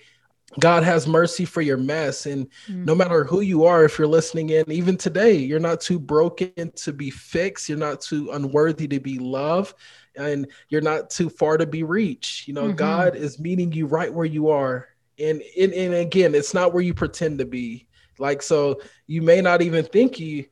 God 0.59 0.85
has 0.85 1.07
mercy 1.07 1.45
for 1.45 1.61
your 1.61 1.77
mess, 1.77 2.27
and 2.27 2.49
no 2.85 2.95
Mhm. 2.95 2.99
matter 2.99 3.25
who 3.25 3.41
you 3.43 3.65
are, 3.65 3.85
if 3.85 3.99
you're 3.99 4.07
listening 4.09 4.51
in, 4.51 4.71
even 4.71 4.97
today, 4.97 5.35
you're 5.35 5.61
not 5.61 5.81
too 5.81 5.99
broken 5.99 6.73
to 6.77 6.93
be 6.93 7.11
fixed. 7.11 7.69
You're 7.69 7.79
not 7.79 8.01
too 8.01 8.31
unworthy 8.33 8.89
to 8.89 9.01
be 9.01 9.19
loved, 9.19 9.75
and 10.17 10.47
you're 10.71 10.81
not 10.81 11.11
too 11.11 11.29
far 11.29 11.59
to 11.59 11.67
be 11.67 11.83
reached. 11.83 12.49
You 12.49 12.55
know, 12.55 12.71
Mhm. 12.71 12.77
God 12.77 13.17
is 13.17 13.39
meeting 13.39 13.73
you 13.73 13.87
right 13.87 14.13
where 14.13 14.27
you 14.27 14.49
are. 14.49 14.89
And, 15.19 15.43
and 15.59 15.73
and 15.75 15.95
again, 15.95 16.35
it's 16.35 16.55
not 16.55 16.73
where 16.73 16.83
you 16.83 16.95
pretend 16.95 17.39
to 17.41 17.47
be. 17.47 17.89
Like, 18.19 18.43
so 18.43 18.81
you 19.07 19.23
may 19.23 19.41
not 19.43 19.63
even 19.63 19.85
think 19.85 20.19
you 20.21 20.47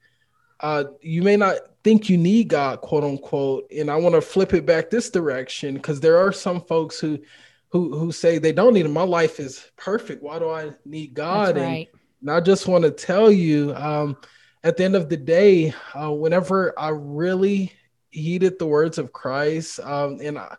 uh 0.61 0.85
you 1.03 1.23
may 1.23 1.37
not 1.37 1.57
think 1.85 2.09
you 2.09 2.17
need 2.17 2.49
God, 2.49 2.81
quote 2.81 3.05
unquote. 3.05 3.71
And 3.71 3.91
I 3.91 3.97
want 3.97 4.15
to 4.15 4.21
flip 4.21 4.55
it 4.55 4.67
back 4.67 4.91
this 4.91 5.11
direction 5.11 5.75
because 5.75 6.01
there 6.01 6.19
are 6.19 6.33
some 6.33 6.61
folks 6.63 6.99
who 6.99 7.21
who 7.69 7.97
who 7.97 8.11
say 8.11 8.39
they 8.39 8.53
don't 8.53 8.75
need 8.75 8.87
him. 8.87 8.93
My 8.93 9.03
life 9.03 9.39
is 9.39 9.71
perfect. 9.77 10.23
Why 10.23 10.39
do 10.39 10.51
I 10.51 10.71
need 10.85 11.15
God? 11.15 11.57
That's 11.57 11.59
And 11.59 11.67
right. 11.67 11.89
and 12.23 12.31
I 12.31 12.41
just 12.41 12.67
want 12.67 12.85
to 12.85 12.91
tell 12.91 13.31
you, 13.31 13.75
um, 13.77 14.17
at 14.65 14.77
the 14.77 14.85
end 14.85 14.97
of 14.97 15.09
the 15.09 15.17
day, 15.17 15.75
uh, 15.95 16.11
whenever 16.11 16.73
I 16.79 16.89
really 16.89 17.73
heeded 18.11 18.59
the 18.59 18.67
words 18.67 18.97
of 18.97 19.13
Christ, 19.13 19.79
um, 19.81 20.19
and 20.23 20.39
I 20.39 20.57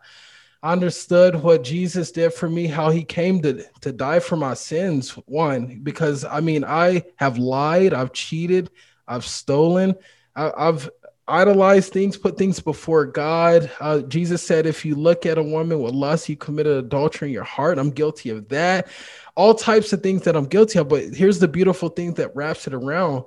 understood 0.61 1.35
what 1.35 1.63
Jesus 1.63 2.11
did 2.11 2.33
for 2.33 2.49
me, 2.49 2.67
how 2.67 2.89
he 2.89 3.03
came 3.03 3.41
to, 3.43 3.63
to 3.81 3.91
die 3.91 4.19
for 4.19 4.35
my 4.35 4.53
sins, 4.53 5.11
one, 5.25 5.79
because 5.81 6.25
I 6.25 6.39
mean, 6.41 6.63
I 6.63 7.03
have 7.15 7.37
lied, 7.37 7.93
I've 7.93 8.13
cheated, 8.13 8.69
I've 9.07 9.25
stolen, 9.25 9.95
I've 10.35 10.89
idolized 11.27 11.91
things, 11.91 12.17
put 12.17 12.37
things 12.37 12.59
before 12.59 13.05
God. 13.05 13.71
Uh, 13.79 14.01
Jesus 14.01 14.43
said, 14.43 14.65
if 14.65 14.85
you 14.85 14.95
look 14.95 15.25
at 15.25 15.37
a 15.37 15.43
woman 15.43 15.79
with 15.81 15.93
lust, 15.93 16.29
you 16.29 16.35
committed 16.35 16.77
adultery 16.77 17.29
in 17.29 17.33
your 17.33 17.43
heart. 17.43 17.77
I'm 17.77 17.91
guilty 17.91 18.29
of 18.29 18.47
that 18.49 18.87
all 19.35 19.53
types 19.53 19.91
of 19.93 20.01
things 20.01 20.23
that 20.23 20.35
I'm 20.35 20.45
guilty 20.45 20.79
of. 20.79 20.87
But 20.87 21.13
here's 21.13 21.39
the 21.39 21.47
beautiful 21.47 21.89
thing 21.89 22.13
that 22.15 22.35
wraps 22.35 22.67
it 22.67 22.73
around. 22.73 23.25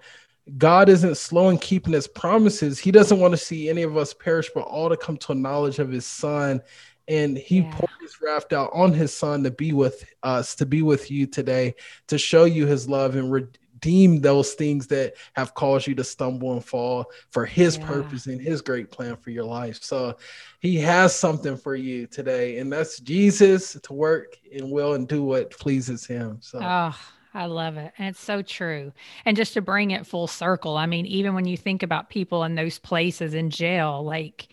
God 0.57 0.89
isn't 0.89 1.19
slow 1.19 1.51
in 1.51 1.59
keeping 1.59 1.93
his 1.93 2.09
promises. 2.09 2.79
He 2.79 2.91
doesn't 2.91 3.21
want 3.21 3.33
to 3.33 3.39
see 3.39 3.69
any 3.69 3.83
of 3.83 3.97
us 3.97 4.15
perish, 4.15 4.51
but 4.55 4.63
all 4.63 4.89
to 4.89 4.97
come 4.97 5.19
to 5.19 5.33
a 5.33 5.35
knowledge 5.35 5.79
of 5.79 5.91
his 5.91 6.07
son. 6.07 6.63
And 7.07 7.37
he 7.37 7.59
Yeah. 7.59 7.71
poured 7.73 7.91
his 8.01 8.21
wrath 8.21 8.53
out 8.53 8.71
on 8.73 8.93
his 8.93 9.15
son 9.15 9.43
to 9.45 9.51
be 9.51 9.73
with 9.73 10.05
us, 10.23 10.55
to 10.57 10.67
be 10.67 10.83
with 10.83 11.11
you 11.11 11.27
today, 11.27 11.75
to 12.09 12.19
show 12.19 12.45
you 12.45 12.67
his 12.67 12.89
love 12.89 13.15
and 13.17 13.31
redeem 13.79 14.21
those 14.21 14.55
things 14.55 14.87
that 14.89 15.15
have 15.35 15.55
caused 15.55 15.87
you 15.87 15.95
to 15.95 16.05
stumble 16.05 16.53
and 16.53 16.65
fall 16.65 17.07
for 17.31 17.47
his 17.47 17.77
Yeah. 17.77 17.79
purpose 17.79 18.27
and 18.27 18.41
his 18.41 18.61
great 18.63 18.91
plan 18.91 19.17
for 19.17 19.31
your 19.31 19.45
life. 19.45 19.83
So 19.83 20.17
he 20.61 20.77
has 20.79 21.15
something 21.15 21.57
for 21.57 21.75
you 21.75 22.07
today, 22.07 22.59
and 22.59 22.73
that's 22.73 23.01
Jesus 23.01 23.79
to 23.83 23.93
work 23.93 24.37
and 24.53 24.71
will 24.71 24.95
and 24.95 25.09
do 25.09 25.23
what 25.23 25.51
pleases 25.59 26.07
him. 26.07 26.39
So 26.41 26.61
Oh, 26.61 26.99
I 27.35 27.47
love 27.47 27.77
it. 27.77 27.93
And 27.99 28.09
it's 28.09 28.21
so 28.21 28.43
true. 28.43 28.93
And 29.25 29.37
just 29.37 29.55
to 29.55 29.61
bring 29.63 29.91
it 29.93 30.07
full 30.07 30.27
circle, 30.27 30.77
I 30.77 30.87
mean, 30.87 31.07
even 31.07 31.35
when 31.35 31.47
you 31.47 31.57
think 31.57 31.83
about 31.83 32.11
people 32.11 32.45
in 32.45 32.55
those 32.55 32.79
places 32.79 33.35
in 33.35 33.51
jail, 33.51 34.03
like, 34.05 34.49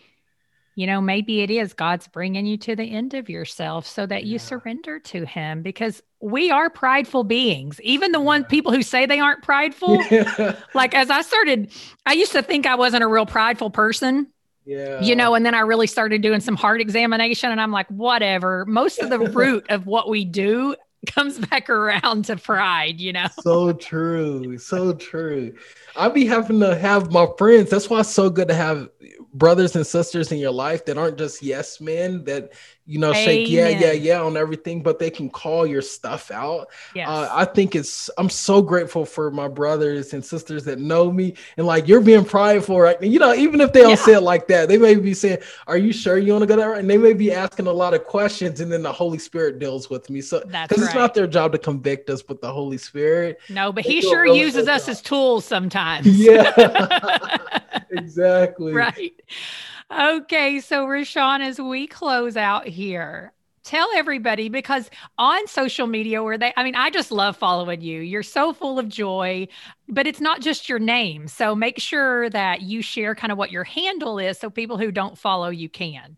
you 0.76 0.86
know, 0.86 1.00
maybe 1.00 1.42
it 1.42 1.50
is 1.50 1.74
God's 1.74 2.08
bringing 2.08 2.46
you 2.46 2.58
to 2.58 2.76
the 2.76 2.84
end 2.84 3.14
of 3.14 3.30
yourself 3.30 3.86
so 3.86 4.06
that 4.06 4.24
you 4.24 4.38
surrender 4.38 5.00
to 5.00 5.26
Him 5.26 5.62
because 5.62 6.02
we 6.20 6.50
are 6.50 6.70
prideful 6.70 7.24
beings. 7.24 7.80
Even 7.82 8.12
the 8.12 8.20
one 8.20 8.44
people 8.44 8.72
who 8.72 8.82
say 8.82 9.06
they 9.06 9.20
aren't 9.20 9.42
prideful, 9.42 10.02
yeah, 10.10 10.56
like 10.74 10.94
as 10.94 11.10
I 11.10 11.22
started, 11.22 11.70
I 12.04 12.12
used 12.14 12.32
to 12.32 12.42
think 12.42 12.66
I 12.66 12.74
wasn't 12.74 13.04
a 13.04 13.06
real 13.06 13.26
prideful 13.26 13.70
person. 13.70 14.28
yeah, 14.64 15.00
you 15.02 15.14
know, 15.14 15.34
and 15.34 15.44
then 15.44 15.54
I 15.54 15.60
really 15.60 15.86
started 15.86 16.22
doing 16.22 16.40
some 16.40 16.56
heart 16.56 16.80
examination 16.80 17.50
and 17.50 17.60
I'm 17.60 17.72
like, 17.72 17.88
whatever. 17.88 18.64
Most 18.66 18.98
of 19.00 19.10
the 19.10 19.18
root 19.30 19.66
of 19.68 19.86
what 19.86 20.08
we 20.08 20.24
do 20.24 20.74
comes 21.06 21.38
back 21.50 21.70
around 21.70 22.24
to 22.26 22.36
pride, 22.36 23.00
you 23.00 23.12
know? 23.12 23.26
so 23.40 23.72
true, 23.72 24.58
so 24.58 24.92
true. 24.94 25.54
I'd 25.96 26.14
be 26.14 26.26
having 26.26 26.60
to 26.60 26.74
have 26.76 27.12
my 27.12 27.26
friends. 27.38 27.70
That's 27.70 27.88
why 27.88 28.00
it's 28.00 28.10
so 28.10 28.28
good 28.28 28.48
to 28.48 28.54
have 28.54 28.88
brothers 29.32 29.76
and 29.76 29.86
sisters 29.86 30.32
in 30.32 30.38
your 30.38 30.50
life 30.50 30.84
that 30.86 30.98
aren't 30.98 31.18
just 31.18 31.42
yes 31.42 31.80
men 31.80 32.24
that 32.24 32.52
you 32.86 32.98
know 32.98 33.12
shake 33.12 33.48
yeah 33.48 33.68
yeah 33.68 33.92
yeah 33.92 34.20
on 34.22 34.36
everything, 34.36 34.82
but 34.82 34.98
they 34.98 35.10
can 35.10 35.28
call 35.28 35.66
your 35.66 35.82
stuff 35.82 36.30
out. 36.30 36.68
Yes. 36.94 37.08
Uh, 37.08 37.28
I 37.32 37.44
think 37.44 37.74
it's 37.74 38.08
I'm 38.16 38.30
so 38.30 38.62
grateful 38.62 39.04
for 39.04 39.30
my 39.30 39.48
brothers 39.48 40.12
and 40.12 40.24
sisters 40.24 40.64
that 40.64 40.78
know 40.78 41.10
me 41.10 41.34
and 41.56 41.66
like 41.66 41.88
you're 41.88 42.00
being 42.00 42.24
prideful 42.24 42.80
right 42.80 43.00
now. 43.00 43.08
You 43.08 43.18
know, 43.18 43.34
even 43.34 43.60
if 43.60 43.72
they 43.72 43.80
don't 43.80 43.90
Yeah. 43.90 43.96
say 43.96 44.12
it 44.14 44.20
like 44.20 44.46
that, 44.48 44.68
they 44.68 44.78
may 44.78 44.94
be 44.94 45.14
saying, 45.14 45.38
Are 45.66 45.76
you 45.76 45.92
sure 45.92 46.16
you 46.18 46.32
want 46.32 46.42
to 46.42 46.46
go 46.46 46.56
that 46.56 46.64
route? 46.66 46.78
And 46.78 46.88
they 46.88 46.96
may 46.98 47.12
be 47.12 47.32
asking 47.32 47.66
a 47.66 47.72
lot 47.72 47.92
of 47.94 48.04
questions, 48.04 48.60
and 48.60 48.70
then 48.70 48.82
the 48.82 48.92
Holy 48.92 49.18
Spirit 49.18 49.58
deals 49.58 49.90
with 49.90 50.08
me. 50.08 50.20
So 50.20 50.42
That's 50.46 50.68
because 50.68 50.84
it's 50.84 50.94
not 50.94 51.12
their 51.14 51.26
job 51.26 51.52
to 51.52 51.58
convict 51.58 52.08
us, 52.10 52.22
but 52.22 52.40
the 52.40 52.52
Holy 52.52 52.78
Spirit. 52.78 53.38
no, 53.50 53.72
but 53.72 53.84
he 53.84 54.00
sure 54.00 54.22
really 54.22 54.38
uses 54.40 54.68
us 54.68 54.82
job. 54.86 54.90
as 54.90 55.02
tools 55.02 55.44
sometimes. 55.44 56.06
Yeah. 56.16 57.38
exactly. 57.90 58.72
right. 58.72 59.14
Okay. 59.92 60.60
So, 60.60 60.86
Rashawn, 60.86 61.40
as 61.40 61.60
we 61.60 61.86
close 61.86 62.36
out 62.36 62.66
here, 62.66 63.32
tell 63.62 63.88
everybody 63.96 64.48
because 64.48 64.88
on 65.18 65.44
social 65.48 65.88
media 65.88 66.22
where 66.22 66.38
they 66.38 66.52
i 66.56 66.62
mean 66.62 66.76
i 66.76 66.88
just 66.88 67.10
love 67.10 67.36
following 67.36 67.80
you 67.80 68.00
you're 68.00 68.22
so 68.22 68.52
full 68.52 68.78
of 68.78 68.88
joy 68.88 69.44
but 69.88 70.06
it's 70.06 70.20
not 70.20 70.40
just 70.40 70.68
your 70.68 70.78
name 70.78 71.26
so 71.26 71.52
make 71.52 71.80
sure 71.80 72.30
that 72.30 72.62
you 72.62 72.80
share 72.80 73.12
kind 73.16 73.32
of 73.32 73.38
what 73.38 73.50
your 73.50 73.64
handle 73.64 74.20
is 74.20 74.38
so 74.38 74.48
people 74.48 74.78
who 74.78 74.92
don't 74.92 75.18
follow 75.18 75.48
you 75.48 75.68
can 75.68 76.16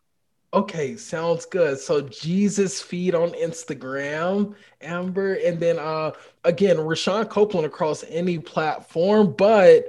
Okay, 0.55 0.97
sounds 0.97 1.45
good. 1.45 1.79
So 1.79 2.01
Jesus 2.01 2.81
feed 2.81 3.15
on 3.15 3.33
Instagram, 3.33 4.55
Amber, 4.81 5.35
and 5.35 5.61
then 5.61 5.79
uh 5.79 6.13
again, 6.45 6.77
Rashawn 6.79 7.29
Copeland 7.29 7.67
across 7.67 8.03
any 8.09 8.39
platform, 8.39 9.35
but 9.37 9.85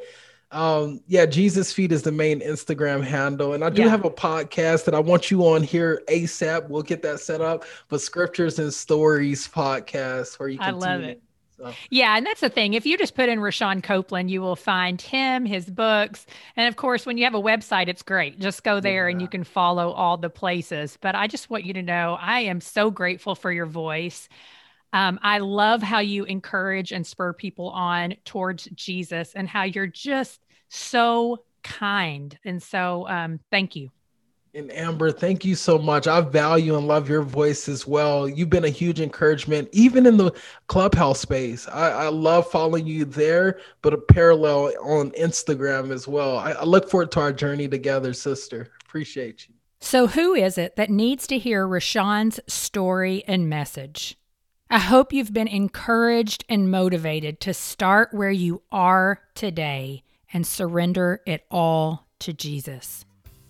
um 0.52 1.02
yeah, 1.08 1.26
Jesus 1.26 1.72
feed 1.72 1.92
is 1.92 2.04
the 2.04 2.12
main 2.12 2.40
Instagram 2.42 3.04
handle. 3.04 3.54
And 3.54 3.64
I 3.64 3.70
do 3.70 3.84
yeah. 3.84 3.90
have 3.90 4.06
a 4.06 4.10
podcast 4.10 4.86
that 4.86 4.96
I 4.96 5.00
want 5.00 5.30
you 5.30 5.48
on 5.48 5.64
here 5.64 6.02
ASAP. 6.08 6.70
We'll 6.70 6.82
get 6.82 7.02
that 7.04 7.20
set 7.20 7.42
up, 7.42 7.66
but 7.88 8.02
scriptures 8.02 8.60
and 8.60 8.74
stories 8.74 9.48
podcast 9.48 10.40
where 10.40 10.50
you 10.50 10.58
can 10.58 10.68
I 10.68 10.78
love 10.78 11.02
it. 11.02 11.22
So. 11.60 11.74
Yeah, 11.90 12.16
and 12.16 12.26
that's 12.26 12.40
the 12.40 12.50
thing. 12.50 12.74
If 12.74 12.86
you 12.86 12.98
just 12.98 13.16
put 13.16 13.28
in 13.28 13.40
Rashawn 13.40 13.84
Copeland, 13.84 14.32
you 14.32 14.42
will 14.42 14.56
find 14.56 15.02
him, 15.02 15.46
his 15.46 15.70
books, 15.70 16.26
and 16.56 16.70
of 16.70 16.78
course, 16.78 17.06
when 17.06 17.18
you 17.18 17.26
have 17.26 17.36
a 17.36 17.42
website, 17.42 17.90
it's 17.90 18.02
great. 18.02 18.40
Just 18.40 18.64
go 18.64 18.80
there 18.80 19.10
yeah. 19.10 19.12
and 19.12 19.22
you 19.22 19.28
can 19.28 19.44
follow 19.44 19.92
all 19.92 20.16
the 20.16 20.30
places. 20.30 20.98
But 21.02 21.16
I 21.16 21.28
just 21.28 21.50
want 21.50 21.66
you 21.66 21.74
to 21.74 21.84
know 21.84 22.18
I 22.20 22.42
am 22.42 22.62
so 22.62 22.90
grateful 22.90 23.36
for 23.36 23.52
your 23.52 23.66
voice. 23.66 24.30
Um, 24.94 25.20
I 25.22 25.40
love 25.40 25.82
how 25.82 26.00
you 26.00 26.24
encourage 26.24 26.92
and 26.92 27.06
spur 27.06 27.34
people 27.34 27.70
on 27.70 28.16
towards 28.26 28.66
Jesus, 28.76 29.34
and 29.36 29.48
how 29.48 29.64
you're 29.64 29.88
just 29.88 30.42
so 30.70 31.44
kind. 31.64 32.38
And 32.46 32.62
so, 32.62 33.08
um, 33.08 33.40
thank 33.52 33.76
you. 33.76 33.92
And 34.56 34.72
Amber, 34.72 35.12
thank 35.12 35.46
you 35.46 35.54
so 35.54 35.78
much. 35.78 36.08
I 36.08 36.22
value 36.22 36.76
and 36.76 36.88
love 36.88 37.08
your 37.08 37.22
voice 37.22 37.70
as 37.70 37.86
well. 37.86 38.28
You've 38.28 38.50
been 38.50 38.66
a 38.66 38.70
huge 38.70 39.00
encouragement, 39.00 39.70
even 39.72 40.08
in 40.08 40.18
the 40.18 40.32
clubhouse 40.66 41.20
space. 41.20 41.68
I, 41.68 41.90
I 41.92 42.08
love 42.08 42.50
following 42.50 42.88
you 42.88 43.06
there, 43.06 43.60
but 43.84 43.94
a 43.94 43.98
parallel 43.98 44.74
on 44.82 45.12
Instagram 45.12 45.92
as 45.92 46.08
well. 46.08 46.38
I, 46.38 46.54
I 46.54 46.64
look 46.64 46.90
forward 46.90 47.12
to 47.12 47.20
our 47.20 47.32
journey 47.32 47.68
together, 47.68 48.12
sister. 48.12 48.72
Appreciate 48.82 49.48
you. 49.48 49.54
So, 49.82 50.08
who 50.08 50.34
is 50.34 50.58
it 50.58 50.76
that 50.78 50.90
needs 50.90 51.28
to 51.28 51.38
hear 51.38 51.68
Rashawn's 51.68 52.40
story 52.48 53.24
and 53.28 53.48
message? 53.48 54.18
I 54.72 54.78
hope 54.78 55.14
you've 55.14 55.34
been 55.34 55.48
encouraged 55.48 56.46
and 56.48 56.70
motivated 56.70 57.40
to 57.42 57.56
start 57.56 58.14
where 58.14 58.30
you 58.30 58.62
are 58.72 59.20
today 59.34 60.04
and 60.32 60.46
surrender 60.46 61.22
it 61.26 61.44
all 61.50 62.06
to 62.20 62.34
Jesus. 62.34 63.04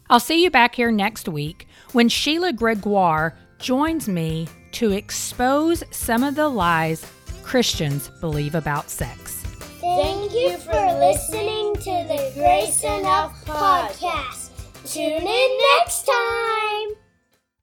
I'll 0.10 0.22
see 0.22 0.42
you 0.42 0.50
back 0.50 0.76
here 0.76 0.92
next 0.92 1.28
week 1.28 1.68
when 1.92 2.08
Sheila 2.08 2.54
Gregoire 2.54 3.36
joins 3.60 4.08
me 4.08 4.48
to 4.72 4.92
expose 4.92 5.84
some 5.92 6.24
of 6.24 6.36
the 6.36 6.48
lies 6.48 7.06
Christians 7.44 8.10
believe 8.22 8.56
about 8.56 8.90
sex. 8.90 9.44
Thank 9.82 10.32
you 10.34 10.56
for 10.58 10.72
listening 10.72 11.76
to 11.76 12.08
the 12.08 12.32
Grace 12.34 12.84
Enough 12.86 13.44
podcast. 13.44 14.52
Tune 14.86 15.28
in 15.28 15.58
next 15.78 16.06
time. 16.06 17.09